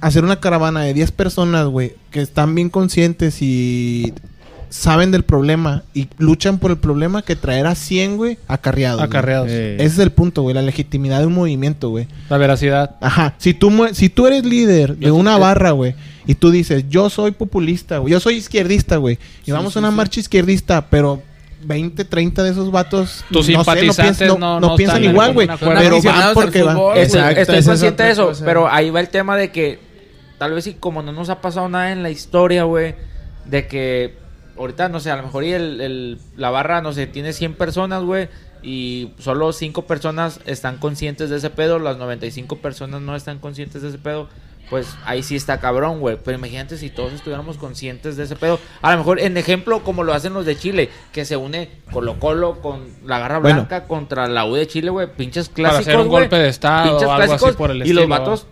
hacer 0.01 0.23
una 0.23 0.39
caravana 0.39 0.81
de 0.81 0.93
10 0.93 1.11
personas, 1.11 1.67
güey, 1.67 1.95
que 2.11 2.21
están 2.21 2.55
bien 2.55 2.69
conscientes 2.69 3.41
y 3.41 4.13
saben 4.73 5.11
del 5.11 5.21
problema 5.23 5.83
y 5.93 6.07
luchan 6.17 6.57
por 6.57 6.71
el 6.71 6.77
problema, 6.77 7.21
que 7.21 7.35
traer 7.35 7.67
a 7.67 7.75
100, 7.75 8.17
güey, 8.17 8.39
acarreados. 8.47 9.03
Eh, 9.51 9.75
Ese 9.75 9.85
es 9.85 9.99
el 9.99 10.11
punto, 10.11 10.41
güey, 10.41 10.55
la 10.55 10.63
legitimidad 10.63 11.19
de 11.19 11.27
un 11.27 11.33
movimiento, 11.33 11.89
güey. 11.89 12.07
La 12.27 12.37
veracidad. 12.39 12.95
Ajá, 12.99 13.35
si 13.37 13.53
tú, 13.53 13.71
si 13.93 14.09
tú 14.09 14.25
eres 14.25 14.43
líder 14.45 14.97
de 14.97 15.11
una 15.11 15.37
barra, 15.37 15.71
güey, 15.71 15.93
y 16.25 16.33
tú 16.33 16.49
dices, 16.49 16.85
yo 16.89 17.11
soy 17.11 17.31
populista, 17.33 17.99
güey, 17.99 18.13
yo 18.13 18.19
soy 18.19 18.37
izquierdista, 18.37 18.97
güey, 18.97 19.19
y 19.45 19.51
vamos 19.51 19.75
a 19.75 19.79
una 19.79 19.91
marcha 19.91 20.19
izquierdista, 20.19 20.87
pero 20.89 21.21
20, 21.65 22.03
30 22.05 22.41
de 22.41 22.49
esos 22.49 22.71
vatos, 22.71 23.23
Tus 23.31 23.47
no 23.49 23.63
sé, 23.63 23.85
no, 23.85 23.93
piensan, 23.93 24.27
no, 24.29 24.37
no- 24.39 24.59
no 24.59 24.75
piensan 24.75 25.03
igual, 25.03 25.33
güey, 25.33 25.47
pero 25.59 26.01
van 26.01 26.33
porque 26.33 26.63
van. 26.63 26.77
Estoy, 26.95 27.19
Exacto, 27.21 27.41
estoy 27.41 27.63
consciente 27.63 28.03
de 28.03 28.11
eso, 28.11 28.25
cosa. 28.29 28.43
pero 28.43 28.67
ahí 28.67 28.89
va 28.89 29.01
el 29.01 29.09
tema 29.09 29.37
de 29.37 29.51
que 29.51 29.79
tal 30.39 30.53
vez 30.53 30.65
y 30.65 30.73
como 30.73 31.03
no 31.03 31.11
nos 31.11 31.29
ha 31.29 31.41
pasado 31.41 31.69
nada 31.69 31.91
en 31.91 32.01
la 32.01 32.09
historia, 32.09 32.63
güey, 32.63 32.95
de 33.45 33.67
que 33.67 34.22
ahorita, 34.57 34.89
no 34.89 34.99
sé, 34.99 35.11
a 35.11 35.15
lo 35.17 35.23
mejor 35.23 35.43
y 35.43 35.53
el, 35.53 35.81
el- 35.81 36.17
la 36.37 36.49
barra, 36.49 36.81
no 36.81 36.93
sé, 36.93 37.07
tiene 37.07 37.33
100 37.33 37.55
personas, 37.55 38.03
güey, 38.03 38.29
y 38.61 39.11
solo 39.19 39.51
5 39.53 39.85
personas 39.87 40.39
están 40.45 40.77
conscientes 40.77 41.29
de 41.29 41.37
ese 41.37 41.49
pedo, 41.49 41.79
las 41.79 41.97
95 41.97 42.57
personas 42.57 43.01
no 43.01 43.15
están 43.15 43.39
conscientes 43.39 43.81
de 43.81 43.89
ese 43.89 43.97
pedo. 43.97 44.29
Pues 44.69 44.95
ahí 45.05 45.21
sí 45.23 45.35
está 45.35 45.59
cabrón, 45.59 45.99
güey. 45.99 46.17
Pero 46.23 46.37
imagínate 46.37 46.77
si 46.77 46.89
todos 46.89 47.11
estuviéramos 47.11 47.57
conscientes 47.57 48.15
de 48.15 48.23
ese 48.23 48.37
pedo. 48.37 48.57
A 48.81 48.91
lo 48.93 48.97
mejor 48.97 49.19
en 49.19 49.35
ejemplo 49.35 49.83
como 49.83 50.03
lo 50.05 50.13
hacen 50.13 50.33
los 50.33 50.45
de 50.45 50.57
Chile, 50.57 50.89
que 51.11 51.25
se 51.25 51.35
une 51.35 51.69
Colo 51.91 52.17
Colo 52.17 52.61
con 52.61 52.81
la 53.05 53.19
Garra 53.19 53.39
Bueno. 53.39 53.57
Blanca 53.57 53.83
contra 53.85 54.27
la 54.29 54.45
U 54.45 54.55
de 54.55 54.65
Chile, 54.65 54.89
güey. 54.89 55.07
Pinches 55.15 55.49
Para 55.49 55.55
clásicos, 55.55 55.87
hacer 55.89 55.99
un 55.99 56.07
golpe 56.07 56.37
de 56.37 56.47
estado 56.47 56.91
Pinches 56.91 57.07
o 57.07 57.11
algo 57.11 57.23
así 57.23 57.29
clásicos, 57.43 57.55
por 57.57 57.71
el 57.71 57.77
Y 57.77 57.79
los 57.79 57.87
estilo. 57.89 58.07
vatos 58.07 58.47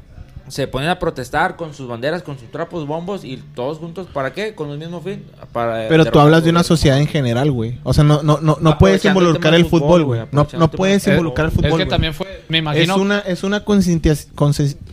se 0.52 0.68
ponen 0.68 0.90
a 0.90 1.00
protestar 1.00 1.56
con 1.56 1.74
sus 1.74 1.88
banderas, 1.88 2.24
con 2.24 2.38
sus 2.38 2.52
trapos, 2.52 2.86
bombos 2.86 3.24
y 3.24 3.38
todos 3.56 3.78
juntos. 3.78 4.08
¿Para 4.14 4.34
qué? 4.34 4.54
Con 4.54 4.70
un 4.70 4.78
mismo 4.78 5.00
fin. 5.02 5.24
Para 5.54 5.88
Pero 5.88 6.04
tú 6.04 6.20
hablas 6.20 6.44
de 6.44 6.50
una 6.50 6.64
sociedad 6.64 7.00
en 7.00 7.08
general, 7.08 7.50
güey. 7.52 7.80
O 7.84 7.94
sea, 7.94 8.04
no, 8.04 8.22
no, 8.22 8.40
no, 8.42 8.58
no 8.60 8.78
puedes 8.78 9.06
el 9.06 9.12
involucrar 9.12 9.54
el 9.54 9.66
fútbol, 9.66 10.04
güey. 10.04 10.22
No, 10.34 10.46
no 10.52 10.66
el 10.66 10.70
puedes 10.72 11.08
involucrar 11.08 11.46
el 11.46 11.52
fútbol. 11.52 11.66
es 11.68 11.72
que 11.72 11.78
güey. 11.78 11.88
también 11.88 12.14
fue, 12.14 12.44
me 12.50 12.58
imagino, 12.58 12.96
es 12.96 13.00
una, 13.00 13.20
es 13.20 13.44
una 13.44 13.64
concientización 13.64 14.36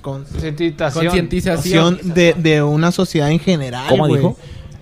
concientización. 0.00 1.04
Concientización. 1.06 1.98
de, 2.14 2.34
de 2.34 2.62
una 2.62 2.92
sociedad 2.92 3.30
en 3.32 3.40
general, 3.40 3.86
¿Cómo 3.88 4.06
güey. 4.06 4.20
dijo? 4.20 4.36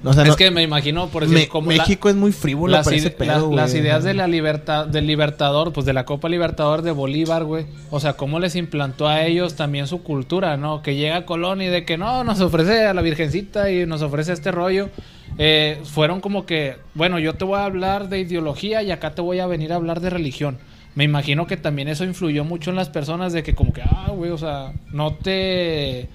O 0.04 0.12
sea, 0.12 0.22
es 0.22 0.28
no- 0.28 0.36
que 0.36 0.50
me 0.50 0.62
imagino, 0.62 1.08
por 1.08 1.22
decir, 1.22 1.36
Me- 1.38 1.48
como 1.48 1.70
la- 1.72 1.78
México 1.78 2.08
es 2.08 2.14
muy 2.14 2.30
frívolo 2.30 2.72
las, 2.72 2.84
para 2.84 2.96
ese 2.96 3.10
pedo, 3.10 3.50
las 3.52 3.74
ideas 3.74 4.04
de 4.04 4.14
la 4.14 4.28
libertad 4.28 4.86
del 4.86 5.06
libertador, 5.06 5.72
pues 5.72 5.84
de 5.86 5.92
la 5.92 6.04
Copa 6.04 6.28
Libertador 6.28 6.82
de 6.82 6.92
Bolívar, 6.92 7.44
güey. 7.44 7.66
O 7.90 7.98
sea, 7.98 8.12
cómo 8.12 8.38
les 8.38 8.54
implantó 8.56 9.08
a 9.08 9.24
ellos 9.24 9.56
también 9.56 9.86
su 9.86 10.02
cultura, 10.02 10.56
¿no? 10.56 10.82
Que 10.82 10.94
llega 10.96 11.24
Colón 11.24 11.62
y 11.62 11.66
de 11.66 11.84
que 11.84 11.96
no, 11.98 12.22
nos 12.24 12.40
ofrece 12.40 12.86
a 12.86 12.94
la 12.94 13.02
Virgencita 13.02 13.70
y 13.70 13.86
nos 13.86 14.02
ofrece 14.02 14.32
este 14.32 14.52
rollo. 14.52 14.90
Eh, 15.38 15.80
fueron 15.84 16.20
como 16.20 16.46
que, 16.46 16.76
bueno, 16.94 17.18
yo 17.18 17.34
te 17.34 17.44
voy 17.44 17.58
a 17.58 17.64
hablar 17.64 18.08
de 18.08 18.20
ideología 18.20 18.82
y 18.82 18.90
acá 18.92 19.14
te 19.14 19.22
voy 19.22 19.40
a 19.40 19.46
venir 19.46 19.72
a 19.72 19.76
hablar 19.76 20.00
de 20.00 20.10
religión. 20.10 20.58
Me 20.94 21.04
imagino 21.04 21.46
que 21.46 21.56
también 21.56 21.88
eso 21.88 22.04
influyó 22.04 22.44
mucho 22.44 22.70
en 22.70 22.76
las 22.76 22.88
personas 22.88 23.32
de 23.32 23.42
que 23.42 23.54
como 23.54 23.72
que, 23.72 23.82
ah, 23.82 24.10
güey, 24.14 24.30
o 24.30 24.38
sea, 24.38 24.72
no 24.92 25.14
te... 25.14 26.08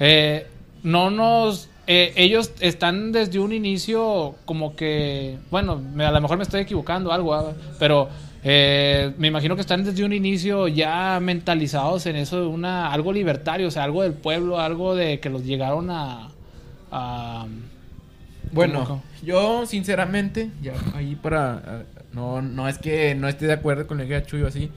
eh, 0.00 0.46
no 0.82 1.10
nos... 1.10 1.68
eh, 1.86 2.12
ellos 2.16 2.52
están 2.60 3.12
desde 3.12 3.38
un 3.38 3.52
inicio 3.52 4.34
como 4.44 4.74
que... 4.76 5.38
Bueno, 5.50 5.80
me- 5.94 6.04
a 6.04 6.10
lo 6.12 6.20
mejor 6.20 6.36
me 6.38 6.42
estoy 6.44 6.62
equivocando 6.62 7.12
algo, 7.12 7.34
ah, 7.34 7.52
pero 7.78 8.08
eh, 8.42 9.12
me 9.18 9.28
imagino 9.28 9.54
que 9.54 9.60
están 9.62 9.84
desde 9.84 10.04
un 10.04 10.12
inicio 10.12 10.68
ya 10.68 11.18
mentalizados 11.20 12.06
en 12.06 12.16
eso 12.16 12.40
de 12.40 12.46
una 12.46 12.92
algo 12.92 13.12
libertario, 13.12 13.68
o 13.68 13.70
sea, 13.70 13.84
algo 13.84 14.02
del 14.02 14.12
pueblo, 14.14 14.60
algo 14.60 14.94
de 14.94 15.20
que 15.20 15.30
los 15.30 15.44
llegaron 15.44 15.90
a... 15.90 16.28
a 16.90 17.46
Bueno, 18.52 18.84
¿Cómo? 18.84 19.02
yo 19.22 19.66
sinceramente, 19.66 20.50
ya 20.62 20.74
ahí 20.94 21.16
para... 21.16 21.54
ah, 21.66 21.82
No, 22.12 22.42
no 22.42 22.68
es 22.68 22.78
que 22.78 23.14
no 23.14 23.28
esté 23.28 23.46
de 23.46 23.54
acuerdo 23.54 23.86
con 23.86 23.98
lo 23.98 24.06
que 24.06 24.22
Chuyo 24.24 24.46
así. 24.46 24.70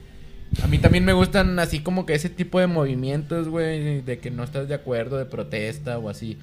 A 0.64 0.68
mí 0.68 0.78
también 0.80 1.04
me 1.04 1.12
gustan 1.14 1.60
así 1.60 1.82
como 1.82 2.06
que 2.06 2.14
ese 2.16 2.30
tipo 2.30 2.60
de 2.60 2.68
movimientos, 2.68 3.50
güey, 3.50 4.02
de 4.02 4.18
que 4.20 4.32
no 4.32 4.44
estás 4.44 4.68
de 4.70 4.76
acuerdo, 4.76 5.18
de 5.18 5.26
protesta 5.26 5.98
o 6.00 6.10
así. 6.10 6.38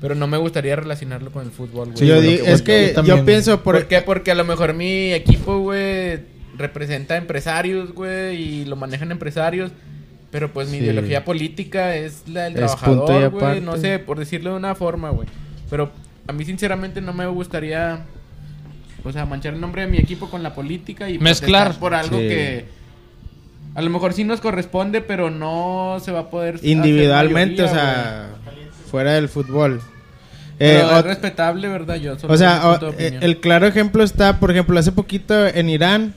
Pero 0.00 0.14
no 0.14 0.26
me 0.26 0.36
gustaría 0.36 0.76
relacionarlo 0.76 1.30
con 1.30 1.44
el 1.46 1.50
fútbol, 1.50 1.86
güey. 1.92 1.98
Sí, 1.98 2.06
yo 2.06 2.16
es 2.16 2.62
que 2.62 2.82
yo 2.82 2.88
yo, 2.88 2.94
también. 2.94 3.24
pienso 3.24 3.62
por, 3.62 3.76
¿Por 3.76 3.86
qué? 3.88 4.02
Porque 4.02 4.30
a 4.30 4.34
lo 4.34 4.44
mejor 4.44 4.74
mi 4.74 5.12
equipo, 5.12 5.58
güey, 5.58 6.20
representa 6.58 7.16
empresarios, 7.16 7.92
güey, 7.94 8.36
y 8.36 8.64
lo 8.66 8.76
manejan 8.76 9.10
empresarios. 9.10 9.70
Pero 10.30 10.52
pues 10.52 10.68
mi 10.68 10.78
Sí. 10.78 10.84
ideología 10.84 11.24
política 11.24 11.96
es 11.96 12.28
la 12.28 12.44
del 12.44 12.52
Es 12.54 12.58
trabajador, 12.76 13.30
güey. 13.30 13.60
No 13.62 13.76
sé, 13.78 13.98
por 13.98 14.18
decirlo 14.18 14.50
de 14.50 14.56
una 14.56 14.74
forma, 14.74 15.10
güey. 15.10 15.28
Pero 15.70 15.90
a 16.26 16.32
mí 16.32 16.44
sinceramente 16.44 17.00
no 17.00 17.12
me 17.14 17.26
gustaría, 17.26 18.04
o 19.02 19.12
sea, 19.12 19.24
manchar 19.24 19.54
el 19.54 19.60
nombre 19.60 19.82
de 19.82 19.88
mi 19.88 19.96
equipo 19.98 20.28
con 20.28 20.42
la 20.42 20.54
política 20.54 21.08
y 21.08 21.18
Mezclar. 21.18 21.78
por 21.78 21.94
algo 21.94 22.18
Sí. 22.18 22.28
que 22.28 22.64
a 23.74 23.80
lo 23.82 23.88
mejor 23.90 24.12
sí 24.12 24.24
nos 24.24 24.40
corresponde, 24.40 25.00
pero 25.00 25.30
no 25.30 25.98
se 26.02 26.10
va 26.12 26.20
a 26.20 26.30
poder 26.30 26.58
individualmente, 26.62 27.62
o 27.62 27.68
sea, 27.68 28.30
fuera 28.86 29.12
del 29.12 29.28
fútbol. 29.28 29.76
güey. 29.76 29.96
Eh, 30.58 30.80
Pero 30.82 30.98
es 31.00 31.04
respetable, 31.04 31.68
¿verdad? 31.68 31.96
Yo 31.96 32.18
solo 32.18 32.32
o 32.32 32.36
sea, 32.38 32.62
o- 32.70 32.92
eh, 32.98 33.18
el 33.20 33.40
claro 33.40 33.66
ejemplo 33.66 34.02
está, 34.02 34.40
por 34.40 34.50
ejemplo, 34.50 34.78
hace 34.78 34.90
poquito 34.92 35.46
en 35.46 35.68
Irán, 35.68 36.14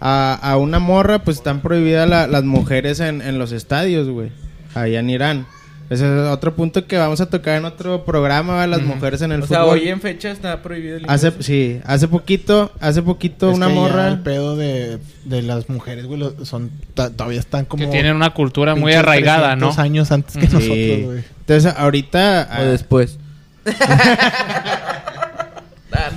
a, 0.00 0.34
a 0.42 0.56
una 0.58 0.78
morra, 0.78 1.20
pues 1.20 1.38
están 1.38 1.60
prohibidas 1.62 2.08
la- 2.08 2.26
las 2.26 2.44
mujeres 2.44 3.00
en, 3.00 3.22
en 3.22 3.38
los 3.38 3.52
estadios, 3.52 4.08
güey. 4.08 4.30
Allá 4.74 5.00
en 5.00 5.08
Irán. 5.10 5.46
Ese 5.90 6.04
es 6.04 6.28
otro 6.28 6.54
punto 6.54 6.86
que 6.86 6.98
vamos 6.98 7.20
a 7.22 7.30
tocar 7.30 7.56
en 7.56 7.64
otro 7.64 8.04
programa, 8.04 8.66
las 8.66 8.82
mujeres 8.82 9.22
en 9.22 9.32
el 9.32 9.42
o 9.42 9.46
sea, 9.46 9.60
fútbol. 9.62 9.78
hoy 9.78 9.88
en 9.88 10.00
fecha 10.02 10.30
está 10.30 10.60
prohibido 10.62 10.98
el 10.98 11.04
Hace, 11.08 11.32
sí, 11.40 11.80
hace 11.86 12.08
poquito, 12.08 12.70
hace 12.78 13.00
poquito 13.02 13.50
Es 13.50 13.56
una 13.56 13.68
que 13.68 13.74
ya 13.74 13.80
morra. 13.80 14.08
El 14.08 14.20
pedo 14.20 14.54
de, 14.56 14.98
de 15.24 15.42
las 15.42 15.70
mujeres, 15.70 16.04
güey, 16.04 16.22
son, 16.44 16.70
todavía 16.94 17.40
están 17.40 17.64
como. 17.64 17.84
que 17.84 17.90
tienen 17.90 18.14
una 18.16 18.34
cultura 18.34 18.74
muy 18.74 18.92
arraigada, 18.92 19.56
¿no? 19.56 19.68
300 19.72 19.78
años 19.78 20.12
antes 20.12 20.36
que 20.36 20.46
Sí. 20.46 20.52
nosotros, 20.54 21.02
güey. 21.04 21.24
Entonces, 21.40 21.74
ahorita. 21.76 22.48
O 22.60 22.64
después. 22.64 23.18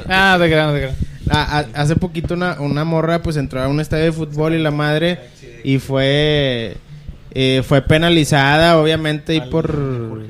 Ah, 0.07 0.37
de 0.37 0.49
gran, 0.49 0.73
de 0.73 0.79
gran. 0.81 0.95
Ah, 1.29 1.47
ah, 1.59 1.65
hace 1.81 1.95
poquito 1.95 2.33
una, 2.33 2.59
una 2.59 2.83
morra 2.83 3.21
pues 3.21 3.37
entró 3.37 3.61
a 3.61 3.67
un 3.67 3.79
estadio 3.79 4.05
de 4.05 4.11
fútbol 4.11 4.53
y 4.53 4.59
la 4.61 4.71
madre 4.71 5.17
y 5.63 5.79
fue 5.79 6.75
eh, 7.33 7.61
fue 7.65 7.81
penalizada 7.81 8.77
obviamente 8.79 9.35
y 9.35 9.41
por 9.41 10.21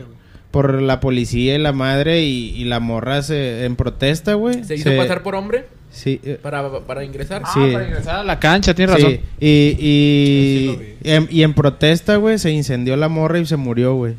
por 0.51 0.81
la 0.81 0.99
policía 0.99 1.55
y 1.55 1.59
la 1.59 1.71
madre 1.71 2.23
y, 2.23 2.49
y 2.49 2.65
la 2.65 2.79
morra 2.81 3.21
se 3.21 3.63
en 3.65 3.75
protesta 3.77 4.33
güey. 4.33 4.63
¿Se 4.65 4.75
hizo 4.75 4.89
pasar 4.97 5.23
por 5.23 5.33
hombre 5.35 5.65
sí 5.91 6.19
eh, 6.23 6.37
para, 6.41 6.81
para 6.81 7.03
ingresar? 7.05 7.41
Sí. 7.53 7.59
Ah, 7.61 7.69
para 7.71 7.87
ingresar 7.87 8.15
a 8.17 8.23
la 8.23 8.37
cancha, 8.39 8.73
tienes 8.73 8.95
razón. 8.95 9.11
sí 9.11 9.19
y 9.39 9.77
y, 9.79 10.97
y 11.03 11.09
en, 11.09 11.27
y 11.31 11.43
en 11.43 11.53
protesta 11.53 12.17
güey 12.17 12.37
se 12.37 12.51
incendió 12.51 12.97
la 12.97 13.07
morra 13.07 13.39
y 13.39 13.45
se 13.45 13.55
murió 13.55 13.95
güey. 13.95 14.15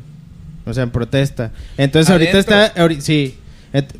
O 0.65 0.73
sea 0.73 0.83
en 0.83 0.91
protesta. 0.91 1.51
Entonces 1.77 2.09
ahorita 2.09 2.39
está 2.39 2.73
ahori- 2.75 2.99
sí. 3.01 3.37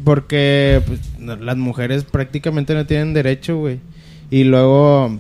Porque 0.04 0.82
pues, 0.88 1.00
no, 1.20 1.36
las 1.36 1.58
mujeres 1.58 2.04
prácticamente 2.04 2.74
no 2.74 2.86
tienen 2.86 3.14
derecho 3.14 3.58
güey. 3.58 3.80
Y 4.32 4.44
luego 4.46 5.20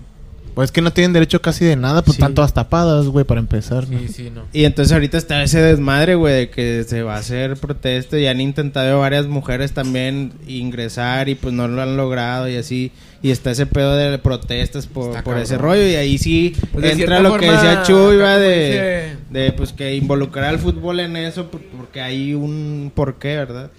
Pues 0.55 0.67
es 0.67 0.71
que 0.71 0.81
no 0.81 0.93
tienen 0.93 1.13
derecho 1.13 1.41
casi 1.41 1.65
de 1.65 1.75
nada, 1.75 2.03
pues 2.03 2.15
Sí. 2.15 2.21
están 2.21 2.35
todas 2.35 2.53
tapadas, 2.53 3.07
güey, 3.07 3.25
para 3.25 3.39
empezar. 3.39 3.89
¿no? 3.89 3.97
Sí, 3.99 4.07
sí, 4.07 4.29
no. 4.29 4.43
Y 4.53 4.65
entonces 4.65 4.91
ahorita 4.93 5.17
está 5.17 5.41
ese 5.43 5.61
desmadre, 5.61 6.15
güey, 6.15 6.33
de 6.35 6.49
que 6.49 6.83
se 6.87 7.01
va 7.01 7.15
a 7.15 7.19
hacer 7.19 7.57
protesta 7.57 8.19
y 8.19 8.27
han 8.27 8.39
intentado 8.39 8.99
varias 8.99 9.25
mujeres 9.25 9.71
también 9.73 10.31
ingresar 10.47 11.27
y 11.29 11.35
pues 11.35 11.53
no 11.53 11.67
lo 11.67 11.81
han 11.81 11.97
logrado 11.97 12.47
y 12.47 12.55
así. 12.57 12.91
Y 13.23 13.31
está 13.31 13.51
ese 13.51 13.65
pedo 13.65 13.95
de 13.95 14.17
protestas 14.19 14.85
por, 14.85 15.23
por 15.23 15.37
ese 15.37 15.57
rollo 15.57 15.87
y 15.87 15.95
ahí 15.95 16.17
sí 16.17 16.55
Pues 16.73 16.91
entra 16.99 17.19
lo 17.21 17.37
que 17.37 17.49
decía 17.49 17.81
Chuy, 17.83 18.17
va, 18.17 18.37
de, 18.37 18.65
dice- 18.67 19.17
de 19.31 19.51
pues 19.53 19.71
que 19.73 19.95
involucrar 19.95 20.45
al 20.45 20.59
fútbol 20.59 20.99
en 20.99 21.15
eso 21.15 21.49
por- 21.49 21.61
porque 21.61 22.01
hay 22.01 22.33
un 22.33 22.91
porqué, 22.93 23.37
¿verdad? 23.37 23.71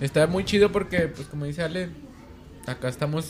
Está 0.00 0.26
muy 0.28 0.44
chido 0.44 0.70
porque, 0.70 1.08
pues 1.08 1.26
como 1.28 1.44
dice 1.44 1.62
Ale, 1.62 1.88
acá 2.66 2.88
estamos 2.88 3.26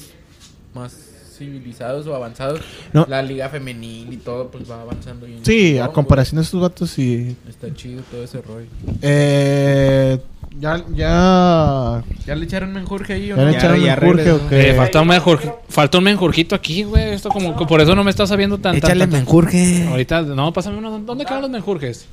más 0.74 0.92
civilizados 1.38 2.06
o 2.06 2.14
avanzados. 2.14 2.60
No. 2.92 3.06
La 3.08 3.22
liga 3.22 3.48
femenil 3.48 4.12
y 4.12 4.16
todo, 4.18 4.48
pues 4.48 4.70
va 4.70 4.80
avanzando. 4.82 5.26
bien 5.26 5.44
Sí, 5.44 5.78
a 5.78 5.84
güey. 5.84 5.94
comparación 5.94 6.36
de 6.36 6.42
estos 6.44 6.60
vatos, 6.60 6.90
sí. 6.90 7.36
Está 7.48 7.72
chido 7.74 8.02
todo 8.10 8.24
ese 8.24 8.42
rollo. 8.42 8.66
Eh, 9.02 10.18
ya, 10.58 10.84
ya. 10.94 12.02
¿Ya 12.26 12.34
le 12.34 12.44
echaron 12.44 12.72
menjurje 12.72 13.12
ahí 13.14 13.32
o 13.32 13.36
¿Ya 13.36 13.44
no? 13.44 13.50
le 13.50 13.56
echaron 13.56 13.80
ya 13.80 13.96
menjurje 13.96 14.32
o 14.32 14.48
qué? 14.48 14.70
Eh, 14.70 14.74
falta, 14.74 15.00
un 15.00 15.08
menjurje- 15.08 15.54
falta 15.68 15.98
un 15.98 16.04
menjurjito 16.04 16.54
aquí, 16.54 16.82
güey. 16.82 17.10
Esto 17.14 17.28
como 17.30 17.56
que 17.56 17.64
por 17.66 17.80
eso 17.80 17.94
no 17.94 18.02
me 18.04 18.10
está 18.10 18.26
sabiendo 18.26 18.58
tan 18.58 18.80
tan- 18.80 18.98
tan- 18.98 19.10
menjurje. 19.10 19.86
Ahorita, 19.88 20.22
no, 20.22 20.52
pásame 20.52 20.78
uno. 20.78 20.98
¿Dónde 20.98 21.24
quedan 21.24 21.42
los 21.42 21.50
menjurjes? 21.50 22.06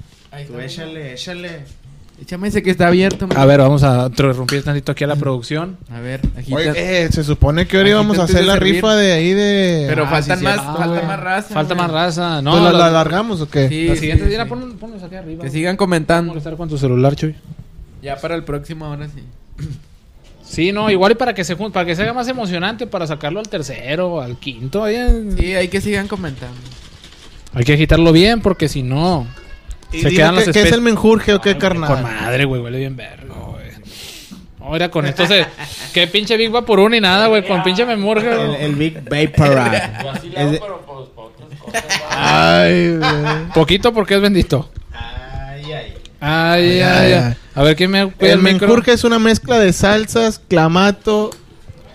Tú 0.47 0.59
échale, 0.59 1.13
échale. 1.13 1.63
Échame 2.21 2.47
ese 2.47 2.63
que 2.63 2.71
está 2.71 2.87
abierto. 2.87 3.27
man. 3.27 3.37
A 3.37 3.45
ver, 3.45 3.59
vamos 3.59 3.83
a 3.83 4.05
interrumpir 4.07 4.63
tantito 4.63 4.93
aquí 4.93 5.03
a 5.03 5.07
la 5.07 5.17
producción. 5.17 5.77
A 5.91 5.99
ver, 5.99 6.21
aquí 6.37 6.53
Oye, 6.53 6.71
eh, 7.03 7.09
se 7.11 7.23
supone 7.25 7.67
que 7.67 7.75
ahora 7.77 7.89
íbamos 7.89 8.17
a 8.19 8.23
hacer 8.23 8.45
la 8.45 8.53
servir. 8.53 8.75
rifa 8.75 8.95
de 8.95 9.11
ahí 9.11 9.33
de. 9.33 9.85
Pero 9.89 10.05
Ah, 10.05 10.09
faltan 10.09 10.39
sí, 10.39 10.43
más, 10.45 10.55
falta 10.61 11.01
más 11.05 11.19
raza. 11.19 11.53
Falta 11.53 11.75
más 11.75 11.91
raza. 11.91 12.41
No, 12.41 12.51
Pues 12.51 12.63
la, 12.63 12.71
la 12.71 12.85
alargamos 12.87 13.41
o 13.41 13.49
qué? 13.49 13.67
Sí, 13.67 13.87
la 13.87 13.93
sí, 13.95 13.99
siguiente 13.99 14.23
sí, 14.25 14.29
día 14.29 14.43
sí. 14.43 14.49
pon- 14.49 14.77
ponlos 14.77 15.03
aquí 15.03 15.15
arriba. 15.15 15.43
Que 15.43 15.49
sigan 15.49 15.75
comentando. 15.75 16.29
molestar 16.31 16.55
con 16.55 16.69
tu 16.69 16.77
celular, 16.77 17.15
Chuy. 17.17 17.35
Ya 18.01 18.15
para 18.15 18.35
el 18.35 18.43
próximo 18.45 18.85
ahora 18.85 19.07
sí. 19.09 19.21
Sí, 20.43 20.71
no, 20.71 20.89
igual 20.89 21.11
y 21.13 21.15
para 21.15 21.33
que 21.33 21.43
se 21.43 21.57
jun- 21.57 21.71
para 21.71 21.85
que 21.85 21.95
se 21.95 22.03
haga 22.03 22.13
más 22.13 22.27
emocionante, 22.29 22.87
para 22.87 23.07
sacarlo 23.07 23.39
al 23.39 23.49
tercero, 23.49 24.21
al 24.21 24.37
quinto. 24.37 24.83
ahí 24.83 24.95
en- 24.95 25.37
Sí, 25.37 25.53
hay 25.53 25.67
que 25.67 25.81
sigan 25.81 26.07
comentando. 26.07 26.55
Hay 27.53 27.65
que 27.65 27.73
agitarlo 27.73 28.11
bien 28.13 28.41
porque 28.41 28.69
si 28.69 28.83
no. 28.83 29.27
Y 29.95 30.01
Se 30.01 30.09
quedan 30.11 30.35
qué- 30.35 30.45
los 30.45 30.53
¿Qué 30.53 30.61
es 30.61 30.71
el 30.71 30.81
menjurje 30.81 31.33
o 31.33 31.41
qué, 31.41 31.51
Con 31.53 31.59
carnal? 31.61 32.03
madre, 32.03 32.45
güey, 32.45 32.61
huele 32.61 32.77
bien 32.79 32.95
verga, 32.95 33.33
güey. 33.33 33.65
Ahora 34.61 34.89
con 34.89 35.05
esto 35.05 35.25
se. 35.27 35.45
Qué 35.93 36.07
pinche 36.07 36.35
Big 36.37 36.53
va 36.53 36.63
por 36.65 36.79
uno 36.79 36.95
y 36.95 37.01
nada, 37.01 37.27
güey. 37.27 37.45
Con 37.47 37.61
pinche 37.63 37.85
memorge. 37.85 38.29
El, 38.29 38.55
el 38.55 38.75
Big 38.75 38.95
Vaporade. 39.03 39.81
Es 40.35 40.51
de- 40.51 40.61
Ay, 42.09 42.97
güey. 42.97 43.45
Poquito 43.53 43.93
porque 43.93 44.15
es 44.15 44.21
bendito. 44.21 44.69
Ay, 44.91 45.71
ay. 45.71 45.93
Ay, 46.19 46.81
ay, 46.81 46.81
ay. 46.81 47.13
ay. 47.13 47.33
A 47.53 47.63
ver 47.63 47.75
quién 47.75 47.91
me 47.91 48.05
cuida 48.11 48.33
El 48.33 48.39
el 48.39 48.43
menjurje 48.43 48.91
es 48.93 49.03
una 49.03 49.19
mezcla 49.19 49.59
de 49.59 49.71
salsas, 49.71 50.39
clamato 50.47 51.29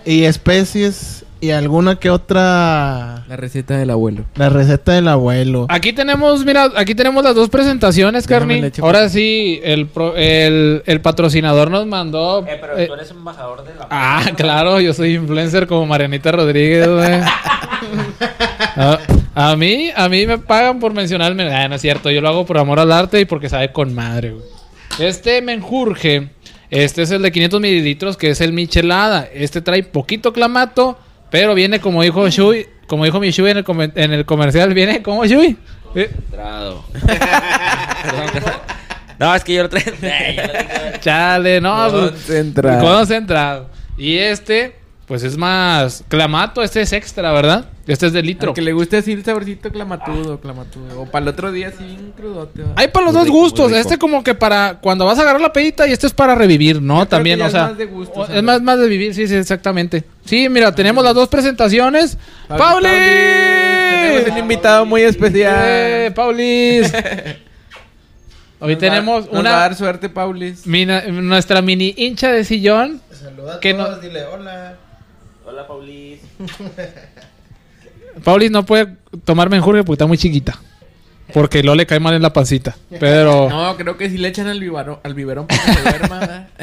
y 0.05 0.23
especies 0.23 1.20
y 1.41 1.49
alguna 1.51 1.95
que 1.99 2.09
otra. 2.11 3.25
La 3.27 3.35
receta 3.35 3.75
del 3.77 3.89
abuelo. 3.89 4.25
La 4.35 4.49
receta 4.49 4.93
del 4.93 5.07
abuelo. 5.07 5.65
Aquí 5.69 5.91
tenemos, 5.91 6.45
mira, 6.45 6.69
aquí 6.75 6.93
tenemos 6.95 7.23
las 7.23 7.35
dos 7.35 7.49
presentaciones, 7.49 8.27
Carni. 8.27 8.63
echo 8.63 8.85
Ahora 8.85 9.09
sí, 9.09 9.59
el, 9.63 9.87
pro- 9.87 10.15
el, 10.15 10.83
el 10.85 11.01
patrocinador 11.01 11.69
nos 11.71 11.85
mandó. 11.87 12.45
Eh, 12.47 12.57
pero 12.61 12.77
eh, 12.77 12.85
tú 12.87 12.93
eres 12.93 13.11
embajador 13.11 13.63
de 13.65 13.73
la 13.75 13.87
Ah, 13.89 14.23
claro, 14.37 14.79
yo 14.79 14.93
soy 14.93 15.15
influencer 15.15 15.67
como 15.67 15.85
Marianita 15.87 16.31
Rodríguez, 16.31 16.87
güey. 16.87 17.21
a, 18.75 18.99
a 19.35 19.55
mí, 19.55 19.89
a 19.95 20.09
mí 20.09 20.25
me 20.27 20.37
pagan 20.37 20.79
por 20.79 20.93
mencionarme. 20.93 21.51
Ah, 21.53 21.67
no 21.67 21.75
es 21.75 21.81
cierto, 21.81 22.09
yo 22.11 22.21
lo 22.21 22.29
hago 22.29 22.45
por 22.45 22.57
amor 22.57 22.79
al 22.79 22.91
arte 22.91 23.19
y 23.19 23.25
porque 23.25 23.49
sabe 23.49 23.71
con 23.71 23.93
madre, 23.93 24.31
güey. 24.31 24.45
Este 24.99 25.41
menjurje, 25.41 26.29
este 26.69 27.01
es 27.01 27.11
el 27.11 27.21
de 27.21 27.31
500 27.31 27.61
mililitros, 27.61 28.17
que 28.17 28.29
es 28.31 28.41
el 28.41 28.53
michelada. 28.53 29.27
Este 29.33 29.61
trae 29.61 29.83
poquito 29.83 30.33
clamato, 30.33 30.99
pero 31.31 31.55
viene 31.55 31.79
como 31.79 32.03
dijo 32.03 32.29
Shui, 32.29 32.67
como 32.85 33.05
dijo 33.05 33.19
mi 33.19 33.31
Shui 33.31 33.49
en 33.49 33.57
el, 33.57 33.65
comen- 33.65 33.93
en 33.95 34.13
el 34.13 34.25
comercial, 34.25 34.71
viene 34.75 35.01
como 35.01 35.25
Shui. 35.25 35.57
Eh, 35.95 36.09
Concentrado. 36.13 36.85
No, 39.19 39.35
es 39.35 39.43
que 39.43 39.53
yo 39.53 39.63
lo 39.63 39.69
traigo. 39.69 40.41
Chale, 40.99 41.61
no, 41.61 41.87
pues, 41.91 42.11
Concentrado. 42.11 42.81
Concentrado. 42.83 43.69
Y 43.95 44.17
este, 44.17 44.75
pues 45.11 45.23
es 45.23 45.35
más 45.35 46.05
clamato, 46.07 46.63
este 46.63 46.79
es 46.79 46.93
extra, 46.93 47.33
¿verdad? 47.33 47.65
Este 47.85 48.07
es 48.07 48.13
de 48.13 48.21
litro. 48.21 48.51
Al 48.51 48.55
que 48.55 48.61
le 48.61 48.71
guste 48.71 48.95
así 48.95 49.11
el 49.11 49.25
saborcito 49.25 49.69
clamatudo, 49.69 50.39
clamatudo. 50.39 51.01
O 51.01 51.05
para 51.05 51.23
el 51.23 51.27
otro 51.27 51.51
día 51.51 51.67
así 51.67 51.83
bien 51.83 52.13
crudote. 52.15 52.63
Hay 52.77 52.87
para 52.87 53.07
los 53.07 53.13
Muy 53.13 53.19
dos 53.19 53.25
rico, 53.27 53.37
gustos. 53.39 53.71
Este 53.73 53.97
como 53.97 54.23
que 54.23 54.35
para 54.35 54.75
cuando 54.79 55.03
vas 55.03 55.19
a 55.19 55.23
agarrar 55.23 55.41
la 55.41 55.51
pedita 55.51 55.85
y 55.85 55.91
este 55.91 56.07
es 56.07 56.13
para 56.13 56.33
revivir, 56.33 56.81
¿no? 56.81 56.93
Yo 56.93 56.99
creo 56.99 57.09
También, 57.09 57.35
que 57.35 57.39
ya 57.39 57.43
o 57.43 57.47
es 57.47 57.51
sea. 57.51 57.63
más 57.67 57.77
de 57.77 57.85
gusto, 57.87 58.19
o- 58.21 58.25
¿sabes? 58.25 58.37
es 58.37 58.43
más, 58.43 58.61
más 58.61 58.79
de 58.79 58.87
vivir, 58.87 59.13
sí, 59.13 59.27
sí, 59.27 59.35
exactamente. 59.35 60.05
Sí, 60.23 60.47
mira, 60.47 60.73
tenemos 60.73 61.03
las 61.03 61.13
dos 61.13 61.27
presentaciones. 61.27 62.17
Pauli, 62.47 62.63
¡Pauli! 62.63 62.87
Tenemos 62.87 64.31
un 64.31 64.37
invitado 64.37 64.85
muy 64.85 65.01
especial. 65.01 65.55
¡Eh, 65.61 66.11
Paulis! 66.15 66.89
Hoy 68.63 68.73
Nos 68.73 68.79
tenemos 68.79 69.23
va- 69.25 69.31
nos 69.31 69.39
una. 69.41 69.49
va 69.51 69.57
a 69.57 69.59
dar 69.61 69.75
suerte, 69.75 70.07
Paulis. 70.07 70.65
mina- 70.67 71.01
nuestra 71.07 71.61
mini 71.61 71.93
hincha 71.97 72.31
de 72.31 72.45
sillón. 72.45 73.01
Saluda 73.11 73.55
a 73.55 73.59
Que 73.59 73.73
todos, 73.73 73.97
no- 73.97 74.01
dile 74.01 74.23
hola. 74.25 74.75
Hola, 75.51 75.67
Paulis. 75.67 76.21
Paulis 78.23 78.51
no 78.51 78.65
puede 78.65 78.95
tomar 79.25 79.49
menjurje 79.49 79.83
porque 79.83 79.95
está 79.95 80.07
muy 80.07 80.17
chiquita. 80.17 80.57
Porque 81.33 81.61
luego 81.61 81.75
le 81.75 81.85
cae 81.85 81.99
mal 81.99 82.13
en 82.13 82.21
la 82.21 82.31
pancita. 82.31 82.77
Pero. 83.01 83.49
No, 83.49 83.75
creo 83.75 83.97
que 83.97 84.09
si 84.09 84.17
le 84.17 84.29
echan 84.29 84.47
al 84.47 84.61
biberón, 84.61 84.99
al 85.03 85.13
biberón 85.13 85.47
para 85.47 85.61
que 85.61 85.73
se 85.73 85.81
duerma. 85.81 86.47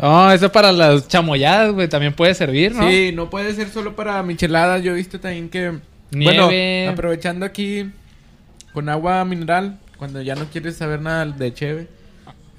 No, 0.00 0.30
eso 0.30 0.46
es 0.46 0.52
para 0.52 0.70
las 0.70 1.08
chamoyadas, 1.08 1.72
güey. 1.72 1.88
También 1.88 2.12
puede 2.12 2.32
servir, 2.32 2.72
¿no? 2.72 2.88
Sí, 2.88 3.10
no 3.12 3.30
puede 3.30 3.52
ser 3.54 3.68
solo 3.68 3.96
para 3.96 4.22
micheladas. 4.22 4.80
Yo 4.80 4.92
he 4.92 4.94
visto 4.94 5.18
también 5.18 5.48
que... 5.48 5.76
Nieve. 6.12 6.44
Bueno, 6.44 6.92
aprovechando 6.92 7.44
aquí 7.44 7.90
con 8.72 8.88
agua 8.88 9.24
mineral, 9.24 9.76
cuando 9.96 10.22
ya 10.22 10.36
no 10.36 10.44
quieres 10.44 10.76
saber 10.76 11.00
nada 11.00 11.26
de 11.26 11.52
cheve. 11.52 11.88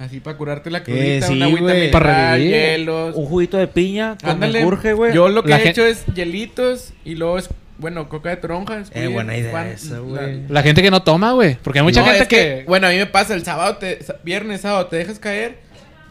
Así 0.00 0.18
para 0.18 0.36
curarte 0.36 0.70
la 0.70 0.82
crudita, 0.82 1.26
sí, 1.26 1.34
una 1.34 1.44
agüita 1.44 1.62
güey. 1.64 1.74
mineral, 1.74 1.90
Para 2.02 2.32
revivir. 2.32 2.52
hielos. 2.54 3.14
Un 3.16 3.26
juguito 3.26 3.56
de 3.58 3.66
piña 3.68 4.16
Ándale. 4.22 4.64
güey. 4.64 5.12
Yo 5.14 5.28
lo 5.28 5.42
que 5.42 5.50
La 5.50 5.60
he 5.60 5.68
hecho 5.68 5.84
es 5.86 6.04
hielitos 6.14 6.94
y 7.04 7.16
luego 7.16 7.36
es, 7.38 7.50
bueno, 7.76 8.08
coca 8.08 8.30
de 8.30 8.36
toronja. 8.38 8.82
Eh, 8.94 9.08
buena 9.08 9.36
idea 9.36 9.52
pan- 9.52 9.66
esa, 9.68 9.94
la- 9.96 10.00
güey. 10.00 10.42
La 10.48 10.62
gente 10.62 10.82
que 10.82 10.90
no 10.90 11.02
toma, 11.02 11.32
güey. 11.32 11.56
Porque 11.62 11.80
hay 11.80 11.84
mucha 11.84 12.00
No, 12.00 12.06
gente 12.06 12.22
es 12.22 12.28
que... 12.28 12.64
Bueno, 12.66 12.86
a 12.86 12.90
mí 12.90 12.96
me 12.96 13.06
pasa 13.06 13.34
el 13.34 13.44
sábado, 13.44 13.76
te- 13.76 13.98
viernes, 14.24 14.62
sábado, 14.62 14.86
te 14.86 14.96
dejas 14.96 15.18
caer. 15.18 15.58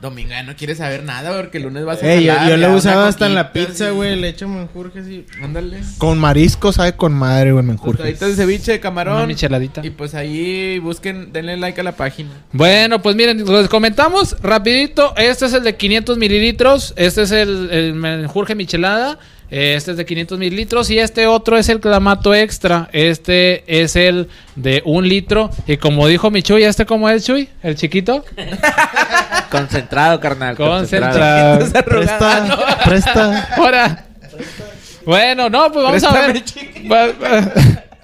Domingo 0.01 0.29
ya 0.29 0.43
no 0.43 0.55
quieres 0.55 0.77
saber 0.77 1.03
nada 1.03 1.35
porque 1.35 1.57
el 1.57 1.63
lunes 1.63 1.83
vas 1.83 2.01
a 2.01 2.15
yo, 2.15 2.31
jalar, 2.33 2.47
yo 2.47 2.55
he 2.55 2.57
una 2.57 2.75
usado 2.75 3.05
hasta 3.05 3.25
en 3.25 3.35
la 3.35 3.51
pizza, 3.51 3.89
güey. 3.89 4.15
Le 4.15 4.29
echo 4.29 4.47
menjurje 4.47 4.99
así. 4.99 5.25
Ándale. 5.43 5.81
Con 5.97 6.17
marisco 6.17 6.71
sabe 6.71 6.93
con 6.95 7.13
madre, 7.13 7.51
güey, 7.51 7.65
menjurje. 7.65 7.97
Tostaditas 7.97 8.29
de 8.29 8.35
ceviche 8.35 8.71
de 8.71 8.77
Una 8.77 8.81
camarón. 8.81 9.27
micheladita. 9.27 9.85
Y 9.85 9.89
pues 9.89 10.15
ahí 10.15 10.79
busquen, 10.79 11.33
denle 11.33 11.57
like 11.57 11.81
a 11.81 11.83
la 11.83 11.91
página. 11.93 12.29
Bueno, 12.53 13.01
pues 13.01 13.15
miren, 13.15 13.45
les 13.45 13.67
comentamos 13.67 14.37
rapidito. 14.41 15.13
Este 15.17 15.45
es 15.47 15.53
el 15.53 15.63
de 15.63 15.75
500 15.75 16.17
mililitros. 16.17 16.93
Este 16.95 17.23
es 17.23 17.31
el, 17.31 17.69
el 17.71 17.93
menjurje 17.93 18.55
michelada. 18.55 19.19
Eh, 19.51 19.73
Este 19.75 19.91
es 19.91 19.97
de 19.97 20.05
500 20.05 20.37
mililitros. 20.37 20.89
Y 20.89 20.99
este 20.99 21.27
otro 21.27 21.57
es 21.57 21.69
el 21.69 21.79
clamato 21.79 22.33
extra. 22.33 22.89
Este 22.91 23.63
es 23.67 23.95
el 23.95 24.29
de 24.55 24.81
un 24.85 25.07
litro. 25.07 25.49
Y 25.67 25.77
como 25.77 26.07
dijo 26.07 26.29
mi 26.31 26.43
Chuy, 26.43 26.63
¿este 26.63 26.85
cómo 26.85 27.09
es, 27.09 27.25
Chuy? 27.25 27.49
¿El 27.63 27.75
chiquito? 27.75 28.23
Concentrado, 29.51 30.19
carnal. 30.19 30.55
Concentrado. 30.55 31.59
Presta, 31.83 32.77
presta. 32.85 33.49
Ahora. 33.57 34.05
Bueno, 35.05 35.49
no, 35.49 35.71
pues 35.71 35.83
vamos 35.83 36.03
a 36.03 36.27
ver. 36.27 36.43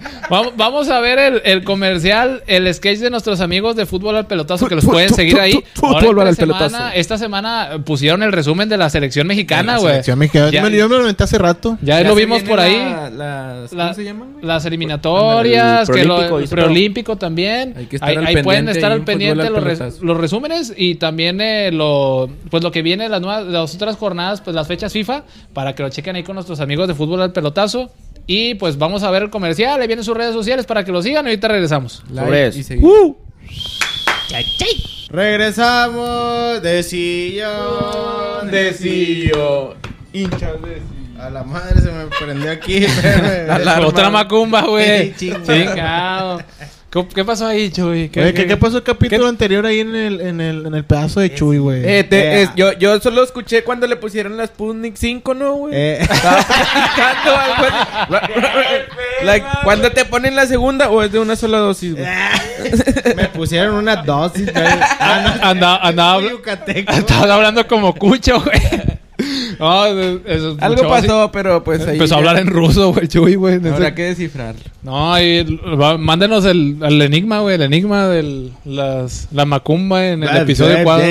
Va- 0.06 0.28
va- 0.30 0.46
Vamos, 0.46 0.52
vamos 0.56 0.88
a 0.90 1.00
ver 1.00 1.18
el, 1.18 1.42
el 1.44 1.64
comercial, 1.64 2.42
el 2.46 2.72
sketch 2.74 2.98
de 2.98 3.10
nuestros 3.10 3.40
amigos 3.40 3.76
de 3.76 3.86
Fútbol 3.86 4.16
al 4.16 4.26
Pelotazo 4.26 4.66
que 4.68 4.74
los 4.74 4.84
pueden 4.84 5.12
seguir 5.14 5.38
ahí. 5.40 5.64
Fútbol 5.74 6.18
esta 6.18 6.28
al 6.28 6.36
semana- 6.36 6.58
Pelotazo. 6.68 6.88
Esta 6.94 7.18
semana 7.18 7.68
pusieron 7.84 8.22
el 8.22 8.32
resumen 8.32 8.68
de 8.68 8.76
la 8.76 8.90
selección 8.90 9.26
mexicana, 9.26 9.72
La 9.74 9.78
güey. 9.78 9.92
selección 9.94 10.18
mexicana. 10.18 10.50
Ya- 10.50 10.58
Yo 10.68 10.88
me- 10.88 10.96
lo 10.96 11.00
inventé 11.02 11.24
hace 11.24 11.38
rato. 11.38 11.78
Ya, 11.80 12.00
Ya 12.02 12.08
lo 12.08 12.14
vimos 12.14 12.42
por 12.42 12.60
ahí. 12.60 12.76
la- 12.76 13.10
las- 13.10 13.70
¿Cómo 13.70 13.82
La- 13.82 13.94
se 13.94 14.04
llaman? 14.04 14.28
Las 14.42 14.64
eliminatorias, 14.66 15.88
El 15.88 15.94
que 15.94 16.04
lo- 16.04 16.16
preolímpico 16.16 16.38
el 16.38 16.48
preolímpico 16.48 17.16
también. 17.16 17.74
Hay 17.76 17.86
que 17.86 17.96
estar 17.96 18.08
ahí 18.10 18.16
al 18.16 18.26
ahí 18.26 18.42
pueden 18.42 18.68
estar 18.68 18.92
al 18.92 19.02
pendiente 19.04 19.50
los, 19.50 19.62
res- 19.62 20.00
los 20.00 20.16
resúmenes 20.16 20.72
y 20.76 20.96
también 20.96 21.40
eh, 21.40 21.70
lo, 21.72 22.28
pues 22.50 22.62
lo 22.62 22.70
que 22.70 22.82
viene 22.82 23.08
las 23.08 23.20
nuevas, 23.20 23.46
las 23.46 23.74
otras 23.74 23.96
jornadas, 23.96 24.40
pues 24.40 24.54
las 24.54 24.66
fechas 24.66 24.92
FIFA, 24.92 25.24
para 25.52 25.74
que 25.74 25.82
lo 25.82 25.88
chequen 25.88 26.16
ahí 26.16 26.22
con 26.22 26.34
nuestros 26.34 26.60
amigos 26.60 26.88
de 26.88 26.94
fútbol 26.94 27.22
al 27.22 27.32
pelotazo. 27.32 27.90
Y 28.26 28.54
pues 28.54 28.76
vamos 28.76 29.02
a 29.04 29.10
ver 29.10 29.22
el 29.22 29.30
comercial, 29.30 29.80
ahí 29.80 29.86
vienen 29.86 30.04
sus 30.04 30.16
redes 30.16 30.32
sociales 30.34 30.66
para 30.66 30.84
que 30.84 30.90
lo 30.92 31.00
sigan 31.02 31.24
y 31.26 31.28
ahorita 31.30 31.48
regresamos. 31.48 32.02
Like 32.10 32.26
Sobre 32.26 32.46
eso. 32.48 32.58
y 32.58 32.62
seguir. 32.64 32.86
Regresamos 35.10 36.60
de 36.62 36.82
sillón, 36.82 38.50
de 38.50 38.74
sillón. 38.74 39.74
Hinchas 40.12 40.60
de 40.62 40.74
sillón. 40.74 41.20
A 41.20 41.30
la 41.30 41.44
madre 41.44 41.80
se 41.80 41.90
me 41.90 42.04
prendió 42.06 42.50
aquí. 42.50 42.84
Otra 43.84 44.10
macumba, 44.10 44.62
güey. 44.62 45.14
Sí, 45.16 45.32
chingado. 45.46 46.42
¿Qué- 47.04 47.14
¿Qué 47.14 47.24
pasó 47.24 47.46
ahí, 47.46 47.70
Chuy? 47.70 47.86
Oye, 47.86 48.10
¿qué, 48.10 48.46
qué 48.46 48.56
pasó 48.56 48.78
el 48.78 48.82
capítulo 48.82 49.26
anterior 49.26 49.64
ahí 49.66 49.80
en 49.80 49.94
el, 49.94 50.20
en 50.20 50.40
el, 50.40 50.66
en 50.66 50.74
el 50.74 50.84
pedazo 50.84 51.20
de 51.20 51.34
Chuy, 51.34 51.58
güey? 51.58 51.82
Eh, 51.84 52.04
te- 52.04 52.20
Eh, 52.20 52.42
es- 52.42 52.50
yo, 52.56 52.72
yo 52.72 52.98
solo 53.00 53.22
escuché 53.22 53.62
cuando 53.64 53.86
le 53.86 53.96
pusieron 53.96 54.36
las 54.36 54.48
Sputnik 54.48 54.96
5, 54.96 55.34
¿no, 55.34 55.54
güey? 55.54 55.74
Eh, 55.76 55.98
Estaba 56.00 56.42
practicando 56.42 57.36
algo 57.36 57.64
¿Cuándo 59.64 59.90
te 59.92 60.04
ponen 60.04 60.34
la 60.36 60.46
segunda 60.46 60.90
o 60.90 61.02
es 61.02 61.12
de 61.12 61.18
una 61.18 61.36
sola 61.36 61.58
dosis, 61.58 61.94
güey? 61.94 62.06
me 63.16 63.28
pusieron 63.28 63.74
una 63.74 63.96
dosis. 63.96 64.52
güey. 64.52 64.64
Ah, 65.00 65.38
Andaba, 65.42 65.76
andaba. 65.82 66.22
Estabas 66.76 67.30
hablando 67.30 67.66
como 67.66 67.94
cucho, 67.94 68.40
güey. 68.40 68.95
No, 69.58 69.86
eso- 69.86 70.20
es 70.26 70.42
Algo 70.62 70.88
pasó, 70.88 71.30
pero 71.32 71.62
pues 71.64 71.80
ahí. 71.86 71.94
Empezó 71.94 72.14
a 72.14 72.18
ya 72.22 72.28
hablar 72.28 72.42
en 72.42 72.48
ruso, 72.48 72.92
güey, 72.92 73.08
Chuy, 73.08 73.34
güey. 73.36 73.54
Habrá 73.56 73.94
que 73.94 74.02
descifrarlo. 74.04 74.60
No, 74.82 75.12
ahí, 75.14 75.58
va- 75.80 75.96
mándenos 75.98 76.44
el, 76.44 76.76
el 76.82 77.00
enigma, 77.02 77.40
güey. 77.40 77.54
El 77.56 77.62
enigma 77.62 78.06
de 78.08 78.50
la 78.64 79.44
macumba 79.44 80.06
en 80.06 80.22
el 80.24 80.36
episodio 80.36 80.78
4. 80.84 81.06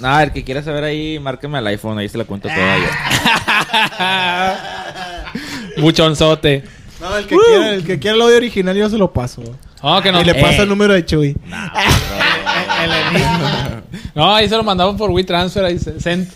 Nada, 0.00 0.22
el 0.22 0.32
que 0.32 0.42
quiera 0.44 0.62
saber 0.62 0.84
ahí, 0.84 1.18
márqueme 1.18 1.58
al 1.58 1.66
iPhone, 1.66 1.98
ahí 1.98 2.08
se 2.08 2.16
la 2.16 2.24
cuento 2.24 2.48
toda 2.48 2.76
yo. 2.78 2.84
Buchonzote. 5.82 6.64
No, 7.00 7.16
el 7.16 7.26
que, 7.26 7.36
quiera, 7.36 7.70
el 7.74 7.84
que 7.84 7.98
quiera 7.98 8.16
el 8.16 8.22
audio 8.22 8.36
original 8.36 8.76
yo 8.76 8.88
se 8.90 8.98
lo 8.98 9.12
paso. 9.12 9.42
No, 9.82 10.02
que 10.02 10.12
no. 10.12 10.20
Y 10.20 10.24
le 10.24 10.34
paso 10.34 10.60
Eh, 10.60 10.62
el 10.62 10.68
número 10.68 10.92
de 10.94 11.04
Chuy. 11.04 11.36
No, 11.46 11.56
ahí 14.24 14.48
se 14.48 14.56
lo 14.56 14.62
mandamos 14.62 14.96
por 14.96 15.10
WeTransfer. 15.10 15.64
Ahí 15.64 15.78
se, 15.78 16.00
send. 16.00 16.28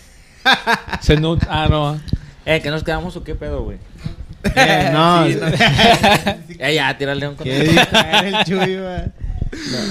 Send 1.01 1.25
Ah, 1.49 1.67
no. 1.69 1.99
Eh, 2.45 2.61
¿que 2.61 2.69
nos 2.69 2.83
quedamos 2.83 3.15
o 3.15 3.23
qué 3.23 3.35
pedo, 3.35 3.63
güey? 3.63 3.77
Eh, 4.55 4.89
no, 4.93 5.25
Eh, 6.59 6.75
ya, 6.75 6.97
tírale 6.97 7.27
un 7.27 7.35
qué 7.35 7.61
el 7.61 8.43
Chuy. 8.45 8.77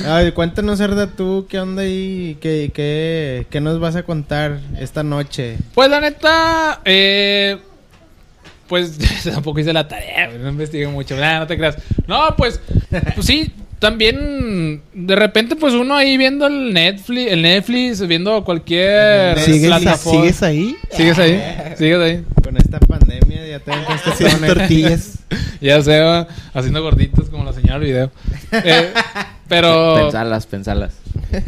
No, 0.04 0.14
ay, 0.14 0.32
cuéntanos, 0.32 0.78
Cerda, 0.78 1.08
tú, 1.08 1.46
¿qué 1.48 1.58
onda 1.58 1.82
ahí? 1.82 2.36
¿Qué, 2.40 2.70
qué, 2.74 3.46
¿Qué 3.50 3.60
nos 3.60 3.80
vas 3.80 3.96
a 3.96 4.02
contar 4.02 4.60
esta 4.78 5.02
noche? 5.02 5.56
Pues 5.74 5.88
la 5.88 6.00
neta, 6.00 6.80
eh, 6.84 7.58
pues 8.68 8.98
tampoco 9.24 9.60
hice 9.60 9.72
la 9.72 9.88
tarea, 9.88 10.28
güey, 10.28 10.38
no 10.38 10.50
investigué 10.50 10.86
mucho, 10.86 11.16
Nah, 11.16 11.40
no 11.40 11.46
te 11.46 11.56
creas. 11.56 11.76
No, 12.06 12.34
pues, 12.36 12.60
pues 13.14 13.26
sí, 13.26 13.52
también 13.84 14.80
de 14.94 15.14
repente 15.14 15.56
pues 15.56 15.74
uno 15.74 15.94
ahí 15.94 16.16
viendo 16.16 16.46
el 16.46 16.72
Netflix, 16.72 17.30
el 17.30 17.42
Netflix, 17.42 18.06
viendo 18.06 18.42
cualquier 18.42 19.38
¿Sigues, 19.38 19.66
plataforma. 19.66 20.20
¿Sigues 20.22 20.42
ahí? 20.42 20.76
¿Sigues 20.90 21.18
ahí? 21.18 21.42
¿Sigues 21.76 21.98
ahí? 21.98 22.24
Con 22.42 22.56
esta 22.56 22.80
ya 23.46 23.60
tengo 23.60 23.84
Haciendo 23.88 24.46
tortillas. 24.46 25.18
Ya 25.60 25.80
se 25.80 25.98
va 25.98 26.28
haciendo 26.52 26.82
gorditos 26.82 27.30
como 27.30 27.44
la 27.44 27.52
señora 27.52 27.78
del 27.78 27.88
video. 27.88 28.10
Eh, 28.52 28.92
pero 29.48 29.94
Pensalas, 30.02 30.46
pensalas. 30.46 30.94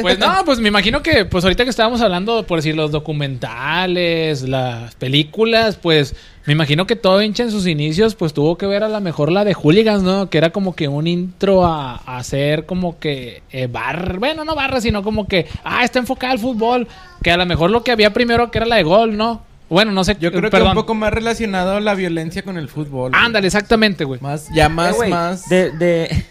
Pues 0.01 0.19
no, 0.19 0.33
pues 0.45 0.59
me 0.59 0.69
imagino 0.69 1.03
que, 1.03 1.25
pues 1.25 1.45
ahorita 1.45 1.65
que 1.65 1.71
estábamos 1.71 2.01
hablando, 2.01 2.45
por 2.47 2.59
decir, 2.59 2.75
los 2.75 2.91
documentales, 2.91 4.43
las 4.43 4.95
películas, 4.95 5.77
pues 5.77 6.17
me 6.47 6.53
imagino 6.53 6.87
que 6.87 6.97
todo 6.97 7.23
hincha 7.23 7.43
en 7.43 7.51
sus 7.51 7.67
inicios, 7.67 8.15
pues 8.15 8.33
tuvo 8.33 8.57
que 8.57 8.67
ver 8.67 8.83
a 8.83 8.89
lo 8.89 9.01
mejor 9.01 9.31
la 9.31 9.45
de 9.45 9.55
Hooligans, 9.55 10.03
¿no? 10.03 10.31
Que 10.31 10.39
era 10.39 10.51
como 10.51 10.75
que 10.75 10.89
un 10.89 11.07
intro 11.07 11.67
a, 11.67 11.97
a 11.97 12.19
hacer 12.19 12.67
como 12.67 12.99
que 12.99 13.43
eh, 13.51 13.67
bar, 13.67 14.19
bueno, 14.19 14.45
no 14.45 14.55
barra, 14.55 14.81
sino 14.81 15.03
como 15.03 15.29
que, 15.29 15.47
ah, 15.63 15.85
está 15.85 15.99
enfocada 15.99 16.33
al 16.33 16.39
fútbol, 16.39 16.89
que 17.23 17.31
a 17.31 17.37
lo 17.37 17.47
mejor 17.47 17.71
lo 17.71 17.85
que 17.85 17.93
había 17.93 18.13
primero 18.13 18.51
que 18.51 18.59
era 18.59 18.67
la 18.67 18.77
de 18.77 18.83
gol, 18.83 19.17
¿no? 19.17 19.43
Bueno, 19.69 19.91
no 19.93 20.05
sé, 20.05 20.17
Yo 20.21 20.31
creo 20.31 20.43
que 20.45 20.51
perdón. 20.51 20.69
un 20.71 20.75
poco 20.75 20.95
más 20.95 21.13
relacionado 21.13 21.81
la 21.81 21.95
violencia 21.95 22.43
con 22.43 22.57
el 22.57 22.69
fútbol. 22.69 23.11
güey. 23.11 23.23
Ándale, 23.25 23.47
exactamente, 23.49 24.05
güey. 24.05 24.21
Más, 24.21 24.49
ya 24.55 24.69
más, 24.69 24.93
Eh, 24.93 24.97
güey, 24.97 25.11
más. 25.11 25.49
De, 25.49 25.71
de... 25.73 26.25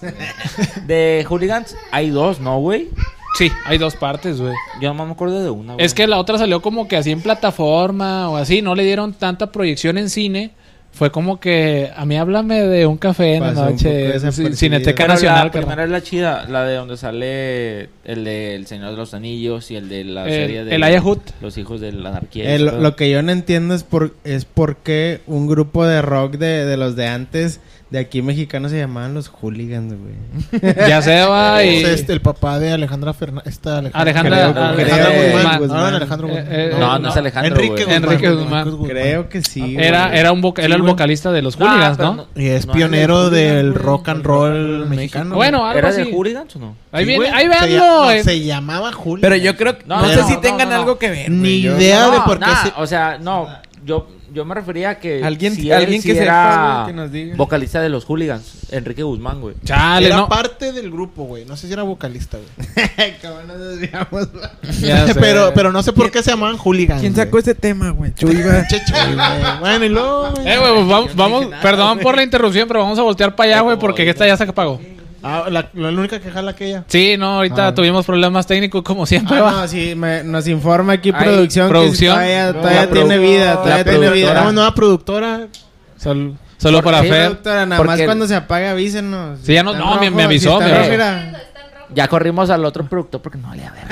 de 0.86 1.26
Hooligans 1.28 1.76
hay 1.90 2.10
dos, 2.10 2.40
¿no, 2.40 2.58
güey? 2.60 2.88
Sí, 3.38 3.50
hay 3.64 3.78
dos 3.78 3.96
partes, 3.96 4.40
güey. 4.40 4.54
Yo 4.80 4.92
no 4.92 5.06
me 5.06 5.12
acuerdo 5.12 5.42
de 5.42 5.50
una, 5.50 5.74
güey. 5.74 5.84
Es 5.84 5.94
que 5.94 6.06
la 6.06 6.18
otra 6.18 6.38
salió 6.38 6.60
como 6.60 6.86
que 6.88 6.96
así 6.96 7.10
en 7.10 7.20
plataforma 7.22 8.28
o 8.30 8.36
así, 8.36 8.62
no 8.62 8.74
le 8.74 8.84
dieron 8.84 9.14
tanta 9.14 9.50
proyección 9.52 9.96
en 9.98 10.10
cine. 10.10 10.50
Fue 10.94 11.10
como 11.10 11.40
que 11.40 11.90
a 11.96 12.04
mí 12.04 12.16
háblame 12.18 12.60
de 12.62 12.86
un 12.86 12.98
café 12.98 13.36
en 13.36 13.42
la 13.42 13.52
noche. 13.52 14.12
Cineteca 14.54 15.08
Nacional, 15.08 15.46
la 15.46 15.50
primera 15.50 15.84
es 15.84 15.90
la 15.90 16.02
chida, 16.02 16.46
la 16.48 16.64
de 16.64 16.74
donde 16.76 16.96
sale 16.98 17.88
el 18.04 18.24
de 18.24 18.54
El 18.54 18.66
Señor 18.66 18.90
de 18.90 18.96
los 18.98 19.14
Anillos 19.14 19.70
y 19.70 19.76
el 19.76 19.88
de 19.88 20.04
la 20.04 20.24
El- 20.26 20.30
serie 20.30 20.64
de 20.64 20.74
el 20.74 20.82
Aya 20.82 21.02
Hut. 21.02 21.20
Los 21.40 21.56
Hijos 21.56 21.80
de 21.80 21.92
la 21.92 22.10
Anarquía. 22.10 22.54
Eh, 22.54 22.58
todo. 22.58 22.78
lo 22.78 22.94
que 22.94 23.10
yo 23.10 23.22
no 23.22 23.32
entiendo 23.32 23.74
es 23.74 23.84
por, 23.84 24.14
es 24.24 24.44
por 24.44 24.76
qué 24.76 25.20
un 25.26 25.46
grupo 25.46 25.86
de 25.86 26.02
rock 26.02 26.34
de, 26.34 26.66
de 26.66 26.76
los 26.76 26.94
de 26.94 27.06
antes, 27.08 27.60
de 27.92 27.98
aquí 27.98 28.22
mexicanos, 28.22 28.70
se 28.70 28.78
llamaban 28.78 29.12
los 29.12 29.28
hooligans, 29.28 29.92
güey. 29.92 30.72
Ya 30.88 31.02
se 31.02 31.22
va 31.26 31.62
y... 31.62 31.76
Es 31.84 31.88
este, 31.90 32.14
el 32.14 32.22
papá 32.22 32.58
de 32.58 32.72
Alejandra 32.72 33.12
Fernández. 33.12 33.60
Alejandra- 33.66 33.90
Alejandra 33.92 34.74
creo- 34.74 35.32
Guzmán. 35.34 35.58
Guzmán. 35.58 35.78
No, 35.82 35.90
no, 35.90 35.96
Alejandro 35.98 36.28
Guzmán. 36.28 36.46
eh, 36.48 36.74
No, 36.80 36.98
no 36.98 37.08
es 37.10 37.16
Alejandro, 37.18 37.54
Enrique. 37.54 37.84
Guzmán. 37.84 38.02
Enrique 38.04 38.30
Guzmán. 38.30 38.76
Creo 38.86 39.28
que 39.28 39.42
sí. 39.42 39.76
Era, 39.78 40.06
güey. 40.06 40.18
era, 40.20 40.32
un 40.32 40.40
voca- 40.40 40.62
era 40.62 40.74
el 40.74 40.80
vocalista 40.82 41.30
de 41.32 41.42
los 41.42 41.54
Ah, 41.60 41.64
hooligans, 41.64 41.98
¿no? 41.98 42.26
Y 42.34 42.46
es 42.46 42.66
No, 42.66 42.72
pionero 42.72 43.20
era 43.26 43.30
de 43.30 43.40
del 43.42 43.56
Hooligans, 43.66 43.82
rock 43.84 44.08
and 44.08 44.24
roll 44.24 44.86
mexicano. 44.88 45.34
Bueno, 45.34 45.66
algo 45.66 45.78
¿Era 45.78 45.88
así. 45.90 46.02
de 46.04 46.12
Hooligans 46.14 46.56
o 46.56 46.58
no? 46.60 46.76
Ahí 46.92 47.04
Sí, 47.04 47.10
viene, 47.10 47.28
ahí 47.28 47.46
Se 47.60 47.68
llama- 47.70 48.16
eh. 48.16 48.24
Se 48.24 48.40
llamaba 48.42 48.92
Julio. 48.92 49.20
Pero 49.20 49.36
yo 49.36 49.54
creo 49.54 49.76
que. 49.76 49.84
No, 49.86 49.96
No, 50.00 50.06
no, 50.06 50.08
sé 50.14 50.22
si 50.24 50.40
tengan 50.40 50.72
algo 50.72 50.96
que 50.98 51.10
ver. 51.10 51.30
Ni 51.30 51.56
idea 51.56 52.08
de 52.10 52.20
por 52.24 52.38
qué 52.38 52.46
se- 52.64 52.72
O 52.80 52.86
sea, 52.86 53.18
no. 53.20 53.48
Yo, 53.84 54.08
yo 54.32 54.44
me 54.44 54.54
refería 54.54 54.90
a 54.90 54.98
que. 54.98 55.22
Alguien- 55.24 55.54
si 55.54 55.70
alguien 55.72 56.00
él, 56.00 56.02
que 56.02 56.12
sepa, 56.14 56.22
era 56.22 56.74
güey, 56.74 56.86
que 56.86 56.92
nos 56.92 57.12
diga. 57.12 57.36
vocalista 57.36 57.80
de 57.80 57.88
los 57.88 58.04
Hooligans. 58.04 58.72
Enrique 58.72 59.02
Guzmán, 59.02 59.40
güey. 59.40 59.54
Chale, 59.64 60.06
Era 60.06 60.16
no. 60.16 60.28
parte 60.28 60.72
del 60.72 60.90
grupo, 60.90 61.24
güey. 61.24 61.44
No 61.44 61.56
sé 61.56 61.66
si 61.66 61.72
era 61.72 61.82
vocalista, 61.82 62.38
güey. 62.38 63.12
¿Cómo 63.22 63.42
nos 63.42 63.58
desviamos? 63.78 64.28
Sé. 64.70 65.14
pero, 65.20 65.52
pero 65.54 65.72
no 65.72 65.82
sé 65.82 65.92
por 65.92 66.10
qué 66.10 66.22
se 66.22 66.30
llamaban 66.30 66.56
hooligans. 66.56 67.00
¿Quién 67.00 67.12
güey. 67.12 67.24
sacó 67.26 67.38
ese 67.38 67.54
tema, 67.54 67.90
güey? 67.90 68.14
Chuy, 68.14 68.34
güey. 68.42 68.62
Bueno, 69.60 69.84
y 69.84 69.88
luego, 69.88 70.30
güey. 70.32 70.48
Eh, 70.48 70.58
güey, 70.58 70.74
pues 70.74 70.86
vamos, 70.88 71.16
vamos- 71.16 71.46
perdón 71.60 71.98
por 71.98 72.16
la 72.16 72.22
interrupción, 72.22 72.66
pero 72.68 72.80
vamos 72.80 72.98
a 72.98 73.02
voltear 73.02 73.34
para 73.36 73.50
allá, 73.50 73.60
güey, 73.60 73.78
porque 73.78 74.08
esta 74.08 74.26
ya 74.26 74.36
se 74.36 74.44
apagó. 74.44 74.80
Ah, 75.22 75.44
la, 75.50 75.68
la 75.74 75.88
única 75.88 76.20
que 76.20 76.30
jala 76.30 76.50
aquella. 76.52 76.84
Sí, 76.88 77.16
no, 77.18 77.36
ahorita 77.36 77.68
Ah. 77.68 77.74
tuvimos 77.74 78.04
problemas 78.04 78.46
técnicos 78.46 78.82
como 78.82 79.06
siempre. 79.06 79.36
Ah, 79.38 79.58
no, 79.62 79.68
sí, 79.68 79.94
me- 79.94 80.24
nos 80.24 80.46
informa 80.48 80.94
aquí 80.94 81.10
Ay, 81.14 81.24
producción. 81.24 81.66
que 81.66 81.70
producción. 81.70 82.14
todavía 82.14 82.46
No, 82.46 82.54
todavía 82.60 82.90
tiene 82.90 83.18
vida, 83.18 83.52
todavía 83.62 83.84
tiene 83.84 84.10
vida. 84.10 84.28
Tenemos 84.34 84.54
nueva 84.54 84.74
productora. 84.74 85.46
Sol- 85.96 86.34
solo 86.58 86.82
para 86.82 87.02
Sí, 87.02 87.08
Fer. 87.08 87.38
Nada 87.44 87.66
más 87.66 87.78
Porque- 87.78 88.04
cuando 88.04 88.26
se 88.26 88.34
apague 88.34 88.68
avísenos. 88.68 89.38
Sí, 89.44 89.52
ya 89.54 89.62
no- 89.62 89.74
no, 89.74 90.00
me- 90.00 90.10
me 90.10 90.22
avisó, 90.24 90.58
si 90.58 90.64
me 90.64 90.70
está 90.82 91.12
avisó. 91.12 91.38
Ya 91.94 92.08
corrimos 92.08 92.50
al 92.50 92.64
otro 92.64 92.84
productor 92.86 93.20
porque 93.22 93.38
no 93.38 93.54
le 93.54 93.64
a 93.64 93.72
ver. 93.72 93.84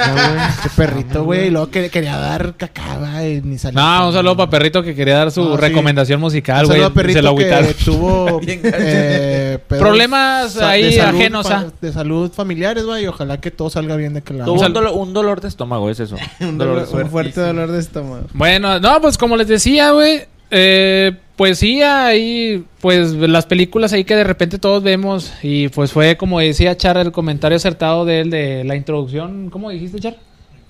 Qué 0.62 0.68
perrito, 0.76 1.24
güey. 1.24 1.46
Y 1.46 1.50
luego 1.50 1.70
que, 1.70 1.90
quería 1.90 2.16
dar 2.16 2.54
cacaba 2.56 3.24
y 3.26 3.40
ni 3.42 3.58
salió. 3.58 3.80
No, 3.80 4.08
un 4.08 4.12
saludo 4.12 4.36
para 4.36 4.50
Perrito 4.50 4.82
que 4.82 4.94
quería 4.94 5.16
dar 5.16 5.30
su 5.30 5.42
No, 5.44 5.56
sí. 5.56 5.60
recomendación 5.60 6.20
musical, 6.20 6.60
Un 6.62 6.66
güey. 6.66 6.78
saludo 6.80 6.86
a 6.86 6.90
Se 6.90 6.94
perrito 6.94 7.22
lo 7.22 7.34
que 7.36 7.44
agüitaron. 7.54 7.74
tuvo 7.84 8.40
Bien 8.44 8.62
gacho. 8.62 8.76
eh, 8.80 9.58
pedos 9.68 9.82
Problemas 9.82 10.52
sa- 10.52 10.70
ahí 10.70 10.84
de 10.84 10.92
salud 10.92 11.18
ajenos 11.20 11.48
fa- 11.48 11.58
a- 11.58 11.66
de 11.80 11.92
salud 11.92 12.32
familiares, 12.32 12.84
güey. 12.84 13.04
Y 13.04 13.06
ojalá 13.06 13.38
que 13.40 13.50
todo 13.50 13.70
salga 13.70 13.96
bien 13.96 14.14
de 14.14 14.22
que 14.22 14.34
la. 14.34 14.44
Tuvo 14.44 14.60
un, 14.64 14.72
dolor, 14.72 14.92
un 14.96 15.12
dolor 15.12 15.40
de 15.40 15.48
estómago, 15.48 15.90
es 15.90 16.00
eso. 16.00 16.16
Un, 16.40 16.58
dolor 16.58 16.86
un 16.92 17.10
fuerte 17.10 17.40
dolor 17.40 17.70
de 17.70 17.80
estómago. 17.80 18.24
Bueno, 18.32 18.78
no, 18.80 19.00
pues 19.00 19.16
como 19.18 19.36
les 19.36 19.48
decía, 19.48 19.90
güey. 19.92 20.22
eh, 20.50 21.12
pues 21.40 21.58
sí, 21.58 21.80
ahí, 21.80 22.66
pues 22.82 23.12
las 23.12 23.46
películas 23.46 23.94
ahí 23.94 24.04
que 24.04 24.14
de 24.14 24.24
repente 24.24 24.58
todos 24.58 24.82
vemos. 24.82 25.32
Y 25.42 25.68
pues 25.68 25.90
fue 25.90 26.18
como 26.18 26.38
decía 26.38 26.76
Char, 26.76 26.98
el 26.98 27.12
comentario 27.12 27.56
acertado 27.56 28.04
de 28.04 28.20
él 28.20 28.28
de 28.28 28.62
la 28.64 28.76
introducción. 28.76 29.48
¿Cómo 29.48 29.70
dijiste, 29.70 30.00
Char? 30.00 30.18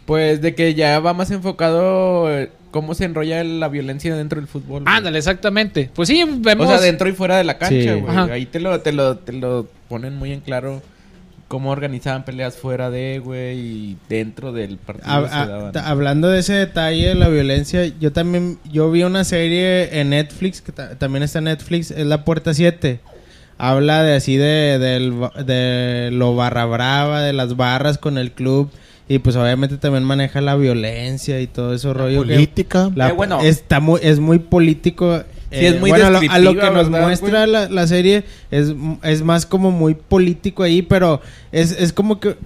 Pues 0.07 0.41
de 0.41 0.55
que 0.55 0.75
ya 0.75 1.01
va 1.01 1.13
más 1.13 1.33
enfocado 1.33 2.33
eh, 2.33 2.53
cómo 2.71 2.95
se 2.95 3.05
enrolla 3.07 3.43
la 3.43 3.67
violencia 3.67 4.15
dentro 4.15 4.41
del 4.41 4.47
fútbol. 4.47 4.85
güey. 4.85 4.95
Ándale, 4.97 5.19
exactamente. 5.19 5.91
Pues 5.93 6.07
sí, 6.09 6.23
vemos. 6.39 6.67
O 6.67 6.71
sea, 6.71 6.81
dentro 6.81 7.09
y 7.09 7.15
fuera 7.15 7.37
de 7.37 7.43
la 7.43 7.59
cancha, 7.59 7.95
Sí. 7.97 8.01
güey. 8.01 8.31
Ahí 8.31 8.47
te 8.47 8.61
lo, 8.61 8.81
te, 8.81 8.93
lo, 8.93 9.17
te 9.19 9.33
lo 9.33 9.67
ponen 9.89 10.15
muy 10.15 10.31
en 10.31 10.39
claro 10.39 10.83
cómo 11.51 11.71
organizaban 11.73 12.25
peleas 12.25 12.57
fuera 12.57 12.91
de, 12.91 13.19
güey, 13.19 13.59
y 13.59 13.97
dentro 14.09 14.53
del 14.53 14.77
partido 14.79 15.09
Hab- 15.13 15.29
se 15.29 15.35
ah, 15.35 15.47
daban. 15.49 15.77
hablando 15.79 16.29
de 16.29 16.39
ese 16.39 16.53
detalle 16.53 17.09
de 17.09 17.17
la 17.17 17.27
violencia, 17.29 17.85
yo 17.99 18.13
también 18.13 18.61
yo 18.71 18.89
vi 18.93 19.03
una 19.03 19.25
serie 19.25 19.99
en 20.01 20.11
Netflix 20.11 20.63
que 20.63 20.71
ta- 20.71 20.95
también 20.97 21.25
está 21.25 21.39
en 21.41 21.47
Netflix, 21.47 21.91
es 21.91 22.07
La 22.07 22.25
Puerta 22.25 22.55
7. 22.55 23.01
Habla 23.59 24.05
de 24.05 24.15
así 24.15 24.37
de, 24.37 24.79
del 24.79 25.11
ba- 25.11 25.33
de 25.45 26.11
lo 26.13 26.37
barra 26.37 26.67
brava, 26.67 27.21
de 27.23 27.33
las 27.33 27.57
barras 27.57 27.99
con 27.99 28.17
el 28.17 28.31
club 28.31 28.71
y 29.09 29.19
pues 29.19 29.35
obviamente 29.35 29.77
también 29.77 30.05
maneja 30.05 30.41
la 30.41 30.55
violencia 30.55 31.41
y 31.41 31.49
todo 31.49 31.75
eso 31.75 31.93
rollo 31.93 32.23
que- 32.23 32.35
política. 32.35 32.93
la- 32.95 33.09
Eh, 33.09 33.13
bueno. 33.13 33.41
está 33.41 33.81
muy 33.81 33.99
es 34.05 34.21
muy 34.21 34.39
político 34.39 35.25
Sí, 35.51 35.67
es 35.67 35.81
muy 35.81 35.91
bueno, 35.91 36.07
a 36.07 36.11
lo- 36.11 36.19
a 36.19 36.21
lo, 36.21 36.21
descriptiva, 36.21 36.69
que 36.69 36.75
nos 36.77 36.91
¿verdad, 36.91 37.07
muestra 37.07 37.47
la, 37.47 37.69
la 37.69 37.87
serie 37.87 38.25
es, 38.51 38.73
es 39.03 39.23
más 39.23 39.47
como 39.47 39.71
muy 39.73 39.95
político 39.95 40.63
ahí, 40.63 40.83
pero 40.83 41.21
es, 41.53 41.73
es 41.73 41.93
como 41.93 42.21
que 42.21 42.37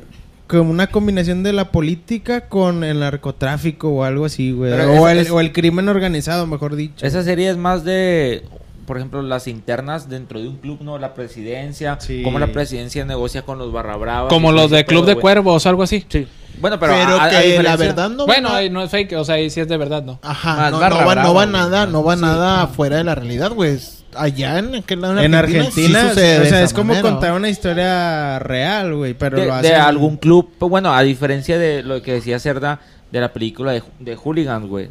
como 0.47 0.71
una 0.71 0.87
combinación 0.89 1.43
de 1.43 1.53
la 1.55 1.71
política 1.73 2.49
con 2.49 2.85
el 2.85 3.01
narcotráfico 3.01 3.89
o 3.89 4.05
algo 4.05 4.25
así, 4.27 4.53
güey. 4.53 4.73
O, 4.73 5.09
es- 5.09 5.13
el, 5.13 5.19
es- 5.27 5.31
o 5.31 5.41
el 5.41 5.53
crimen 5.53 5.89
organizado, 5.89 6.47
mejor 6.47 6.77
dicho. 6.77 7.05
Esa 7.07 7.23
serie 7.23 7.51
es 7.51 7.57
más 7.57 7.85
de, 7.85 8.43
por 8.87 8.97
ejemplo, 8.97 9.23
las 9.23 9.47
internas 9.49 10.09
dentro 10.09 10.41
de 10.41 10.49
un 10.49 10.57
club, 10.57 10.79
¿no? 10.83 10.99
La 10.99 11.15
presidencia, 11.15 11.99
Sí. 12.01 12.23
cómo 12.23 12.39
la 12.39 12.49
presidencia 12.49 13.05
negocia 13.05 13.43
con 13.43 13.59
los 13.59 13.73
barra 13.73 13.97
bravas. 13.97 14.29
Como 14.33 14.53
los 14.53 14.71
de 14.71 14.85
Club 14.85 15.05
pedo, 15.05 15.15
de. 15.15 15.21
Cuervos, 15.21 15.67
algo 15.67 15.83
así. 15.83 16.05
Sí. 16.09 16.27
Bueno, 16.61 16.79
pero, 16.79 16.93
Pero, 16.93 17.17
a- 17.21 17.25
a 17.25 17.31
que 17.31 17.63
la 17.63 17.77
verdad 17.77 18.11
no 18.11 18.27
bueno, 18.27 18.51
no 18.71 18.83
es 18.83 18.91
fake, 18.91 19.15
o 19.15 19.25
sea, 19.25 19.35
ahí 19.37 19.51
sí 19.51 19.61
es 19.61 19.67
de 19.69 19.77
verdad, 19.77 20.05
¿no? 20.05 20.21
Ajá, 20.23 20.55
Más 20.57 20.71
no, 20.73 20.79
barra 20.79 21.01
no 21.01 21.07
va, 21.07 21.15
no 21.17 21.35
va 21.35 21.47
nada, 21.47 21.87
no 21.87 22.05
va 22.05 22.15
nada 22.15 22.67
fuera 22.69 22.97
de 22.99 23.05
la 23.05 23.15
realidad, 23.17 23.51
güey. 23.53 23.77
Allá 24.17 24.59
en 24.61 24.77
aquel 24.77 25.01
lado 25.01 25.19
en 25.19 25.35
Argentina, 25.35 25.73
sí 25.73 26.07
o 26.07 26.09
sucede 26.11 26.39
de 26.39 26.39
sea, 26.39 26.47
esa 26.47 26.63
es 26.63 26.73
como 26.73 26.93
manera, 26.95 27.11
contar 27.11 27.33
una 27.33 27.49
historia 27.49 28.39
real, 28.39 28.95
güey, 28.95 29.15
pero 29.15 29.37
de, 29.37 29.47
lo 29.47 29.53
de 29.61 29.75
hacen... 29.75 29.81
algún 29.81 30.17
club, 30.17 30.53
pues, 30.57 30.71
bueno, 30.71 30.95
a 30.95 31.03
diferencia 31.03 31.59
de 31.59 31.83
lo 31.83 32.01
que 32.01 32.13
decía 32.13 32.39
Cerda 32.39 32.79
de 33.11 33.21
la 33.21 33.33
película 33.33 33.73
de, 33.73 33.83
de 33.99 34.15
Hooligans, 34.15 34.69
güey. 34.69 34.91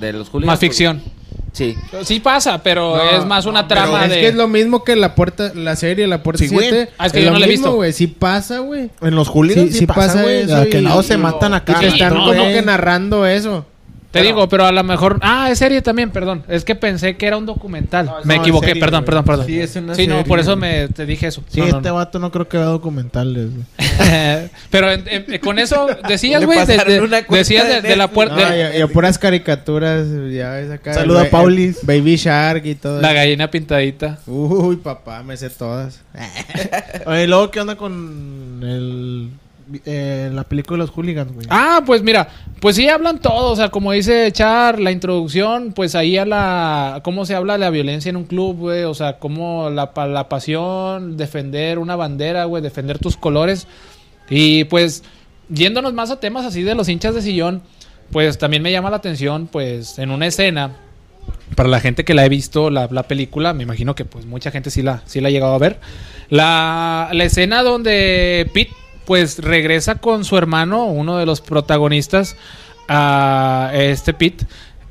De 0.00 0.12
los 0.12 0.28
Hooligans. 0.28 0.46
Más 0.46 0.58
ficción. 0.58 1.00
Sí. 1.56 1.74
Sí 2.04 2.20
pasa, 2.20 2.62
pero 2.62 2.96
No, 2.98 3.02
es 3.18 3.24
más 3.24 3.46
una 3.46 3.62
no, 3.62 3.68
trama 3.68 4.04
es 4.04 4.10
de... 4.10 4.20
que 4.20 4.28
es 4.28 4.34
lo 4.34 4.46
mismo 4.46 4.84
que 4.84 4.94
la 4.94 5.14
puerta, 5.14 5.52
la 5.54 5.74
serie, 5.74 6.06
la 6.06 6.22
puerta 6.22 6.44
Sí, 6.44 6.48
güey. 6.50 6.68
7. 6.68 6.90
Ah, 6.98 7.06
es 7.06 7.12
que 7.14 7.20
yo 7.20 7.26
lo 7.28 7.32
no 7.32 7.38
la 7.38 7.46
he 7.46 7.48
mismo, 7.48 7.64
visto. 7.68 7.76
güey. 7.76 7.92
Sí 7.94 8.06
pasa, 8.08 8.58
güey. 8.58 8.90
En 9.00 9.14
los 9.14 9.28
hooligans 9.28 9.68
Sí, 9.68 9.72
sí, 9.72 9.78
sí 9.78 9.86
pasa, 9.86 10.20
güey. 10.22 10.42
eso 10.42 10.54
De 10.56 10.62
aquel 10.62 10.82
y- 10.82 10.84
lado 10.84 11.02
se 11.02 11.14
y- 11.14 11.16
matan 11.16 11.52
Y 11.52 11.56
acá. 11.56 11.80
que 11.80 11.86
están 11.86 12.12
no, 12.12 12.26
como 12.26 12.44
que 12.44 12.60
narrando 12.62 13.24
eso. 13.24 13.64
Te 14.10 14.22
digo, 14.22 14.48
pero 14.48 14.64
a 14.64 14.72
lo 14.72 14.82
mejor... 14.82 15.18
Ah, 15.20 15.48
es 15.50 15.58
serie 15.58 15.82
también, 15.82 16.10
perdón. 16.10 16.42
Es 16.48 16.64
que 16.64 16.74
pensé 16.74 17.16
que 17.18 17.26
era 17.26 17.36
un 17.36 17.44
documental. 17.44 18.06
No, 18.06 18.14
me 18.24 18.36
no, 18.36 18.40
equivoqué, 18.42 18.68
serie, 18.68 18.80
perdón, 18.80 19.04
perdón, 19.04 19.24
perdón. 19.24 19.46
Sí, 19.46 19.60
es 19.60 19.76
una 19.76 19.94
Sí, 19.94 20.06
no, 20.06 20.24
por 20.24 20.38
eso 20.40 20.56
me 20.56 20.88
te 20.88 21.04
dije 21.04 21.26
eso. 21.26 21.42
Sí, 21.48 21.60
No, 21.60 21.66
este 21.66 21.88
no. 21.88 21.94
vato 21.96 22.18
no 22.18 22.30
creo 22.32 22.48
que 22.48 22.56
vea 22.56 22.66
documentales, 22.66 23.48
pero 24.70 24.90
en- 24.92 25.04
en- 25.06 25.38
con 25.40 25.58
eso 25.58 25.86
decías, 26.08 26.44
güey, 26.44 26.64
de, 26.66 26.76
de- 26.78 27.26
decías 27.28 27.68
de, 27.68 27.82
de 27.82 27.88
de 27.88 27.96
la 27.96 28.08
puerta... 28.08 28.36
No, 28.36 28.56
y, 28.78 28.82
y 28.82 28.86
puras 28.86 29.18
caricaturas, 29.18 30.06
ya 30.32 30.50
ves 30.52 30.70
acá. 30.70 30.94
Saluda 30.94 31.22
a 31.22 31.30
Paulis. 31.30 31.84
Baby 31.84 32.16
Shark 32.16 32.64
y 32.64 32.74
todo 32.74 33.00
La 33.02 33.08
eso. 33.08 33.16
gallina 33.16 33.50
pintadita. 33.50 34.18
Uy, 34.26 34.76
papá, 34.76 35.22
me 35.22 35.36
sé 35.36 35.50
todas. 35.50 36.00
Oye, 37.06 37.24
¿y 37.24 37.26
luego 37.26 37.50
qué 37.50 37.60
onda 37.60 37.76
con 37.76 38.60
el, 38.62 39.30
eh, 39.84 40.30
la 40.32 40.44
película 40.44 40.76
de 40.76 40.86
los 40.86 40.90
hooligans, 40.90 41.32
güey? 41.32 41.46
Ah, 41.50 41.82
pues 41.84 42.02
mira, 42.02 42.28
pues 42.60 42.76
sí 42.76 42.88
hablan 42.88 43.20
todo, 43.20 43.52
o 43.52 43.56
sea, 43.56 43.68
como 43.68 43.92
dice 43.92 44.30
Char, 44.32 44.78
la 44.78 44.92
introducción, 44.92 45.72
pues 45.72 45.94
ahí 45.94 46.16
a 46.16 46.24
la, 46.24 47.00
cómo 47.02 47.26
se 47.26 47.34
habla 47.34 47.54
de 47.54 47.58
la 47.60 47.70
violencia 47.70 48.10
en 48.10 48.16
un 48.16 48.24
club, 48.24 48.56
güey, 48.56 48.84
o 48.84 48.94
sea, 48.94 49.18
cómo 49.18 49.70
la, 49.70 49.92
la 50.06 50.28
pasión, 50.28 51.16
defender 51.16 51.78
una 51.78 51.96
bandera, 51.96 52.44
güey, 52.44 52.62
defender 52.62 52.98
tus 52.98 53.16
colores, 53.16 53.66
y 54.30 54.64
pues, 54.64 55.02
yéndonos 55.48 55.92
más 55.94 56.10
a 56.10 56.20
temas 56.20 56.44
así 56.44 56.62
de 56.62 56.74
los 56.74 56.88
hinchas 56.88 57.14
de 57.14 57.22
sillón, 57.22 57.62
pues 58.12 58.38
también 58.38 58.62
me 58.62 58.70
llama 58.70 58.90
la 58.90 58.96
atención, 58.96 59.48
pues, 59.48 59.98
en 59.98 60.10
una 60.10 60.26
escena, 60.26 60.76
para 61.54 61.68
la 61.68 61.80
gente 61.80 62.04
que 62.04 62.14
la 62.14 62.24
he 62.24 62.28
visto, 62.28 62.70
la, 62.70 62.88
la 62.90 63.04
película, 63.04 63.52
me 63.52 63.62
imagino 63.62 63.94
que 63.94 64.04
pues 64.04 64.26
mucha 64.26 64.50
gente 64.50 64.70
sí 64.70 64.82
la, 64.82 65.02
sí 65.06 65.20
la 65.20 65.28
ha 65.28 65.30
llegado 65.30 65.54
a 65.54 65.58
ver. 65.58 65.80
La, 66.28 67.08
la 67.12 67.24
escena 67.24 67.62
donde 67.62 68.50
Pete 68.52 68.72
pues 69.06 69.38
regresa 69.38 69.94
con 69.94 70.24
su 70.24 70.36
hermano, 70.36 70.84
uno 70.84 71.16
de 71.16 71.26
los 71.26 71.40
protagonistas, 71.40 72.36
a 72.88 73.70
este 73.74 74.12
Pete. 74.12 74.46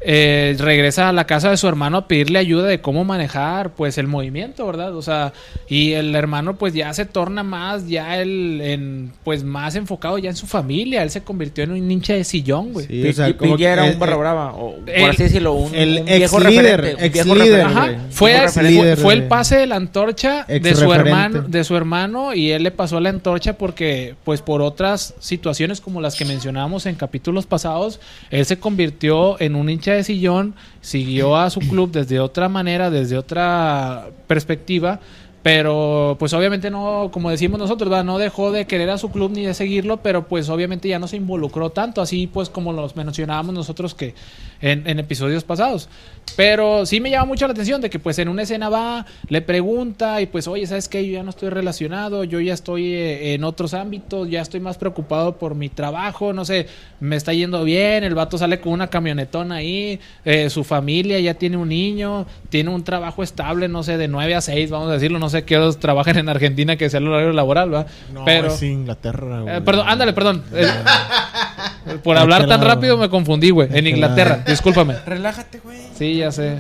Eh, 0.07 0.55
regresa 0.59 1.09
a 1.09 1.13
la 1.13 1.25
casa 1.25 1.49
de 1.49 1.57
su 1.57 1.67
hermano 1.67 1.97
a 1.97 2.07
pedirle 2.07 2.37
ayuda 2.37 2.67
de 2.67 2.79
cómo 2.79 3.03
manejar 3.03 3.71
pues 3.71 3.97
el 3.97 4.05
movimiento, 4.05 4.63
¿verdad? 4.67 4.95
O 4.95 5.01
sea, 5.01 5.33
y 5.67 5.93
el 5.93 6.15
hermano 6.15 6.57
pues 6.57 6.75
ya 6.75 6.93
se 6.93 7.05
torna 7.05 7.41
más, 7.41 7.87
ya 7.87 8.21
él 8.21 8.61
en, 8.61 9.11
pues 9.23 9.43
más 9.43 9.73
enfocado 9.75 10.19
ya 10.19 10.29
en 10.29 10.35
su 10.35 10.45
familia, 10.45 11.01
él 11.01 11.09
se 11.09 11.23
convirtió 11.23 11.63
en 11.63 11.71
un 11.71 11.89
hincha 11.89 12.13
de 12.13 12.23
sillón, 12.23 12.71
güey. 12.71 12.85
Sí, 12.85 13.07
o 13.07 13.13
sea, 13.13 13.27
era 13.59 13.83
un 13.85 13.97
barra 13.97 14.15
brava. 14.15 14.53
O, 14.53 14.75
el- 14.85 15.01
por 15.01 15.09
así 15.09 15.23
decirlo, 15.23 15.53
un, 15.53 15.73
el 15.73 15.99
un 16.01 16.05
viejo 16.05 16.37
referente. 16.39 16.91
un 16.91 17.11
viejo 17.11 17.33
ex-líder, 17.33 17.37
referente. 17.37 17.61
Ajá, 17.63 17.85
güey. 17.87 17.97
fue, 18.11 18.95
fue, 18.97 19.13
el 19.15 19.23
pase 19.23 19.57
de 19.57 19.65
la 19.65 19.77
antorcha 19.77 20.45
de 20.47 20.75
su 20.75 20.93
hermano, 20.93 21.41
de 21.41 21.63
su 21.63 21.75
hermano 21.75 22.35
y 22.35 22.51
él 22.51 22.61
le 22.61 22.69
pasó 22.69 22.99
la 22.99 23.09
antorcha 23.09 23.57
porque, 23.57 24.13
pues, 24.23 24.43
por 24.43 24.61
otras 24.61 25.15
situaciones 25.19 25.81
como 25.81 25.99
las 25.99 26.15
que 26.15 26.25
mencionamos 26.25 26.85
en 26.85 26.93
capítulos 26.93 27.47
pasados, 27.47 27.99
él 28.29 28.45
se 28.45 28.59
convirtió 28.59 29.41
en 29.41 29.55
un 29.55 29.67
hincha 29.67 29.94
de 29.95 30.03
sillón, 30.03 30.55
siguió 30.81 31.35
a 31.35 31.49
su 31.49 31.59
club 31.59 31.91
desde 31.91 32.19
otra 32.19 32.49
manera, 32.49 32.89
desde 32.89 33.17
otra 33.17 34.09
perspectiva. 34.27 34.99
Pero 35.45 36.15
pues 36.17 36.33
obviamente 36.33 36.71
no, 36.71 37.11
como 37.13 37.29
decimos 37.29 37.59
nosotros, 37.59 38.03
no 38.03 38.17
dejó 38.17 38.51
de 38.51 38.65
querer 38.65 38.89
a 38.89 38.97
su 38.97 39.11
club 39.11 39.29
ni 39.29 39.45
de 39.45 39.53
seguirlo, 39.53 39.97
pero 39.97 40.27
pues 40.27 40.49
obviamente 40.49 40.87
ya 40.87 40.97
no 40.97 41.07
se 41.07 41.17
involucró 41.17 41.69
tanto, 41.69 42.01
así 42.01 42.25
pues 42.25 42.49
como 42.49 42.73
los 42.73 42.95
mencionábamos 42.95 43.53
nosotros 43.53 43.93
que 43.93 44.15
en, 44.66 44.88
en 44.88 44.99
episodios 44.99 45.43
pasados. 45.43 45.88
Pero 46.36 46.86
sí 46.86 46.99
me 46.99 47.11
llama 47.11 47.26
mucho 47.26 47.45
la 47.47 47.53
atención 47.53 47.80
de 47.80 47.89
que 47.89 47.99
pues 47.99 48.20
en 48.20 48.28
una 48.28 48.41
escena 48.41 48.68
va, 48.68 49.05
le 49.30 49.41
pregunta 49.41 50.22
y 50.22 50.26
pues 50.26 50.47
oye, 50.47 50.66
¿sabes 50.66 50.89
qué? 50.89 51.05
Yo 51.05 51.13
ya 51.13 51.24
no 51.24 51.30
estoy 51.30 51.49
relacionado, 51.49 52.24
yo 52.24 52.41
ya 52.41 52.53
estoy 52.53 52.93
eh, 52.93 53.36
en 53.36 53.43
otros 53.43 53.74
ámbitos, 53.74 54.30
ya 54.30 54.41
estoy 54.41 54.59
más 54.59 54.78
preocupado 54.78 55.38
por 55.38 55.55
mi 55.55 55.70
trabajo, 55.70 56.34
no 56.34 56.43
sé, 56.43 56.68
me 56.99 57.16
está 57.16 57.32
yendo 57.32 57.63
bien, 57.63 58.03
el 58.03 58.16
vato 58.16 58.38
sale 58.38 58.59
con 58.59 58.74
una 58.74 58.88
camionetona 58.88 59.55
ahí, 59.55 59.99
eh, 60.26 60.49
su 60.49 60.63
familia 60.63 61.20
ya 61.20 61.36
tiene 61.36 61.57
un 61.57 61.70
niño, 61.70 62.26
tiene 62.49 62.72
un 62.72 62.84
trabajo 62.84 63.24
estable, 63.24 63.70
no 63.70 63.84
sé, 63.84 63.97
de 63.97 64.07
9 64.07 64.36
a 64.36 64.41
6, 64.41 64.72
vamos 64.72 64.89
a 64.89 64.93
decirlo, 64.93 65.20
no 65.20 65.30
sé 65.30 65.45
qué 65.45 65.57
horas 65.57 65.78
trabajan 65.78 66.18
en 66.18 66.28
Argentina 66.28 66.76
que 66.76 66.89
sea 66.89 66.99
el 66.99 67.07
horario 67.07 67.32
laboral, 67.32 67.74
¿va? 67.74 67.86
No, 68.13 68.26
Pero... 68.26 68.47
es 68.47 68.63
Inglaterra, 68.63 69.41
güey. 69.41 69.55
Eh, 69.55 69.61
perdón, 69.61 69.88
ándale, 69.88 70.11
perdón. 70.11 70.43
Eh, 71.88 71.99
por 72.03 72.18
¿A 72.18 72.22
hablar 72.22 72.47
tan 72.47 72.61
rápido 72.61 72.97
me 72.97 73.09
confundí, 73.09 73.51
güey. 73.51 73.70
En 73.72 73.86
Inglaterra? 73.86 74.43
Discúlpame. 74.55 74.95
Relájate, 75.05 75.59
güey. 75.59 75.79
Sí, 75.97 76.17
ya 76.17 76.31
sé. 76.31 76.57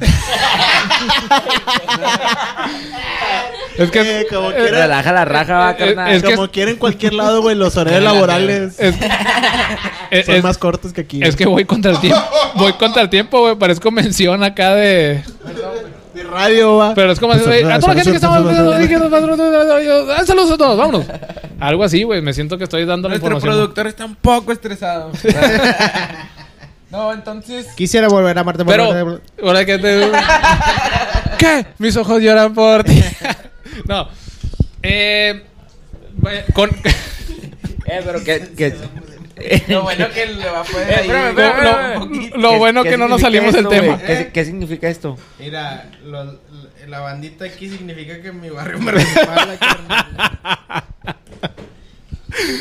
es 3.77 3.91
que. 3.91 4.21
Eh, 4.21 4.27
como 4.29 4.51
eh, 4.51 4.55
quiera. 4.55 4.81
Relaja 4.83 5.11
la 5.13 5.25
raja, 5.25 5.53
va, 5.57 5.71
Eh, 5.71 5.75
carnal. 5.77 6.13
es 6.13 6.23
que- 6.23 6.35
Como 6.35 6.49
quiera 6.49 6.71
en 6.71 6.77
cualquier 6.77 7.13
lado, 7.13 7.41
güey, 7.41 7.55
los 7.55 7.75
horarios 7.77 8.03
laborales 8.03 8.75
es, 8.79 8.95
es- 10.11 10.25
son 10.25 10.35
es- 10.35 10.43
más 10.43 10.57
cortos 10.57 10.93
que 10.93 11.01
aquí. 11.01 11.21
es 11.23 11.35
que 11.35 11.45
voy 11.45 11.65
contra 11.65 11.91
el 11.91 11.99
tiempo. 11.99 12.21
Voy 12.55 12.73
contra 12.73 13.01
el 13.01 13.09
tiempo, 13.09 13.41
güey. 13.41 13.55
Parezco 13.55 13.91
mención 13.91 14.43
acá 14.43 14.75
de. 14.75 15.23
de 16.13 16.23
radio, 16.23 16.77
va. 16.77 16.93
Pero 16.95 17.11
es 17.11 17.19
como 17.19 17.33
así, 17.33 17.43
güey, 17.43 17.63
a 17.63 17.79
toda 17.79 17.93
la 17.93 18.01
gente 18.01 18.11
que 18.11 18.15
estamos 18.17 18.37
Ah, 20.17 20.25
Saludos 20.25 20.51
a 20.51 20.57
todos, 20.57 20.77
vámonos. 20.77 21.05
Algo 21.59 21.83
así, 21.83 22.03
güey. 22.03 22.21
Me 22.21 22.33
siento 22.33 22.57
que 22.57 22.63
estoy 22.65 22.85
dando 22.85 23.09
la 23.09 23.15
Nuestro 23.15 23.35
información. 23.35 23.53
productor 23.59 23.87
está 23.87 24.05
un 24.05 24.15
poco 24.15 24.51
estresado. 24.53 25.11
No, 26.95 27.13
entonces. 27.13 27.67
Quisiera 27.75 28.07
volver 28.07 28.37
a 28.37 28.41
amarte 28.41 28.63
por 28.63 28.71
Pero, 28.73 29.19
ahora 29.43 29.65
que 29.65 29.77
te. 29.77 30.11
¿Qué? 31.37 31.65
Mis 31.77 31.95
ojos 31.97 32.21
lloran 32.21 32.53
por 32.53 32.83
ti. 32.83 33.03
no. 33.85 34.07
Eh. 34.83 35.43
Con. 36.53 36.69
Eh, 37.87 38.01
pero 38.03 38.23
que... 38.23 38.39
que... 38.57 38.73
Lo 39.67 39.83
bueno 39.83 40.07
que 40.09 40.25
le 40.25 40.49
va 40.49 40.61
a 40.61 40.63
poder. 40.63 40.89
Eh, 40.89 40.95
ahí- 40.95 41.01
espérame, 41.01 41.35
Lo, 41.35 41.41
espérame, 41.43 41.63
lo- 41.63 41.69
espérame, 41.69 41.99
poquito. 41.99 42.37
lo 42.37 42.49
¿Qué- 42.49 42.57
bueno 42.57 42.83
qué 42.83 42.89
que 42.89 42.97
no 42.97 43.07
nos 43.07 43.21
salimos 43.21 43.53
del 43.53 43.67
tema. 43.67 43.99
¿Qué, 44.01 44.31
qué 44.33 44.43
significa 44.45 44.89
esto? 44.89 45.19
Mira, 45.37 45.91
lo- 46.03 46.39
la 46.87 46.99
bandita 47.01 47.45
aquí 47.45 47.69
significa 47.69 48.19
que 48.23 48.31
mi 48.31 48.49
barrio 48.49 48.79
me 48.79 48.91
respalda. 48.93 49.55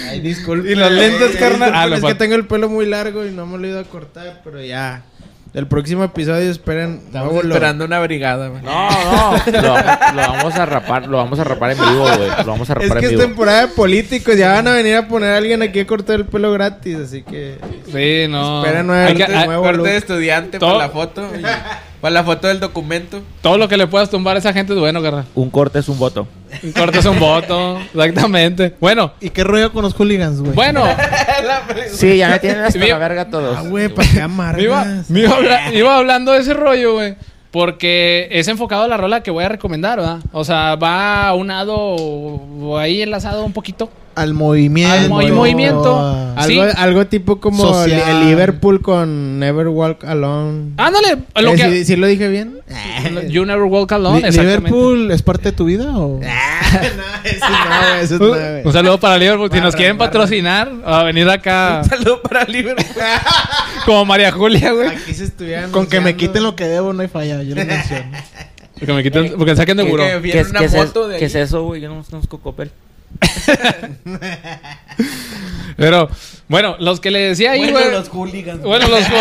Ay, 0.09 0.20
disculpe. 0.20 0.70
¿Y 0.70 0.75
los 0.75 0.91
lentes, 0.91 1.37
carnal? 1.37 1.72
Ah, 1.75 1.87
lo 1.87 1.97
es 1.97 2.05
que 2.05 2.14
tengo 2.14 2.35
el 2.35 2.47
pelo 2.47 2.68
muy 2.68 2.87
largo 2.87 3.25
y 3.27 3.31
no 3.31 3.47
me 3.47 3.59
lo 3.59 3.66
he 3.66 3.70
ido 3.70 3.81
a 3.81 3.85
cortar, 3.85 4.41
pero 4.45 4.61
ya. 4.62 5.03
El 5.53 5.68
próximo 5.68 6.03
episodio 6.03 6.51
esperen 6.51 7.01
Estamos 7.07 7.33
lo- 7.33 7.41
esperando 7.43 7.85
una 7.85 8.01
brigada, 8.01 8.49
güey. 8.49 8.61
No, 8.62 8.91
no. 8.91 9.37
Lo, 9.53 9.62
lo 9.62 10.29
vamos 10.33 10.55
a 10.57 10.66
rapar, 10.66 11.07
lo 11.07 11.16
vamos 11.18 11.39
a 11.39 11.45
rapar 11.45 11.70
en 11.70 11.79
vivo, 11.79 12.01
güey. 12.16 12.29
Lo 12.39 12.45
vamos 12.45 12.68
a 12.70 12.72
Es 12.72 12.79
rapar 12.81 12.99
que 12.99 13.05
en 13.05 13.05
es 13.05 13.11
vivo. 13.11 13.22
temporada 13.22 13.61
de 13.61 13.68
políticos, 13.68 14.37
ya 14.37 14.53
van 14.55 14.66
a 14.66 14.72
venir 14.72 14.97
a 14.97 15.07
poner 15.07 15.31
a 15.31 15.37
alguien 15.37 15.62
aquí 15.62 15.79
a 15.79 15.87
cortar 15.87 16.16
el 16.16 16.25
pelo 16.25 16.51
gratis, 16.53 16.97
así 16.97 17.22
que 17.22 17.59
Sí, 17.93 18.27
no. 18.29 18.59
No, 18.59 18.62
que- 18.64 18.68
ahorita 19.22 19.43
ah, 19.43 19.47
nuevo 19.47 19.62
Corte 19.62 19.77
look. 19.79 19.87
de 19.87 19.97
estudiante 19.97 20.59
Todo- 20.59 20.72
para 20.72 20.87
la 20.89 20.93
foto. 20.93 21.31
y- 21.39 21.43
para 22.05 22.13
la 22.13 22.23
foto 22.23 22.49
del 22.49 22.61
documento. 22.61 23.23
todo 23.41 23.57
lo 23.57 23.67
que 23.67 23.79
le 23.79 23.87
puedas 23.87 24.11
tumbar 24.11 24.37
a 24.37 24.39
esa 24.39 24.53
gente 24.53 24.75
es 24.75 24.79
bueno, 24.79 25.01
carnal. 25.03 25.25
Un 25.35 25.49
corte 25.49 25.79
es 25.79 25.89
un 25.89 25.99
voto. 25.99 26.29
Un 26.63 26.73
corte 26.73 26.99
es 26.99 27.07
un 27.07 27.19
voto. 27.19 27.79
Exactamente. 27.95 28.75
Bueno, 28.79 29.13
¿Y 29.23 29.31
qué 29.31 29.43
rollo 29.43 29.73
con 29.73 29.81
los 29.85 29.95
hooligans, 29.95 30.39
güey? 30.41 30.53
bueno. 30.53 30.85
Sí, 31.91 32.19
ya 32.19 32.29
me 32.29 32.39
tienen 32.41 32.63
hasta 32.63 32.79
la 32.79 32.99
verga 32.99 33.31
todos. 33.31 33.57
ah, 33.57 33.63
güey, 33.63 33.89
para 33.89 34.07
qué 34.07 34.13
Me 34.13 34.19
iba, 34.19 34.25
amargas. 34.83 35.09
me 35.11 35.21
iba 35.21 35.35
habla- 35.35 35.73
iba 35.75 35.97
hablando 35.97 36.33
de 36.33 36.41
ese 36.41 36.53
rollo, 36.53 36.93
güey. 36.93 37.15
Porque 37.51 38.29
es 38.33 38.49
enfocado 38.49 38.83
a 38.83 38.89
la 38.89 38.99
rola 38.99 39.23
que 39.23 39.31
voy 39.31 39.45
a 39.45 39.49
recomendar, 39.49 39.99
¿verdad? 39.99 40.19
O 40.33 40.45
sea, 40.45 40.75
va 40.75 41.27
aunado 41.29 41.75
o 41.75 42.77
ahí 42.77 43.01
enlazado 43.01 43.47
un 43.47 43.55
poquito 43.55 43.89
al 44.15 44.35
movimiento. 44.35 44.93
Al 44.95 45.09
mo- 45.09 45.23
movimiento. 45.37 45.99
a- 45.99 46.21
Sí. 46.47 46.59
Algo, 46.59 46.73
algo 46.79 47.07
tipo 47.07 47.39
como 47.41 47.62
el, 47.85 47.91
Social. 47.93 48.11
el 48.23 48.27
Liverpool 48.29 48.83
con 48.83 49.39
Never 49.39 49.69
Walk 49.69 50.03
Alone. 50.05 50.73
Ándale, 50.77 51.19
lo 51.41 51.53
Eh, 51.53 51.57
que... 51.57 51.71
¿sí, 51.71 51.85
sí 51.85 51.97
lo 51.97 52.09
dije 52.09 52.29
bien? 52.29 52.59
You 53.29 53.45
never 53.45 53.62
walk 53.65 53.93
alone, 53.93 54.21
Li- 54.23 54.27
exactamente. 54.27 54.69
¿Liverpool 54.71 55.11
es 55.12 55.23
parte 55.23 55.51
de 55.51 55.53
tu 55.53 55.67
vida 55.67 55.97
o...? 55.97 56.19
no, 56.21 56.27
eso 57.25 57.49
no, 57.49 57.95
eso 58.01 58.19
no, 58.19 58.29
güey. 58.31 58.65
Un 58.67 58.73
saludo 58.73 58.99
para 58.99 59.17
Liverpool. 59.19 59.49
Si 59.53 59.61
nos 59.61 59.77
quieren 59.77 59.97
patrocinar, 59.97 60.73
a 60.85 61.03
venir 61.05 61.29
acá 61.29 61.83
Saludo 61.89 62.21
para 62.23 62.45
Liverpool. 62.45 62.85
como 63.87 64.05
María 64.05 64.33
Julia, 64.33 64.73
güey. 64.73 64.89
Aquí 64.89 65.15
se 65.15 65.25
estuvieran 65.25 65.71
Con 65.71 65.87
que 65.87 66.01
me 66.01 66.17
quiten 66.17 66.43
lo 66.43 66.57
que 66.57 66.65
debo 66.65 66.93
no 66.93 67.03
hay 67.03 67.09
falla, 67.09 67.43
yo 67.43 67.55
lo 67.55 67.65
menciono. 67.65 68.11
Porque 68.75 68.93
me 68.93 69.03
quiten, 69.05 69.35
porque 69.39 69.55
saquen 69.55 69.77
de 69.77 69.85
buró. 69.85 70.03
que 70.21 70.33
¿Qué 70.33 71.25
es, 71.27 71.35
eso, 71.37 71.62
güey? 71.62 71.81
Yo 71.81 71.89
no 71.89 71.95
no 71.95 72.03
conozco 72.03 72.41
Coppel. 72.41 72.73
Pero, 75.77 76.09
bueno, 76.49 76.77
los 76.79 77.01
que 77.01 77.11
le 77.11 77.19
decía 77.21 77.51
ahí, 77.53 77.61
Bueno, 77.71 77.79
güey. 77.81 77.91
los 77.91 78.09
hooligans. 78.09 78.62
Bueno, 78.62 78.89
los. 78.89 79.05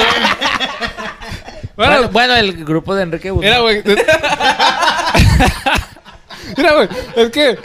Bueno, 1.76 1.92
bueno, 1.96 2.10
bueno, 2.12 2.36
el 2.36 2.66
grupo 2.66 2.94
de 2.94 3.02
Enrique 3.02 3.32
Guzmán. 3.32 3.48
Era, 3.52 3.62
güey. 3.62 3.82
Mira, 6.56 6.74
güey. 6.76 6.88
Es 7.16 7.32
que. 7.32 7.58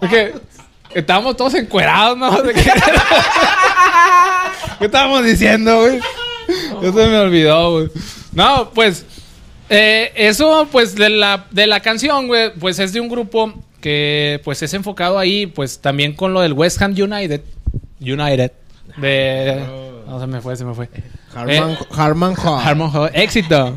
Es 0.00 0.08
que. 0.08 0.34
Estábamos 0.94 1.36
todos 1.36 1.52
encuerados, 1.52 2.16
¿no? 2.16 2.40
De 2.40 2.54
¿Qué 2.54 2.72
estábamos 4.86 5.24
diciendo, 5.24 5.78
güey? 5.80 5.98
Eso 6.82 6.98
se 6.98 7.06
me 7.06 7.18
olvidó, 7.18 7.72
güey. 7.72 7.90
No, 8.32 8.70
pues. 8.70 9.04
eh, 9.68 10.10
eso, 10.16 10.66
pues, 10.72 10.94
de 10.94 11.10
la, 11.10 11.44
de 11.50 11.66
la 11.66 11.80
canción, 11.80 12.28
güey, 12.28 12.50
pues 12.54 12.78
es 12.78 12.94
de 12.94 13.00
un 13.00 13.10
grupo 13.10 13.52
que, 13.84 14.40
pues, 14.44 14.62
es 14.62 14.72
enfocado 14.72 15.18
ahí, 15.18 15.44
pues, 15.44 15.78
también 15.78 16.14
con 16.14 16.32
lo 16.32 16.40
del 16.40 16.54
West 16.54 16.80
Ham 16.80 16.92
United. 16.92 17.42
United. 18.00 18.50
De. 18.96 19.62
No, 20.06 20.18
se 20.18 20.26
me 20.26 20.40
fue, 20.40 20.56
se 20.56 20.64
me 20.64 20.72
fue. 20.72 20.88
Harman, 21.34 21.72
Eh, 21.72 21.76
Harman 21.90 22.34
Hall. 22.34 22.90
Hall. 22.94 23.10
Éxito. 23.12 23.76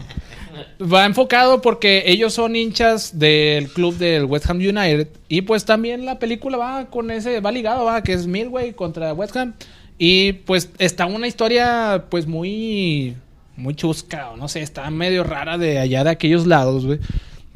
Va 0.81 1.05
enfocado 1.05 1.61
porque 1.61 2.03
ellos 2.05 2.33
son 2.33 2.55
hinchas 2.55 3.19
del 3.19 3.67
club 3.67 3.97
del 3.97 4.23
West 4.23 4.49
Ham 4.49 4.59
United. 4.59 5.09
Y 5.27 5.41
pues 5.41 5.65
también 5.65 6.05
la 6.05 6.19
película 6.19 6.55
va 6.55 6.85
con 6.85 7.11
ese, 7.11 7.41
va 7.41 7.51
ligado, 7.51 7.83
va, 7.83 8.01
que 8.01 8.13
es 8.13 8.27
Midway 8.27 8.71
contra 8.71 9.13
West 9.13 9.35
Ham. 9.35 9.55
Y 9.97 10.31
pues 10.33 10.69
está 10.77 11.05
una 11.05 11.27
historia 11.27 12.05
pues 12.09 12.27
muy, 12.27 13.17
muy 13.57 13.75
chusca, 13.75 14.29
o 14.29 14.37
no 14.37 14.47
sé, 14.47 14.61
está 14.61 14.89
medio 14.89 15.25
rara 15.25 15.57
de 15.57 15.79
allá 15.79 16.05
de 16.05 16.11
aquellos 16.11 16.47
lados, 16.47 16.85
güey. 16.85 16.99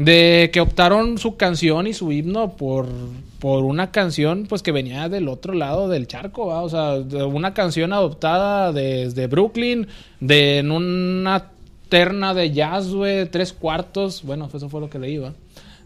De 0.04 0.50
que 0.52 0.62
optaron 0.62 1.18
su 1.18 1.36
canción 1.36 1.86
y 1.86 1.94
su 1.94 2.12
himno 2.12 2.56
por, 2.56 2.88
por 3.40 3.64
una 3.64 3.92
canción 3.92 4.46
pues 4.48 4.64
que 4.64 4.72
venía 4.72 5.10
del 5.10 5.28
otro 5.28 5.54
lado 5.54 5.90
del 5.90 6.08
charco, 6.08 6.48
¿va? 6.48 6.62
O 6.62 6.70
sea, 6.70 6.94
una 7.26 7.54
canción 7.54 7.94
adoptada 7.94 8.72
desde 8.72 9.28
Brooklyn, 9.28 9.88
de 10.20 10.60
en 10.60 10.72
una 10.72 11.52
terna 11.90 12.34
de 12.34 12.52
jazz, 12.52 12.88
tres 13.32 13.54
cuartos, 13.54 14.24
bueno, 14.24 14.50
eso 14.52 14.70
fue 14.70 14.80
lo 14.80 14.90
que 14.90 14.98
leí, 14.98 15.18
¿va? 15.18 15.34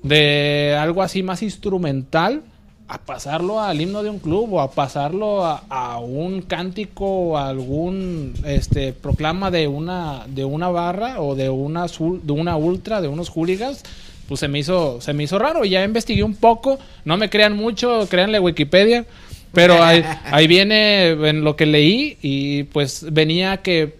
De 0.03 0.77
algo 0.79 1.01
así 1.01 1.23
más 1.23 1.41
instrumental 1.41 2.43
a 2.87 2.99
pasarlo 2.99 3.59
al 3.59 3.81
himno 3.81 4.03
de 4.03 4.11
un 4.11 4.19
club 4.19 4.53
o 4.53 4.61
a 4.61 4.69
pasarlo 4.71 5.43
a, 5.43 5.99
un 5.99 6.41
cántico 6.41 7.05
o 7.05 7.37
a 7.37 7.49
algún 7.49 8.33
este 8.45 8.93
proclama 8.93 9.49
de 9.49 9.67
una 9.67 10.25
de 10.27 10.45
una 10.45 10.69
barra 10.69 11.21
o 11.21 11.35
de 11.35 11.49
una 11.49 11.87
de 11.87 12.31
una 12.31 12.57
ultra 12.57 13.01
de 13.01 13.07
unos 13.07 13.29
hooligans 13.29 13.83
pues 14.27 14.39
se 14.39 14.47
me 14.47 14.59
hizo 14.59 14.99
se 15.01 15.13
me 15.13 15.23
hizo 15.23 15.37
raro. 15.39 15.65
Ya 15.65 15.83
investigué 15.83 16.23
un 16.23 16.35
poco. 16.35 16.79
No 17.03 17.17
me 17.17 17.29
crean 17.29 17.55
mucho 17.55 18.07
créanle 18.09 18.39
Wikipedia. 18.39 19.05
Pero 19.53 19.81
ahí, 19.83 20.03
ahí 20.25 20.47
viene 20.47 21.09
en 21.09 21.43
lo 21.43 21.55
que 21.55 21.65
leí 21.65 22.17
y 22.21 22.63
pues 22.63 23.05
venía 23.11 23.57
que 23.57 23.95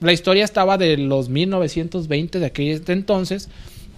la 0.00 0.12
historia 0.12 0.44
estaba 0.44 0.78
de 0.78 0.96
los 0.96 1.28
1920 1.28 2.38
de 2.40 2.46
aquel 2.46 2.82
entonces 2.88 3.48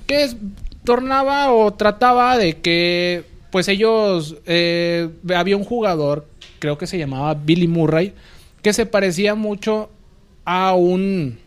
que 0.07 0.23
es- 0.25 0.37
tornaba 0.85 1.53
o 1.53 1.73
trataba 1.73 2.37
de 2.39 2.59
que 2.59 3.25
pues 3.51 3.69
ellos 3.69 4.37
eh, 4.47 5.09
había 5.35 5.57
un 5.57 5.65
jugador 5.65 6.27
creo 6.59 6.77
que 6.77 6.87
se 6.87 6.99
llamaba 6.99 7.33
Billy 7.35 7.69
Murray 7.69 8.13
que 8.61 8.73
se 8.75 8.85
parecía 8.85 9.35
mucho 9.35 9.89
a 10.45 10.75
un 10.75 11.39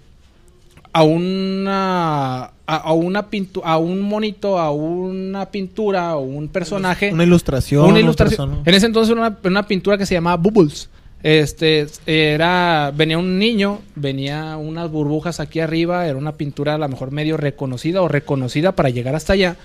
a 0.97 1.03
una 1.03 2.43
a, 2.43 2.75
a 2.75 2.93
una 2.93 3.29
pintu- 3.29 3.61
a 3.63 3.77
un 3.77 4.01
monito 4.01 4.57
a 4.59 4.71
una 4.71 5.45
pintura 5.49 6.15
o 6.17 6.21
un 6.21 6.47
personaje 6.49 7.11
Una 7.13 7.23
ilustración. 7.23 7.83
una 7.85 7.93
un 7.93 7.99
ilustración. 7.99 8.61
En 8.65 8.73
ese 8.73 8.85
entonces 8.87 9.11
era 9.11 9.21
una, 9.27 9.37
una 9.43 9.67
pintura 9.67 9.97
que 9.97 10.05
se 10.05 10.15
llamaba 10.15 10.37
Bubbles. 10.37 10.89
Este 11.23 11.87
era 12.05 12.91
venía 12.95 13.17
un 13.17 13.39
niño, 13.39 13.79
venía 13.95 14.55
unas 14.57 14.91
burbujas 14.91 15.39
aquí 15.39 15.59
arriba, 15.59 16.05
era 16.07 16.17
una 16.17 16.33
pintura 16.33 16.75
a 16.75 16.77
lo 16.77 16.87
mejor 16.87 17.11
medio 17.11 17.37
reconocida 17.37 18.01
o 18.01 18.07
reconocida 18.07 18.73
para 18.73 18.89
llegar 18.89 19.15
hasta 19.15 19.33
allá. 19.33 19.55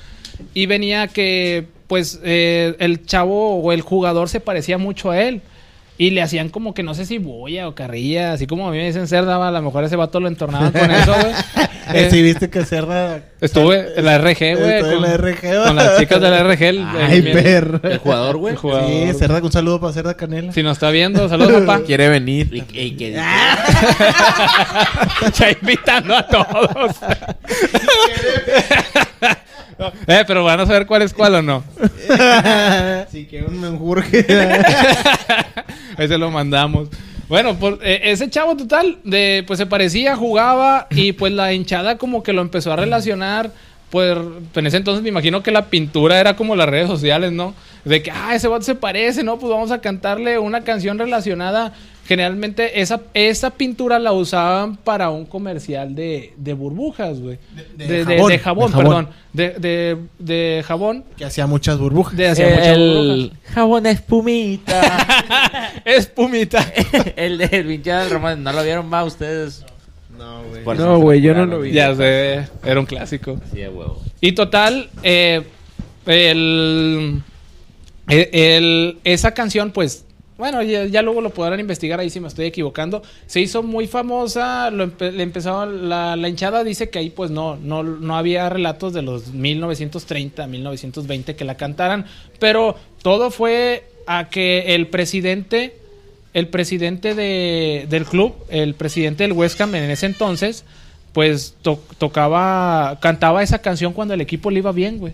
Y 0.55 0.66
venía 0.66 1.09
que 1.09 1.66
pues 1.89 2.20
eh, 2.24 2.74
el 2.78 3.05
chavo 3.05 3.57
o 3.61 3.72
el 3.72 3.83
jugador 3.83 4.28
se 4.30 4.41
parecía 4.41 4.78
mucho 4.78 5.11
a 5.11 5.20
él. 5.20 5.43
Y 5.99 6.11
le 6.11 6.22
hacían 6.22 6.49
como 6.49 6.74
que 6.74 6.82
no 6.82 6.95
sé 6.95 7.05
si 7.07 7.18
boya 7.18 7.68
o 7.68 7.74
carrilla, 7.74 8.32
así 8.32 8.47
como 8.47 8.66
a 8.66 8.70
mí 8.72 8.78
me 8.78 8.86
dicen 8.86 9.07
cerda, 9.07 9.47
a 9.47 9.51
lo 9.51 9.62
mejor 9.62 9.84
ese 9.84 9.95
vato 9.95 10.18
lo 10.20 10.28
entornaban 10.28 10.72
con 10.72 10.90
eso, 10.90 11.14
güey. 11.14 11.32
Eh, 11.95 12.09
si 12.11 12.22
viste 12.22 12.49
que 12.49 12.64
Cerda... 12.64 13.20
Estuve 13.40 13.99
en 13.99 14.05
la 14.05 14.16
RG, 14.18 14.57
güey. 14.57 14.72
Estuve 14.72 14.78
en 14.78 14.95
con- 14.95 15.03
la 15.03 15.16
RG, 15.16 15.40
güey. 15.43 15.66
Con 15.66 15.76
las 15.76 15.99
chicas 15.99 16.20
de 16.20 16.30
la 16.30 16.43
RG. 16.45 16.62
el- 16.62 16.86
Ay, 16.86 17.18
el- 17.18 17.32
perro. 17.32 17.80
El 17.82 17.99
jugador, 17.99 18.36
güey. 18.38 18.53
el 18.55 18.59
jugador. 18.59 18.88
Sí, 18.88 19.12
Cerda, 19.18 19.40
un 19.43 19.53
saludo 19.53 19.80
para 19.80 19.93
Cerda 19.93 20.14
Canela. 20.16 20.53
Si 20.53 20.62
nos 20.62 20.76
está 20.78 20.90
viendo, 20.90 21.28
saludos, 21.28 21.62
papá. 21.62 21.82
Quiere 21.86 22.09
venir. 22.09 22.49
Y, 22.53 22.64
y 22.80 22.97
que 22.97 23.12
Ya 23.12 23.59
invitando 25.61 26.16
a 26.16 26.26
todos. 26.26 26.97
Eh, 30.07 30.25
pero 30.27 30.45
van 30.45 30.61
a 30.61 30.66
saber 30.66 30.87
cuál 30.87 31.03
es 31.03 31.12
cuál 31.12 31.37
o 31.37 31.43
no. 31.43 31.64
Si 33.11 33.27
quiere 33.27 33.47
un 33.47 33.61
menjurje. 33.61 34.25
Ahí 35.97 36.09
se 36.09 36.18
lo 36.18 36.31
mandamos. 36.31 36.89
Bueno, 37.29 37.57
pues 37.57 37.77
eh, 37.83 38.01
ese 38.05 38.29
chavo 38.29 38.57
total, 38.57 38.99
de, 39.05 39.45
pues 39.47 39.59
se 39.59 39.66
parecía, 39.66 40.16
jugaba 40.16 40.87
y 40.91 41.12
pues 41.12 41.33
la 41.33 41.53
hinchada 41.53 41.97
como 41.99 42.23
que 42.23 42.33
lo 42.33 42.43
empezó 42.43 42.73
a 42.73 42.77
relacionar. 42.77 43.51
Pues 43.91 44.18
en 44.55 44.66
ese 44.66 44.79
entonces 44.79 45.03
me 45.03 45.11
imagino 45.11 45.43
que 45.43 45.51
la 45.51 45.66
pintura 45.66 46.18
era 46.18 46.35
como 46.37 46.57
las 46.57 46.68
redes 46.68 46.89
sociales, 46.89 47.33
¿no? 47.33 47.55
De 47.85 48.03
que, 48.03 48.11
ah, 48.11 48.35
ese 48.35 48.49
vato 48.49 48.64
se 48.64 48.75
parece, 48.75 49.23
¿no? 49.23 49.39
Pues 49.39 49.51
vamos 49.51 49.70
a 49.70 49.81
cantarle 49.81 50.39
una 50.39 50.62
canción 50.62 50.99
relacionada. 50.99 51.75
Generalmente 52.05 52.80
esa, 52.80 53.00
esa 53.14 53.50
pintura 53.50 53.98
la 54.00 54.12
usaban 54.12 54.76
para 54.76 55.11
un 55.11 55.24
comercial 55.24 55.94
de, 55.94 56.32
de 56.36 56.53
burbujas, 56.53 57.20
güey. 57.20 57.38
De, 57.76 57.86
de- 57.86 58.05
de 58.05 58.38
jabón, 58.38 58.38
jabón, 58.38 58.66
de 58.70 58.72
jabón. 58.72 58.72
perdón. 58.72 59.09
De, 59.32 59.50
de, 59.59 59.96
de 60.18 60.64
jabón. 60.66 61.05
Que 61.16 61.24
hacía 61.24 61.46
muchas 61.46 61.78
burbujas. 61.78 62.16
De 62.16 62.28
hacía 62.28 62.46
muchas 62.48 62.76
burbujas. 62.76 62.76
el 62.78 63.32
jabón 63.55 63.86
espumita. 63.86 65.72
Espumita. 65.84 66.72
el 67.16 67.38
de 67.38 67.48
pinche 67.64 67.92
del 67.92 68.11
Román. 68.11 68.42
¿No 68.42 68.53
lo 68.53 68.62
vieron 68.62 68.88
más 68.88 69.07
ustedes? 69.07 69.64
No, 70.18 70.42
güey. 70.64 70.78
No, 70.78 70.98
güey, 70.98 71.20
yo 71.20 71.34
no 71.34 71.46
lo 71.46 71.61
vi. 71.61 71.72
ya 71.72 71.94
sé, 71.94 72.46
era 72.64 72.78
un 72.80 72.86
clásico. 72.86 73.40
Sí, 73.53 73.59
de 73.61 73.68
huevo. 73.68 74.00
Y 74.20 74.32
total, 74.32 74.90
eh, 75.03 75.42
el, 76.07 77.22
el- 78.09 78.28
el- 78.32 78.98
esa 79.05 79.32
canción, 79.34 79.70
pues, 79.70 80.05
bueno, 80.43 80.61
ya, 80.62 81.03
luego 81.03 81.20
lo 81.20 81.30
podrán 81.30 81.61
investigar 81.61 82.01
ahí 82.01 82.11
si 82.11 82.18
me 82.18 82.26
estoy 82.26 82.47
equivocando. 82.47 83.01
Se 83.26 83.40
hizo 83.40 83.62
muy 83.62 83.86
famosa, 83.86 84.70
lo 84.72 84.86
le 84.99 85.22
empezó, 85.22 85.66
la, 85.66 86.16
la 86.16 86.28
hinchada 86.28 86.64
dice 86.64 86.90
que 86.90 86.99
ahí 86.99 87.11
pues 87.11 87.30
no, 87.30 87.55
no, 87.57 87.84
no 87.84 88.16
había 88.16 88.49
relatos 88.49 88.93
de 88.93 89.03
los 89.03 89.28
1930, 89.28 90.47
1920 90.49 91.36
que 91.36 91.45
la 91.45 91.57
cantaran, 91.57 92.07
pero 92.40 92.74
todo 93.03 93.30
fue 93.30 93.84
a 94.09 94.30
que 94.30 94.74
el 94.74 94.88
presidente, 94.88 95.76
el 96.34 96.49
presidente 96.49 97.14
de- 97.14 97.86
del 97.88 98.05
club, 98.05 98.34
el 98.49 98.74
presidente 98.74 99.22
del 99.22 99.32
West 99.34 99.61
Ham 99.61 99.76
en 99.76 99.90
ese 99.90 100.07
entonces, 100.07 100.64
pues 101.12 101.55
to- 101.62 101.80
tocaba, 101.99 102.99
cantaba 103.01 103.45
esa 103.45 103.61
canción 103.61 103.93
cuando 103.93 104.14
el 104.14 104.20
equipo 104.20 104.51
le 104.51 104.59
iba 104.59 104.72
bien, 104.72 104.99
güey. 104.99 105.12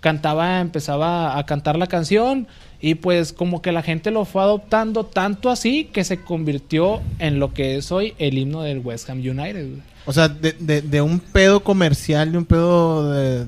Cantaba, 0.00 0.60
empezaba 0.60 1.38
a 1.38 1.44
cantar 1.44 1.76
la 1.76 1.86
canción 1.86 2.46
y 2.80 2.94
pues 2.94 3.32
como 3.32 3.60
que 3.62 3.72
la 3.72 3.82
gente 3.82 4.10
lo 4.10 4.24
fue 4.24 4.42
adoptando 4.42 5.04
tanto 5.04 5.50
así 5.50 5.84
que 5.84 6.02
se 6.04 6.22
convirtió 6.22 7.00
en 7.18 7.38
lo 7.38 7.52
que 7.52 7.76
es 7.76 7.92
hoy 7.92 8.14
el 8.18 8.38
himno 8.38 8.62
del 8.62 8.78
West 8.80 9.10
Ham 9.10 9.18
United, 9.18 9.68
güey. 9.68 9.82
O 10.06 10.12
sea, 10.12 10.28
de, 10.28 10.52
de, 10.58 10.80
de 10.80 11.02
un 11.02 11.20
pedo 11.20 11.60
comercial, 11.60 12.32
de 12.32 12.38
un 12.38 12.44
pedo 12.46 13.12
de... 13.12 13.46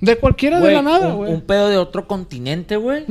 De 0.00 0.16
cualquiera 0.16 0.60
de 0.60 0.72
la 0.72 0.80
nada, 0.80 1.08
un, 1.08 1.16
güey. 1.16 1.32
un 1.32 1.42
pedo 1.42 1.68
de 1.68 1.76
otro 1.76 2.06
continente, 2.08 2.76
güey. 2.76 3.04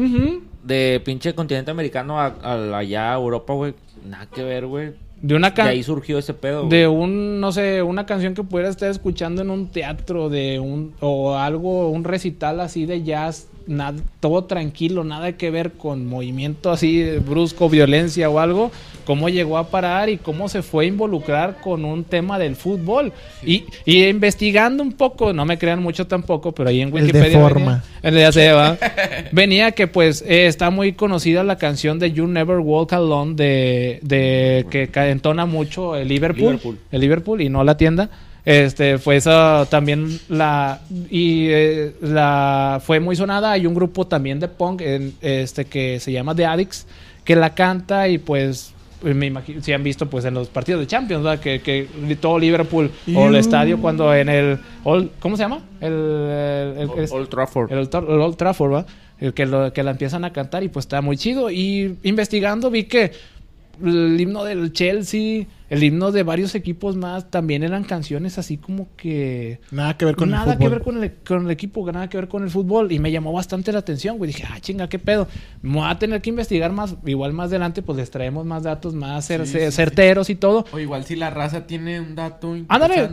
De 0.64 1.00
pinche 1.06 1.36
continente 1.36 1.70
americano 1.70 2.20
a, 2.20 2.36
a 2.42 2.78
allá 2.78 3.12
a 3.12 3.16
Europa, 3.16 3.54
güey. 3.54 3.76
Nada 4.04 4.26
que 4.26 4.44
ver, 4.44 4.66
güey. 4.66 4.94
De 5.22 5.36
una 5.36 5.50
De 5.50 5.54
can 5.54 5.68
ahí 5.68 5.84
surgió 5.84 6.18
ese 6.18 6.34
pedo. 6.34 6.66
güey. 6.66 6.80
de 6.80 6.88
un 6.88 7.40
no 7.40 7.52
sé, 7.52 7.84
una 7.84 8.08
canción 8.08 8.34
que 8.34 8.44
pudiera 8.44 8.70
estar 8.70 8.90
escuchando 8.90 9.44
en 9.44 9.52
un 9.52 9.68
teatro 9.68 10.30
de 10.30 10.60
un 10.60 10.94
o 11.00 11.36
algo, 11.36 11.90
un 11.90 12.04
recital 12.04 12.60
así 12.60 12.88
de 12.88 13.04
jazz 13.04 13.50
nada, 13.70 13.98
todo 14.20 14.44
tranquilo, 14.44 15.04
nada 15.04 15.32
que 15.34 15.50
ver 15.52 15.72
con 15.74 16.06
movimiento 16.08 16.72
así 16.72 17.04
brusco, 17.26 17.70
violencia 17.70 18.30
o 18.30 18.40
algo, 18.40 18.72
cómo 19.06 19.30
llegó 19.30 19.58
a 19.58 19.70
parar 19.70 20.10
y 20.10 20.18
cómo 20.18 20.50
se 20.50 20.62
fue 20.62 20.84
a 20.86 20.88
involucrar 20.88 21.62
con 21.62 21.86
un 21.86 22.04
tema 22.04 22.38
del 22.38 22.56
fútbol. 22.56 23.14
Y, 23.46 23.64
y 23.86 24.04
investigando 24.06 24.84
un 24.84 24.92
poco, 24.92 25.32
no 25.34 25.46
me 25.46 25.58
crean 25.58 25.82
mucho 25.82 26.06
tampoco, 26.08 26.52
pero 26.52 26.70
ahí 26.70 26.82
en 26.82 26.90
El 26.90 26.94
de 26.96 27.02
Wikipedia... 27.02 27.40
forma. 27.40 27.60
venía- 27.62 27.84
el 28.02 28.14
de 28.16 28.20
ya 28.22 28.32
se 28.32 28.52
va. 28.52 28.78
venía 29.32 29.72
que 29.72 29.88
pues 29.88 30.24
eh, 30.28 30.48
está 30.48 30.70
muy 30.70 30.94
conocida 30.94 31.44
la 31.44 31.58
canción 31.58 32.00
de 32.00 32.12
You 32.12 32.28
Never 32.28 32.58
Walk 32.60 32.94
Alone 32.94 33.36
de, 33.36 34.00
de 34.02 34.66
que 34.70 34.90
entona 35.10 35.46
mucho 35.46 35.96
el 35.96 36.08
Liverpool, 36.08 36.44
Liverpool. 36.54 36.78
el 36.92 37.02
Liverpool 37.02 37.42
y 37.42 37.50
no 37.50 37.64
la 37.64 37.78
tienda. 37.78 38.10
Este 38.46 38.98
fue 38.98 39.18
esa 39.18 39.68
también 39.70 40.20
la 40.30 40.82
y 41.10 41.48
eh, 41.50 41.94
la 42.02 42.82
fue 42.84 43.00
muy 43.00 43.16
sonada. 43.16 43.52
Hay 43.52 43.66
un 43.66 43.74
grupo 43.76 44.08
también 44.08 44.40
de 44.40 44.48
punk 44.48 44.82
en, 44.82 45.14
este 45.22 45.66
que 45.66 46.00
se 46.00 46.12
llama 46.12 46.34
The 46.36 46.46
Addicts 46.46 46.88
que 47.24 47.36
la 47.36 47.54
canta 47.54 48.08
y 48.08 48.18
pues 48.18 48.74
pues, 49.02 49.16
me 49.16 49.28
imagino 49.28 49.62
si 49.62 49.72
han 49.72 49.84
visto 49.84 50.10
pues 50.10 50.26
en 50.26 50.34
los 50.34 50.48
partidos 50.50 50.82
de 50.82 50.88
Champions 50.88 51.24
¿verdad? 51.24 51.40
que, 51.40 51.62
que 51.62 51.88
todo 52.20 52.38
Liverpool 52.40 52.92
o 53.16 53.28
el 53.28 53.36
estadio 53.36 53.80
cuando 53.80 54.14
en 54.16 54.28
el 54.30 54.58
Old- 54.84 55.12
¿cómo 55.20 55.38
se 55.38 55.44
llama? 55.44 55.60
El, 55.80 55.94
el- 55.94 56.90
el- 56.98 57.10
Old 57.12 57.30
Trafford. 57.30 57.72
el 57.72 57.78
Old, 57.80 57.90
Tra- 57.90 58.04
el 58.14 58.20
Old 58.22 58.36
Trafford. 58.36 58.86
El 59.20 59.34
que, 59.34 59.46
lo, 59.46 59.74
que 59.74 59.84
la 59.84 59.92
empiezan 59.92 60.24
a 60.24 60.32
cantar 60.32 60.64
y 60.64 60.70
pues 60.70 60.86
está 60.86 61.02
muy 61.02 61.18
chido. 61.18 61.52
Y 61.52 61.98
investigando 62.04 62.72
vi 62.72 62.86
que 62.86 63.12
el 63.84 64.20
himno 64.20 64.44
del 64.44 64.74
Chelsea, 64.74 65.46
el 65.70 65.84
himno 65.84 66.12
de 66.12 66.24
varios 66.24 66.56
equipos 66.56 66.96
más, 66.96 67.30
también 67.30 67.64
eran 67.64 67.84
canciones 67.84 68.38
así 68.38 68.58
como 68.58 68.88
que... 68.96 69.60
Nada 69.72 69.98
que 69.98 70.06
ver 70.06 70.16
con 70.16 70.30
nada 70.30 70.54
el 70.54 70.58
que 70.58 70.66
fútbol. 70.66 70.72
ver 70.72 70.82
con 70.82 71.04
el, 71.04 71.14
con 71.28 71.46
el 71.46 71.52
equipo, 71.52 71.92
nada 71.92 72.10
que 72.10 72.18
ver 72.18 72.28
con 72.28 72.44
el 72.44 72.50
fútbol. 72.50 72.92
Y 72.92 73.00
me 73.00 73.12
llamó 73.12 73.32
bastante 73.34 73.72
la 73.72 73.80
atención, 73.80 74.18
güey. 74.18 74.32
Dije, 74.32 74.44
ah, 74.50 74.60
chinga, 74.60 74.90
qué 74.90 75.00
pedo. 75.00 75.28
Me 75.62 75.74
voy 75.80 75.88
a 75.90 76.00
tener 76.00 76.22
que 76.22 76.30
investigar 76.32 76.72
más. 76.72 76.96
Igual 77.06 77.34
más 77.34 77.50
adelante, 77.50 77.82
pues 77.82 77.98
les 77.98 78.10
traemos 78.12 78.46
más 78.46 78.64
datos 78.64 78.94
más 78.94 79.30
cer- 79.30 79.46
Sí, 79.46 79.60
sí, 79.60 79.72
certeros 79.72 80.30
y 80.30 80.36
todo. 80.36 80.66
O 80.72 80.80
igual 80.80 81.06
si 81.06 81.16
la 81.16 81.30
raza 81.30 81.68
tiene 81.68 82.00
un 82.00 82.16
dato 82.16 82.56
Ándale. 82.68 83.10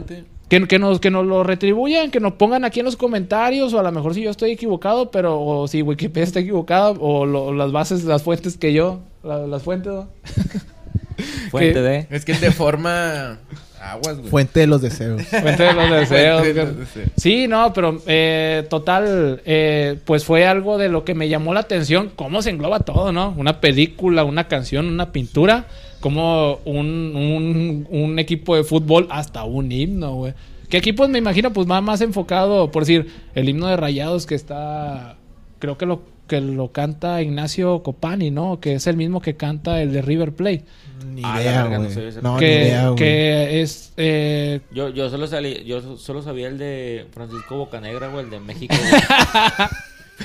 Que, 0.48 0.66
que, 0.68 0.78
nos, 0.78 1.00
que 1.00 1.10
nos 1.10 1.26
lo 1.26 1.42
retribuyan, 1.42 2.10
que 2.12 2.20
nos 2.20 2.34
pongan 2.34 2.64
aquí 2.64 2.78
en 2.80 2.86
los 2.86 2.96
comentarios, 2.96 3.74
o 3.74 3.80
a 3.80 3.82
lo 3.82 3.90
mejor 3.90 4.14
si 4.14 4.22
yo 4.22 4.30
estoy 4.30 4.52
equivocado, 4.52 5.10
pero 5.10 5.40
o 5.40 5.66
si 5.66 5.82
Wikipedia 5.82 6.22
está 6.24 6.38
equivocada, 6.40 6.90
o 6.90 7.26
lo- 7.26 7.52
las 7.52 7.72
bases, 7.72 8.04
las 8.04 8.22
fuentes 8.22 8.56
que 8.56 8.72
yo, 8.72 9.00
la- 9.24 9.46
las 9.46 9.62
fuentes, 9.64 9.92
¿no? 9.92 10.08
Fuente 11.50 11.72
que- 11.74 11.80
de. 11.80 12.06
Es 12.10 12.24
que 12.24 12.34
de 12.34 12.50
forma 12.50 13.38
aguas, 13.80 14.18
güey. 14.18 14.30
Fuente 14.30 14.60
de 14.60 14.66
los 14.66 14.82
deseos. 14.82 15.22
Fuente 15.26 15.62
de 15.62 15.72
los 15.72 15.90
deseos. 15.90 16.40
Fuente 16.42 16.60
de 16.60 16.66
los 16.66 16.76
deseos. 16.78 17.10
Sí, 17.16 17.46
no, 17.48 17.72
pero 17.72 18.00
eh, 18.06 18.66
total, 18.68 19.40
eh, 19.46 19.98
pues 20.04 20.24
fue 20.24 20.46
algo 20.46 20.76
de 20.78 20.88
lo 20.88 21.04
que 21.04 21.14
me 21.14 21.28
llamó 21.28 21.54
la 21.54 21.60
atención, 21.60 22.10
cómo 22.14 22.42
se 22.42 22.50
engloba 22.50 22.80
todo, 22.80 23.12
¿no? 23.12 23.34
Una 23.36 23.60
película, 23.60 24.24
una 24.24 24.48
canción, 24.48 24.86
una 24.86 25.10
pintura, 25.12 25.66
como 26.06 26.60
un, 26.64 27.16
un, 27.16 27.88
un 27.90 28.18
equipo 28.20 28.54
de 28.54 28.62
fútbol, 28.62 29.08
hasta 29.10 29.42
un 29.42 29.72
himno, 29.72 30.14
güey. 30.14 30.34
¿Qué 30.68 30.76
equipos 30.76 31.08
me 31.08 31.18
imagino? 31.18 31.52
Pues 31.52 31.68
va 31.68 31.80
más 31.80 32.00
enfocado, 32.00 32.70
por 32.70 32.82
decir, 32.84 33.08
el 33.34 33.48
himno 33.48 33.66
de 33.66 33.76
Rayados 33.76 34.24
que 34.24 34.36
está, 34.36 35.16
creo 35.58 35.76
que 35.76 35.84
lo 35.86 36.02
que 36.28 36.40
lo 36.40 36.70
canta 36.72 37.22
Ignacio 37.22 37.82
Copani, 37.82 38.30
¿no? 38.30 38.60
Que 38.60 38.74
es 38.74 38.86
el 38.86 38.96
mismo 38.96 39.20
que 39.20 39.36
canta 39.36 39.80
el 39.82 39.92
de 39.92 40.02
River 40.02 40.32
Plate. 40.32 40.64
Ni 41.12 41.22
Ah, 41.24 41.40
idea, 41.40 41.62
verga, 41.64 41.78
no 41.78 41.84
güey. 41.88 42.12
sé. 42.12 42.22
No, 42.22 42.34
ni 42.34 42.40
que, 42.40 42.52
idea, 42.62 42.84
güey. 42.88 42.96
que 42.96 43.62
es 43.62 43.92
eh, 43.96 44.60
Yo, 44.72 44.88
yo, 44.90 45.08
solo 45.10 45.26
salí, 45.26 45.64
yo 45.64 45.80
so- 45.80 45.96
solo 45.96 46.22
sabía 46.22 46.46
el 46.48 46.58
de 46.58 47.06
Francisco 47.12 47.56
Bocanegra, 47.56 48.08
güey, 48.08 48.24
el 48.24 48.30
de 48.30 48.40
México. 48.40 48.74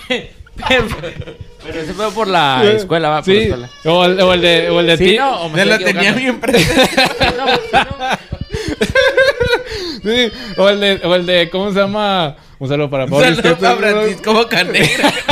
pero, 0.67 0.86
pero 1.64 1.80
ese 1.80 1.93
fue 1.93 2.12
por 2.12 2.28
la 2.28 2.64
escuela, 2.72 3.09
va, 3.09 3.22
por 3.22 3.28
la 3.34 3.34
Sí, 3.34 3.41
escuela. 3.47 3.70
o 3.86 4.05
el, 4.05 4.22
o 4.22 4.34
el 4.34 4.41
de, 4.41 4.70
o 4.70 4.80
el 4.80 4.88
de 4.88 4.97
Sí, 4.97 5.05
ti- 5.05 5.18
no, 5.18 5.41
o 5.41 5.49
me 5.49 5.55
Se 5.55 5.62
estoy 5.62 5.70
la 5.70 5.78
tenía 5.91 6.12
equivocando. 6.12 6.20
bien 6.20 6.39
presente. 6.39 6.89
sí, 10.03 10.32
o 10.57 10.70
el 10.70 10.80
de, 10.80 11.01
o 11.03 11.16
el 11.16 11.26
de, 11.26 11.49
¿cómo 11.49 11.72
se 11.72 11.80
llama? 11.80 12.36
Un 12.59 12.68
saludo 12.70 12.89
para 12.89 13.05
Un 13.05 13.09
Pablo. 13.12 13.36
saludo 13.36 13.57
para 13.57 13.76
Francisco 13.76 14.34
Bocanegra. 14.34 15.14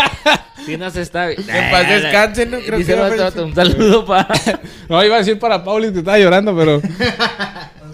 Sí, 0.66 0.78
no 0.78 0.92
se 0.92 1.02
está. 1.02 1.32
En 1.32 1.38
paz 1.72 1.88
descanse, 1.90 2.46
¿no? 2.46 2.60
Creo 2.60 2.78
Dice 2.78 2.94
que 2.94 3.00
vato, 3.00 3.44
un 3.46 3.56
saludo 3.56 4.06
para. 4.06 4.28
No, 4.90 5.04
iba 5.04 5.16
a 5.16 5.20
decir 5.20 5.40
para 5.40 5.64
Paulis 5.64 5.92
que 5.94 6.00
estaba 6.00 6.20
llorando, 6.20 6.56
pero 6.56 6.80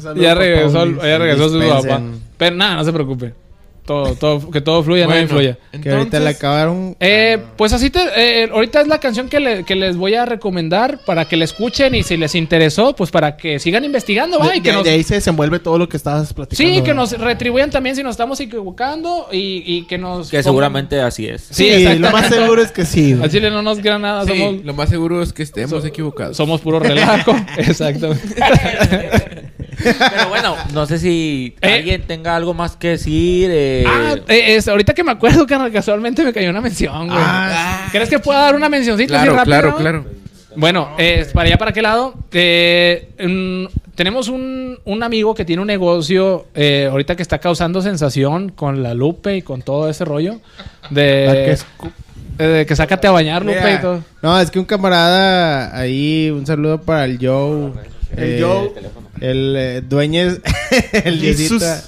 saludo 0.02 0.22
ya 0.22 0.34
regresó, 0.36 0.86
ya 1.02 1.18
regresó 1.18 1.48
su 1.48 1.60
papá. 1.70 2.02
Pero 2.38 2.56
nada, 2.58 2.76
no 2.76 2.84
se 2.84 2.92
preocupe. 2.92 3.34
Todo, 3.86 4.16
todo, 4.16 4.50
que 4.50 4.62
todo 4.62 4.82
fluya, 4.84 5.04
nada 5.04 5.22
Bueno, 5.22 5.24
influya. 5.24 5.58
Que 5.82 5.92
ahorita 5.92 6.20
le 6.20 6.30
acabaron. 6.30 6.96
Eh, 7.00 7.38
pues 7.56 7.72
así 7.72 7.92
te, 7.92 8.00
eh, 8.16 8.50
ahorita 8.52 8.82
es 8.82 8.88
la 8.88 9.00
canción 9.00 9.30
que, 9.30 9.40
le- 9.40 9.64
que 9.64 9.76
les 9.76 9.96
voy 9.96 10.16
a 10.16 10.26
recomendar 10.26 11.00
para 11.06 11.26
que 11.26 11.38
la 11.38 11.46
escuchen 11.46 11.94
y 11.94 12.02
si 12.02 12.18
les 12.18 12.34
interesó, 12.34 12.96
pues 12.96 13.12
para 13.12 13.38
que 13.38 13.60
sigan 13.60 13.84
investigando, 13.86 14.40
va, 14.40 14.50
De, 14.50 14.58
y 14.58 14.62
que 14.62 14.70
de- 14.70 14.76
nos, 14.76 14.84
de 14.86 14.90
ahí 14.90 15.04
se 15.04 15.14
desenvuelve 15.16 15.60
todo 15.60 15.78
lo 15.78 15.88
que 15.88 15.98
estabas 15.98 16.34
platicando. 16.34 16.68
sí, 16.68 16.76
que 16.78 16.82
¿verdad? 16.82 16.96
nos 16.96 17.12
retribuyan 17.20 17.70
también 17.70 17.96
si 17.96 18.02
nos 18.02 18.12
estamos 18.12 18.40
equivocando 18.40 19.28
y, 19.32 19.62
y 19.66 19.86
que 19.86 20.00
nos 20.00 20.32
Que 20.32 20.42
seguramente 20.42 21.00
así 21.02 21.28
es. 21.28 21.44
Sí, 21.52 21.70
Sí, 21.86 22.00
lo 22.00 22.10
más 22.10 22.28
seguro 22.30 22.64
es 22.64 22.72
que 22.72 22.86
sí. 22.86 23.16
Al 23.22 23.30
chile 23.30 23.52
no 23.52 23.62
nos 23.62 23.78
queda 23.78 24.00
nada, 24.00 24.24
sí, 24.26 24.30
somos, 24.30 24.66
lo 24.66 24.74
más 24.74 24.90
seguro 24.90 25.22
es 25.22 25.32
que 25.32 25.44
estemos 25.44 25.82
So- 25.84 25.88
equivocados. 25.88 26.36
somos 26.36 26.60
puro 26.62 26.80
relajo. 26.80 27.36
Exactamente. 27.58 28.36
Pero 29.84 30.30
bueno, 30.30 30.56
no 30.74 30.86
sé 30.86 31.00
si 31.00 31.56
Eh. 31.62 31.74
alguien 31.74 32.02
tenga 32.08 32.36
algo 32.36 32.54
más 32.54 32.76
que 32.76 32.90
decir. 32.90 33.50
eh, 33.52 33.84
Ah, 33.88 34.16
eh, 34.28 34.56
es- 34.56 34.68
ahorita 34.68 34.94
que 34.94 35.04
me 35.04 35.12
acuerdo, 35.12 35.46
carnal, 35.48 35.72
casualmente 35.72 36.24
me 36.24 36.34
cayó 36.34 36.50
una 36.50 36.62
mención, 36.62 37.08
güey. 37.08 37.20
Ah, 37.22 37.88
¿Crees 37.92 38.10
que 38.10 38.20
pueda 38.20 38.42
dar 38.42 38.56
una 38.56 38.70
mencioncita 38.70 39.16
así 39.18 39.28
claro, 39.28 39.38
rápido? 39.38 39.76
claro, 39.78 39.78
claro. 39.78 40.06
Bueno, 40.58 40.92
eh, 40.98 41.28
para 41.34 41.48
allá, 41.48 41.58
para 41.58 41.74
qué 41.74 41.82
lado. 41.82 42.14
Eh, 42.32 43.10
mm, 43.20 43.66
tenemos 43.96 44.30
un, 44.30 44.80
un 44.86 45.04
amigo 45.04 45.36
que 45.36 45.44
tiene 45.44 45.62
un 45.62 45.68
negocio 45.68 46.46
eh, 46.56 46.88
ahorita 46.90 47.16
que 47.18 47.22
está 47.24 47.40
causando 47.40 47.82
sensación 47.82 48.50
con 48.50 48.82
la 48.82 48.94
Lupe 48.94 49.36
y 49.36 49.42
con 49.42 49.62
todo 49.62 49.90
ese 49.90 50.06
rollo. 50.06 50.40
De, 50.90 51.58
que 52.38 52.44
eh, 52.44 52.48
de 52.48 52.66
que 52.66 52.76
sácate 52.76 53.08
a 53.08 53.12
bañar, 53.12 53.44
Lupe 53.44 53.74
y 53.74 53.82
todo. 53.82 54.02
No, 54.22 54.40
es 54.40 54.50
que 54.50 54.60
un 54.60 54.66
camarada 54.66 55.78
ahí, 55.78 56.30
un 56.30 56.46
saludo 56.46 56.80
para 56.82 57.04
el 57.06 57.18
Joe. 57.20 57.72
El 58.16 58.24
eh, 58.24 58.40
Joe. 58.42 58.72
El 59.22 59.56
eh, 59.58 59.82
Dueñez. 59.82 60.42
el. 61.04 61.22
Diosita. 61.22 61.84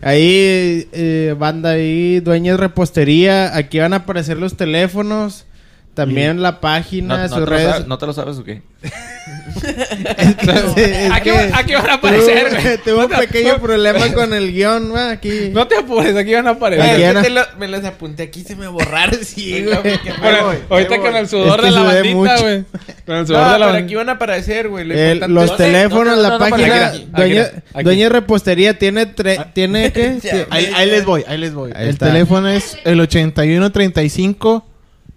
Ahí, 0.00 0.88
eh, 0.92 1.34
banda 1.38 1.70
ahí, 1.70 2.20
Dueñez 2.20 2.56
Repostería. 2.58 3.56
Aquí 3.56 3.78
van 3.78 3.92
a 3.92 3.98
aparecer 3.98 4.36
los 4.36 4.56
teléfonos. 4.56 5.46
También 5.94 6.40
la 6.40 6.52
¿no, 6.52 6.60
página, 6.60 7.18
no 7.18 7.28
sus 7.28 7.38
te 7.44 7.46
redes. 7.46 7.68
sabes, 7.70 7.86
¿No 7.86 7.98
te 7.98 8.06
lo 8.06 8.12
sabes 8.14 8.38
o 8.38 8.44
qué? 8.44 8.62
Es 9.62 10.36
que- 10.74 11.06
es 11.06 11.12
Aquí, 11.12 11.24
que 11.24 11.32
van- 11.32 11.50
aquí 11.54 11.74
van 11.74 11.90
a 11.90 11.94
aparecer, 11.94 12.48
tuve- 12.50 12.62
güey. 12.62 12.78
Tuve 12.78 13.04
un 13.04 13.10
pequeño 13.10 13.58
problema 13.60 14.12
con 14.12 14.32
el 14.32 14.52
guion, 14.52 14.92
¿va? 14.94 15.10
Aquí. 15.10 15.50
No 15.52 15.68
te 15.68 15.76
apures, 15.76 16.16
aquí 16.16 16.34
van 16.34 16.46
a 16.48 16.50
aparecer. 16.52 17.16
Es 17.16 17.22
que 17.22 17.30
lo- 17.30 17.44
me 17.58 17.68
los 17.68 17.84
apunté 17.84 18.24
aquí 18.24 18.42
se 18.42 18.56
me 18.56 18.66
borraron. 18.68 19.18
Sí, 19.22 19.62
güey. 19.64 19.78
Bueno, 20.20 20.52
ahorita 20.68 20.98
con 20.98 21.16
el 21.16 21.28
sudor 21.28 21.60
Es 21.60 21.66
que 21.66 21.70
de 21.70 21.70
la 21.70 21.82
bandita, 21.82 22.14
mucho. 22.16 22.42
güey. 22.42 22.64
Con 23.06 23.14
el 23.16 23.20
No, 23.22 23.26
sudor 23.26 23.40
de 23.44 23.46
la 23.46 23.52
pero 23.52 23.66
bandita. 23.66 23.84
aquí 23.84 23.94
van 23.94 24.08
a 24.08 24.12
aparecer, 24.12 24.68
güey. 24.68 24.84
Lo 24.86 25.28
los 25.28 25.50
es- 25.50 25.56
teléfonos, 25.56 26.16
no, 26.16 26.22
la 26.22 26.28
no, 26.30 26.38
no, 26.38 26.48
página. 26.50 26.92
Dueña, 27.82 28.08
Repostería 28.08 28.78
tiene 28.78 29.14
tre- 29.14 29.52
tiene 29.52 29.92
qué? 29.92 30.46
Ahí, 30.50 30.70
ahí 30.74 30.90
les 30.90 31.04
voy, 31.04 31.24
ahí 31.28 31.38
les 31.38 31.54
voy. 31.54 31.70
El 31.76 31.98
teléfono 31.98 32.48
es 32.48 32.76
el 32.84 32.98
81 33.00 33.70
35 33.70 34.66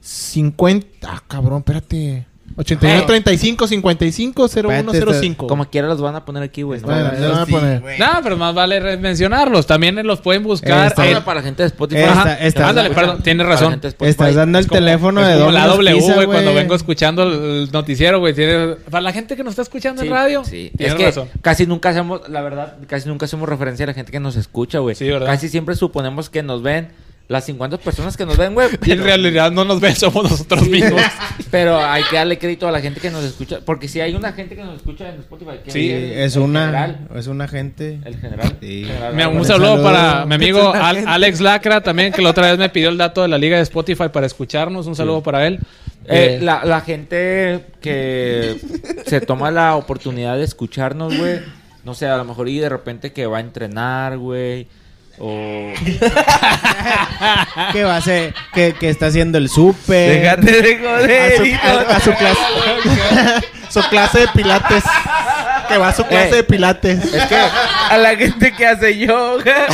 50. 0.10 0.88
Ah, 1.10 1.24
cabrón, 1.28 1.60
espérate. 1.60 2.28
81 2.58 3.06
35 3.08 3.68
55 3.68 4.48
0105. 4.48 5.48
Como 5.48 5.66
quiera 5.66 5.88
los 5.88 6.00
van 6.00 6.16
a 6.16 6.24
poner 6.24 6.44
aquí, 6.44 6.62
güey. 6.62 6.80
¿no? 6.80 6.86
Bueno, 6.88 7.04
van 7.20 7.40
a 7.40 7.46
poner. 7.48 7.82
güey. 7.82 7.98
No, 8.00 8.06
pero 8.24 8.38
más 8.38 8.54
vale 8.54 8.98
mencionarlos. 8.98 9.66
También 9.66 9.96
los 10.06 10.22
pueden 10.22 10.44
buscar. 10.44 10.88
Esta- 10.88 11.10
en- 11.10 11.24
para 11.24 11.40
la 11.42 11.44
gente 11.46 11.64
de 11.64 11.68
Spotify. 11.68 12.02
Esta- 12.04 12.36
esta- 12.40 12.70
Ándale, 12.70 12.90
esta- 12.90 13.02
perdón, 13.02 13.24
tienes 13.24 13.46
razón. 13.48 13.82
Estás 14.00 14.36
dando 14.36 14.60
el 14.60 14.64
Es 14.66 14.70
como- 14.70 14.80
teléfono 14.80 15.22
es 15.22 15.28
de 15.34 15.40
como 15.40 15.52
la 15.52 15.66
W, 15.68 15.96
Pizza, 15.96 16.14
güey, 16.14 16.28
cuando 16.28 16.54
vengo 16.54 16.76
escuchando 16.76 17.24
el 17.24 17.70
noticiero, 17.74 18.20
güey. 18.20 18.34
tiene- 18.36 18.76
Para 18.92 19.02
la 19.02 19.12
gente 19.12 19.36
que 19.36 19.44
nos 19.44 19.52
está 19.52 19.64
escuchando 19.64 20.02
Sí, 20.04 20.08
en 20.08 20.14
radio, 20.14 20.46
Sí, 20.46 20.72
tienes 20.78 20.94
es 20.94 21.00
que 21.00 21.06
razón. 21.08 21.28
casi 21.42 21.66
nunca 21.66 21.90
hacemos, 21.90 22.30
la 22.30 22.42
verdad, 22.42 22.76
casi 22.88 23.10
nunca 23.10 23.26
hacemos 23.26 23.50
referencia 23.50 23.86
a 23.86 23.88
la 23.88 23.94
gente 23.96 24.12
que 24.12 24.20
nos 24.20 24.36
escucha, 24.38 24.80
güey. 24.80 24.96
Sí, 24.96 25.10
¿verdad? 25.10 25.26
Casi 25.28 25.50
siempre 25.50 25.76
suponemos 25.76 26.30
que 26.30 26.44
nos 26.44 26.62
ven 26.62 26.90
las 27.28 27.44
50 27.46 27.78
personas 27.80 28.16
que 28.16 28.26
nos 28.26 28.38
ven, 28.38 28.54
güey. 28.54 28.68
En 28.86 29.04
realidad 29.04 29.52
no 29.52 29.66
nos 29.66 29.80
ven, 29.82 29.96
somos 29.96 30.30
nosotros 30.30 30.68
mismos. 30.70 31.02
Pero 31.52 31.78
hay 31.84 32.04
que 32.04 32.16
darle 32.18 32.38
crédito 32.38 32.68
a 32.68 32.72
la 32.72 32.82
gente 32.82 33.00
que 33.02 33.10
nos 33.10 33.24
escucha. 33.24 33.60
Porque 33.66 33.88
si 33.88 34.00
hay 34.00 34.14
una 34.14 34.32
gente 34.34 34.56
que 34.56 34.64
nos 34.64 34.76
escucha 34.76 35.10
en 35.10 35.22
Spotify. 35.22 35.52
que 35.64 35.72
Sí, 35.72 35.90
Es 35.92 36.36
el 36.36 36.44
una 36.44 36.66
General, 36.68 37.08
es 37.16 37.28
una 37.28 37.48
gente. 37.48 38.00
el 38.06 38.18
general. 38.20 38.56
Sí. 38.62 38.84
general 38.86 39.14
Mira, 39.16 39.28
un 39.30 39.44
saludo, 39.44 39.70
saludo. 39.78 39.84
para 39.84 40.26
mi 40.28 40.36
amigo 40.36 40.72
Al- 40.74 41.08
Alex 41.08 41.42
Lacra 41.42 41.82
también, 41.82 42.12
que 42.14 42.22
la 42.22 42.30
otra 42.30 42.50
vez 42.52 42.60
me 42.60 42.70
pidió 42.70 42.90
el 42.90 42.98
dato 42.98 43.24
de 43.24 43.28
la 43.28 43.38
liga 43.40 43.58
de 43.58 43.64
Spotify 43.64 44.10
para 44.14 44.28
escucharnos. 44.28 44.86
Un 44.86 44.96
saludo 44.96 45.22
para 45.24 45.48
él. 45.48 45.60
Eh, 46.08 46.38
Eh, 46.38 46.40
la, 46.44 46.64
la 46.64 46.82
gente 46.82 47.66
que 47.82 48.58
se 49.08 49.22
toma 49.22 49.50
la 49.50 49.76
oportunidad 49.76 50.38
de 50.38 50.44
escucharnos, 50.44 51.18
güey. 51.18 51.40
No 51.84 51.96
sé, 51.96 52.06
a 52.08 52.18
lo 52.18 52.26
mejor 52.26 52.48
y 52.50 52.60
de 52.60 52.70
repente 52.70 53.12
que 53.14 53.26
va 53.26 53.38
a 53.38 53.42
entrenar, 53.42 54.18
güey. 54.20 54.68
O... 55.18 55.72
que 57.72 57.84
va 57.84 57.96
a 57.98 58.02
ser, 58.02 58.34
que, 58.54 58.74
que 58.74 58.90
está 58.90 59.08
haciendo 59.08 59.38
el 59.38 59.50
súper. 59.50 60.22
Déjate 60.22 60.62
de 60.62 60.76
A 60.76 60.80
joder. 61.00 61.38
su, 61.38 61.46
hijo. 61.46 61.62
a- 61.68 61.96
a 61.96 62.00
su 62.00 62.14
clase. 62.14 62.40
su 63.70 63.82
clase 63.90 64.20
de 64.22 64.28
pilates. 64.30 64.84
Que 65.70 65.78
va 65.78 65.88
a 65.90 65.94
su 65.96 66.04
clase 66.06 66.30
Eh. 66.30 66.36
de 66.36 66.44
pilates. 66.44 67.14
Es 67.14 67.26
que, 67.26 67.36
A 67.90 67.98
la 67.98 68.16
gente 68.16 68.52
que 68.54 68.68
hace 68.68 68.98
yoga. 68.98 69.68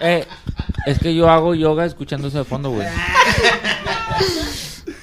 eh, 0.00 0.26
es 0.86 0.98
que 0.98 1.14
yo 1.14 1.28
hago 1.30 1.54
yoga 1.54 1.84
escuchando 1.86 2.28
eso 2.28 2.38
de 2.38 2.44
fondo, 2.44 2.70
güey. 2.70 2.86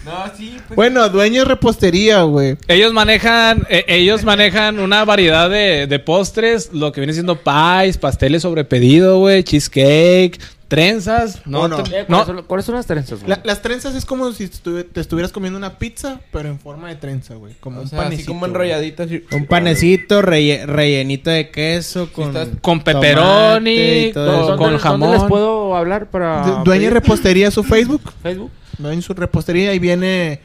No, 0.06 0.12
sí, 0.38 0.58
pues. 0.68 0.76
Bueno, 0.76 1.10
dueño 1.10 1.42
de 1.42 1.46
repostería, 1.46 2.22
güey. 2.24 2.58
Ellos 2.68 2.94
manejan, 2.94 3.66
eh, 3.70 3.84
ellos 3.88 4.24
manejan 4.24 4.80
una 4.80 5.04
variedad 5.04 5.50
de, 5.50 5.88
de 5.88 6.00
postres, 6.00 6.70
lo 6.74 6.92
que 6.92 7.02
viene 7.02 7.14
siendo 7.14 7.40
pies, 7.42 7.98
pasteles 7.98 8.44
sobre 8.44 8.64
pedido, 8.64 9.18
güey, 9.20 9.44
cheesecake, 9.44 10.40
trenzas. 10.68 11.42
No, 11.46 11.68
no. 11.68 11.80
Eh, 11.80 12.06
no, 12.08 12.18
¿cuáles, 12.18 12.26
son, 12.28 12.44
cuáles 12.44 12.66
son 12.66 12.76
las 12.76 12.86
trenzas, 12.88 13.20
güey? 13.20 13.30
La- 13.30 13.42
las 13.44 13.62
trenzas 13.62 13.96
es 13.96 14.06
como 14.06 14.32
si 14.32 14.48
te 14.48 15.00
estuvieras 15.00 15.32
comiendo 15.32 15.58
una 15.58 15.78
pizza, 15.78 16.20
pero 16.32 16.50
en 16.50 16.60
forma 16.60 16.90
de 16.90 16.96
trenza, 16.96 17.36
güey. 17.36 17.54
Como 17.60 17.80
O 17.80 17.84
un 17.84 17.90
sea, 17.90 18.00
así 18.00 18.06
panecito. 18.10 18.32
como 18.32 18.46
enrolladito. 18.46 19.04
Así. 19.04 19.24
Un 19.32 19.46
panecito 19.46 20.22
relle- 20.22 20.66
rellenito 20.66 21.30
de 21.30 21.50
queso 21.50 22.12
con, 22.12 22.28
estás- 22.28 22.50
Con 22.62 22.82
pepperoni, 22.84 23.76
y 24.08 24.12
todo 24.14 24.58
con- 24.58 24.74
eso. 24.74 24.80
¿Dónde- 24.80 24.80
jamón. 24.80 25.12
les 25.12 25.24
puedo 25.24 25.76
hablar 25.76 26.10
para 26.10 26.42
Du- 26.46 26.64
Dueña 26.64 26.64
de 26.64 26.90
pedir? 26.90 26.94
repostería 26.94 27.52
su 27.52 27.64
Facebook. 27.64 28.02
Facebook? 28.24 28.52
De 28.78 29.02
su 29.02 29.14
repostería 29.14 29.74
y 29.74 29.80
viene. 29.80 30.40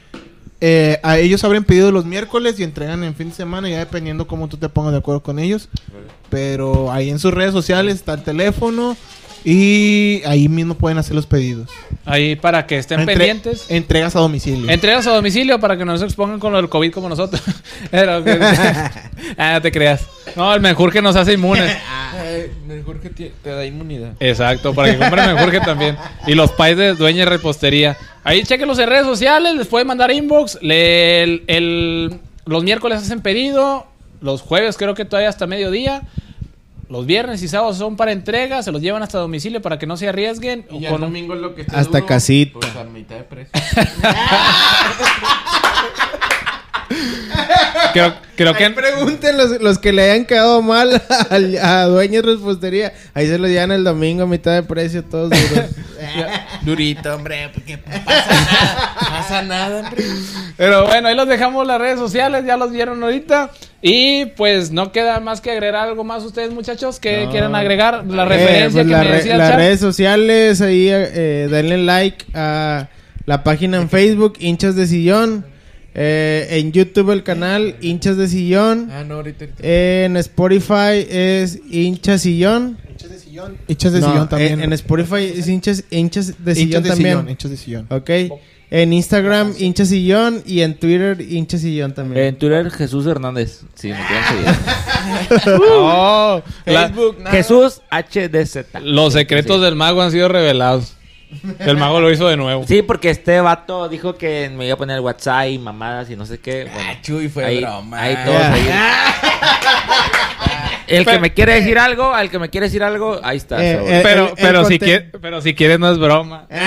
eh, 0.61 0.99
a 1.03 1.17
ellos 1.17 1.43
abren 1.43 1.63
pedido 1.63 1.91
los 1.91 2.05
miércoles 2.05 2.59
y 2.59 2.63
entregan 2.63 3.03
en 3.03 3.15
fin 3.15 3.29
de 3.29 3.35
semana, 3.35 3.67
ya 3.69 3.79
dependiendo 3.79 4.27
cómo 4.27 4.47
tú 4.47 4.57
te 4.57 4.69
pongas 4.69 4.91
de 4.93 4.99
acuerdo 4.99 5.21
con 5.23 5.39
ellos. 5.39 5.69
Pero 6.29 6.91
ahí 6.91 7.09
en 7.09 7.19
sus 7.19 7.33
redes 7.33 7.51
sociales 7.51 7.95
está 7.95 8.13
el 8.13 8.23
teléfono 8.23 8.95
y 9.43 10.21
ahí 10.25 10.47
mismo 10.49 10.75
pueden 10.75 10.97
hacer 10.99 11.15
los 11.15 11.25
pedidos. 11.25 11.69
ahí 12.05 12.35
para 12.35 12.67
que 12.67 12.77
estén 12.77 12.99
Entre- 12.99 13.15
pendientes. 13.15 13.65
Entregas 13.69 14.15
a 14.15 14.19
domicilio. 14.19 14.69
Entregas 14.69 15.07
a 15.07 15.11
domicilio 15.15 15.59
para 15.59 15.77
que 15.77 15.83
no 15.83 15.97
se 15.97 16.05
expongan 16.05 16.39
con 16.39 16.51
lo 16.51 16.57
del 16.59 16.69
COVID 16.69 16.91
como 16.91 17.09
nosotros. 17.09 17.41
Pero 17.91 18.23
ah, 19.37 19.53
no 19.53 19.61
te 19.61 19.71
creas. 19.71 20.05
No, 20.35 20.53
el 20.53 20.61
mejor 20.61 20.91
que 20.93 21.01
nos 21.01 21.15
hace 21.15 21.33
inmunes. 21.33 21.75
Mejor 22.67 22.99
que 22.99 23.09
te, 23.09 23.31
te 23.43 23.49
da 23.49 23.65
inmunidad. 23.65 24.13
Exacto, 24.19 24.73
para 24.73 24.91
que 24.91 24.97
compren 24.97 25.33
mejor 25.33 25.51
que 25.51 25.59
también. 25.59 25.97
Y 26.27 26.35
los 26.35 26.51
pais 26.51 26.77
de 26.77 26.93
dueña 26.93 27.19
de 27.19 27.25
repostería. 27.25 27.97
Ahí 28.23 28.43
chequenlos 28.43 28.79
en 28.79 28.89
redes 28.89 29.05
sociales, 29.05 29.55
les 29.55 29.67
pueden 29.67 29.87
mandar 29.87 30.11
inbox. 30.11 30.59
Le- 30.61 31.23
el- 31.23 31.43
el- 31.47 32.19
los 32.45 32.63
miércoles 32.63 32.99
hacen 32.99 33.21
pedido. 33.21 33.87
Los 34.21 34.41
jueves 34.41 34.77
creo 34.77 34.93
que 34.93 35.05
todavía 35.05 35.29
hasta 35.29 35.47
mediodía. 35.47 36.03
Los 36.89 37.05
viernes 37.05 37.41
y 37.41 37.47
sábados 37.47 37.77
son 37.77 37.95
para 37.95 38.11
entrega. 38.11 38.61
Se 38.63 38.71
los 38.71 38.81
llevan 38.81 39.01
hasta 39.01 39.17
domicilio 39.17 39.61
para 39.61 39.79
que 39.79 39.87
no 39.87 39.95
se 39.97 40.09
arriesguen. 40.09 40.65
Y 40.69 40.81
ya 40.81 40.89
Con 40.89 41.01
el 41.03 41.07
domingo 41.09 41.35
lo 41.35 41.55
que 41.55 41.61
esté 41.61 41.75
Hasta 41.75 41.99
duro, 41.99 42.05
casita. 42.05 42.59
Pues 42.59 42.75
a 42.75 42.83
mitad 42.83 43.15
de 43.15 43.23
precio. 43.23 43.51
creo, 47.93 48.13
creo 48.35 48.53
que 48.53 48.65
Ahí 48.65 48.73
pregunten 48.73 49.37
los, 49.37 49.61
los 49.61 49.77
que 49.79 49.91
le 49.91 50.09
hayan 50.11 50.25
quedado 50.25 50.61
mal 50.61 51.01
al- 51.29 51.57
a, 51.57 51.85
dueños 51.85 52.23
de 52.23 52.33
repostería. 52.33 52.93
Ahí 53.13 53.27
se 53.27 53.37
los 53.37 53.49
llevan 53.49 53.71
el 53.71 53.83
domingo 53.83 54.23
a 54.23 54.27
mitad 54.27 54.53
de 54.53 54.63
precio, 54.63 55.03
todos 55.03 55.29
duros. 55.29 55.65
Durito, 56.63 57.15
hombre, 57.15 57.49
porque 57.53 57.77
pasa 57.77 58.03
nada. 58.05 58.95
Pasa 59.09 59.41
nada, 59.43 59.79
hombre. 59.81 60.03
Pero 60.57 60.87
bueno, 60.87 61.07
ahí 61.07 61.15
los 61.15 61.27
dejamos 61.27 61.65
las 61.65 61.79
redes 61.79 61.99
sociales, 61.99 62.43
ya 62.45 62.57
los 62.57 62.71
vieron 62.71 63.03
ahorita. 63.03 63.51
Y 63.81 64.25
pues 64.37 64.71
no 64.71 64.91
queda 64.91 65.19
más 65.19 65.41
que 65.41 65.51
agregar 65.51 65.87
algo 65.87 66.03
más 66.03 66.23
ustedes, 66.23 66.51
muchachos, 66.51 66.99
que 66.99 67.25
No. 67.25 67.31
quieran 67.31 67.55
agregar 67.55 68.03
la 68.07 68.23
Eh, 68.23 68.25
referencia 68.25 68.83
pues 68.83 68.85
que 68.87 68.91
la 68.91 68.97
me 68.99 69.03
re- 69.09 69.15
decía 69.17 69.37
las 69.37 69.55
redes 69.55 69.79
sociales, 69.79 70.61
ahí 70.61 70.87
eh, 70.89 71.47
denle 71.49 71.77
like 71.79 72.25
a 72.35 72.89
la 73.25 73.43
página 73.43 73.77
en 73.77 73.89
Facebook, 73.89 74.33
Hinchas 74.39 74.75
de 74.75 74.85
Sillón. 74.87 75.45
Eh, 75.93 76.47
en 76.51 76.71
YouTube 76.71 77.11
el 77.11 77.21
canal 77.23 77.75
Hinchas 77.81 78.15
de 78.17 78.27
Sillón. 78.27 78.89
Ah, 78.91 79.03
no, 79.05 79.15
ahorita. 79.15 79.45
ahorita. 79.45 79.61
En 79.67 80.15
Spotify 80.17 81.05
es 81.09 81.59
Hinchas 81.69 82.21
Sillón. 82.21 82.77
Hinchas 82.89 83.09
de 83.11 83.19
sillón. 83.19 83.57
Hinchas 83.67 83.91
de 83.93 83.99
No, 83.99 84.11
sillón 84.11 84.29
también. 84.29 84.53
En, 84.53 84.63
en 84.63 84.73
Spotify 84.73 85.33
es 85.35 85.47
Hinchas, 85.49 85.83
hinchas 85.89 86.27
de 86.27 86.51
Hinchas 86.51 86.57
Sillón 86.57 86.83
de 86.83 86.89
también. 86.89 87.09
sillón. 87.17 87.29
Hinchas 87.29 87.51
de 87.51 87.57
sillón. 87.57 87.87
Ok. 87.89 88.09
En 88.73 88.93
Instagram 88.93 89.53
Hinchas 89.59 89.89
Sillón 89.89 90.41
y 90.45 90.61
en 90.61 90.75
Twitter 90.79 91.19
Hinchas 91.19 91.59
Sillón 91.59 91.93
también. 91.93 92.25
En 92.25 92.35
Twitter, 92.37 92.71
Jesús 92.71 93.05
Hernández. 93.05 93.61
Sí, 93.75 93.89
me 93.89 93.97
quieren 94.07 94.25
seguir. 94.29 95.59
Oh, 95.73 96.41
Facebook, 96.63 97.17
nada. 97.19 97.31
Jesús 97.31 97.81
HDZ. 97.91 98.65
los 98.83 99.11
secretos 99.13 99.57
Sí. 99.57 99.63
del 99.65 99.75
mago 99.75 100.01
han 100.01 100.11
sido 100.11 100.27
revelados. 100.29 100.93
El 101.59 101.77
mago 101.77 101.99
lo 102.01 102.11
hizo 102.11 102.27
de 102.27 102.37
nuevo. 102.37 102.65
Sí, 102.67 102.81
porque 102.81 103.09
este 103.09 103.39
vato 103.41 103.87
dijo 103.89 104.15
que 104.15 104.51
me 104.55 104.65
iba 104.65 104.73
a 104.73 104.77
poner 104.77 104.99
WhatsApp 104.99 105.47
y 105.47 105.59
mamadas 105.59 106.09
y 106.09 106.15
no 106.15 106.25
sé 106.25 106.39
qué. 106.39 106.67
Bueno, 106.73 106.89
Ah, 106.91 106.95
Chuy, 107.01 107.29
fue 107.29 107.45
ahí, 107.45 107.61
broma. 107.61 108.01
ahí 108.01 108.17
todos 108.25 108.41
ahí. 108.41 108.69
El 110.87 111.05
que 111.05 111.19
me 111.19 111.31
quiere 111.33 111.53
decir 111.55 111.79
algo, 111.79 112.13
al 112.13 112.29
que 112.29 112.37
me 112.37 112.49
quiere 112.49 112.67
decir 112.67 112.83
algo, 112.83 113.19
ahí 113.23 113.37
está. 113.37 113.63
Eh, 113.63 113.79
eh, 113.81 113.99
pero, 114.03 114.23
el- 114.23 114.29
el 114.31 114.35
pero, 114.35 114.65
si 114.65 114.77
quiere- 114.77 115.09
pero 115.21 115.41
si 115.41 115.53
quieres 115.55 115.79
no 115.79 115.89
es 115.91 115.97
broma. 115.97 116.47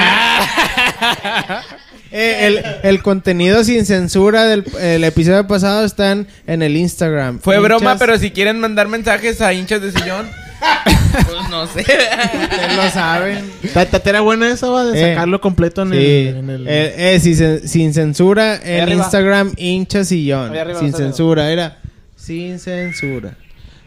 Eh, 2.16 2.46
el, 2.46 2.64
el 2.88 3.02
contenido 3.02 3.64
sin 3.64 3.84
censura 3.84 4.44
del 4.44 4.64
el 4.80 5.02
episodio 5.02 5.48
pasado 5.48 5.84
está 5.84 6.12
en, 6.12 6.28
el 6.46 6.76
Instagram. 6.76 7.40
Fue 7.40 7.58
broma, 7.58 7.96
pero 7.98 8.16
si 8.18 8.30
quieren 8.30 8.60
mandar 8.60 8.86
mensajes 8.86 9.40
a 9.40 9.52
hinchas 9.52 9.82
de 9.82 9.90
sillón, 9.90 10.30
pues 11.12 11.48
no 11.50 11.66
sé. 11.66 11.80
Ustedes 11.80 12.76
lo 12.76 12.90
saben. 12.90 13.50
Ta- 13.72 13.86
ta- 13.86 14.02
Era 14.10 14.20
buena 14.20 14.48
esa, 14.50 14.68
va, 14.68 14.84
de 14.84 14.98
Eh, 15.00 15.14
sacarlo 15.14 15.40
completo 15.40 15.82
en 15.82 15.90
Sí. 15.92 15.96
el... 15.96 16.36
en 16.36 16.50
el- 16.50 16.68
Eh, 16.68 17.14
eh, 17.14 17.20
sin, 17.20 17.34
cen- 17.34 17.66
sin 17.66 17.94
censura 17.94 18.56
en 18.62 18.82
arriba. 18.82 19.02
Instagram 19.02 19.52
hincha 19.56 20.04
sillón. 20.04 20.52
Ahí 20.52 20.58
arriba 20.58 20.80
Sin 20.80 20.92
censura, 20.92 21.50
era 21.50 21.78
sin 22.16 22.58
censura. 22.58 23.36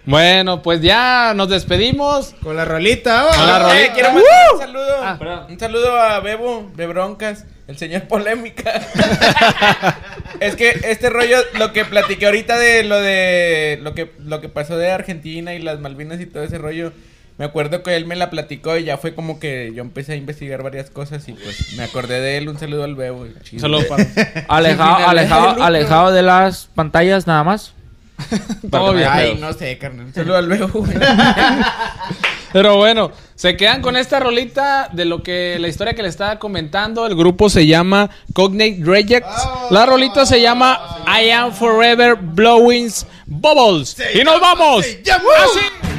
Bueno, 0.05 0.61
pues 0.61 0.81
ya 0.81 1.33
nos 1.35 1.49
despedimos. 1.49 2.33
Con 2.41 2.55
la 2.55 2.63
rolita. 2.65 3.25
Con 3.35 3.45
la 3.45 3.57
Eh, 3.57 3.63
rolita. 3.63 3.93
quiero 3.93 4.09
mandar 4.13 4.31
un 4.53 4.59
saludo. 4.59 4.95
Ah, 5.03 5.47
un 5.49 5.59
saludo 5.59 5.95
a 5.99 6.19
Bebo 6.21 6.71
de 6.75 6.87
Broncas, 6.87 7.45
el 7.67 7.77
señor 7.77 8.03
polémica. 8.03 8.71
es 10.39 10.55
que 10.55 10.69
este 10.85 11.09
rollo, 11.09 11.37
lo 11.57 11.73
que 11.73 11.85
platiqué 11.85 12.25
ahorita 12.25 12.57
de 12.57 12.83
lo 12.83 12.99
de 12.99 13.79
lo 13.81 13.93
que 13.93 14.11
lo 14.23 14.41
que 14.41 14.49
pasó 14.49 14.77
de 14.77 14.91
Argentina 14.91 15.53
y 15.53 15.59
las 15.59 15.79
Malvinas 15.79 16.19
y 16.21 16.25
todo 16.25 16.43
ese 16.43 16.57
rollo. 16.57 16.93
Me 17.37 17.45
acuerdo 17.45 17.83
que 17.83 17.95
él 17.95 18.07
me 18.07 18.15
la 18.15 18.31
platicó 18.31 18.77
y 18.77 18.85
ya 18.85 18.97
fue 18.97 19.13
como 19.13 19.39
que 19.39 19.71
yo 19.75 19.83
empecé 19.83 20.13
a 20.13 20.15
investigar 20.15 20.63
varias 20.63 20.89
cosas 20.89 21.27
y 21.29 21.33
pues 21.33 21.73
me 21.77 21.83
acordé 21.83 22.19
de 22.19 22.37
él. 22.37 22.49
Un 22.49 22.57
saludo 22.57 22.83
al 22.83 22.95
Bebo. 22.95 23.27
Saludo 23.57 23.87
para 23.89 24.03
Alejado, 24.47 25.07
alejado, 25.07 25.63
alejado 25.63 26.11
de 26.11 26.23
las 26.23 26.69
pantallas 26.73 27.27
nada 27.27 27.43
más. 27.43 27.75
todo 28.71 28.93
bien. 28.93 29.07
Ay, 29.11 29.37
no 29.39 29.53
sé, 29.53 29.77
carnal. 29.77 30.07
Un 30.07 30.13
saludo 30.13 30.37
al 30.37 30.47
Bebo. 30.47 30.67
güey. 30.67 30.93
Pero 32.53 32.77
bueno, 32.77 33.11
se 33.35 33.57
quedan 33.57 33.81
con 33.81 33.97
esta 33.97 34.19
rolita 34.19 34.89
de 34.91 35.05
lo 35.05 35.21
que 35.21 35.57
la 35.59 35.67
historia 35.67 35.93
que 35.93 36.01
le 36.01 36.09
estaba 36.09 36.39
comentando. 36.39 37.05
El 37.05 37.15
grupo 37.15 37.49
se 37.49 37.67
llama 37.67 38.09
Cognate 38.33 38.79
Rejects. 38.81 39.47
La 39.69 39.85
rolita 39.85 40.25
se 40.25 40.41
llama 40.41 41.03
I 41.05 41.29
Am 41.29 41.53
Forever 41.53 42.15
Blowing 42.15 42.89
Bubbles. 43.25 43.97
Y 44.13 44.23
nos 44.23 44.39
vamos. 44.39 44.85
Así. 44.85 45.96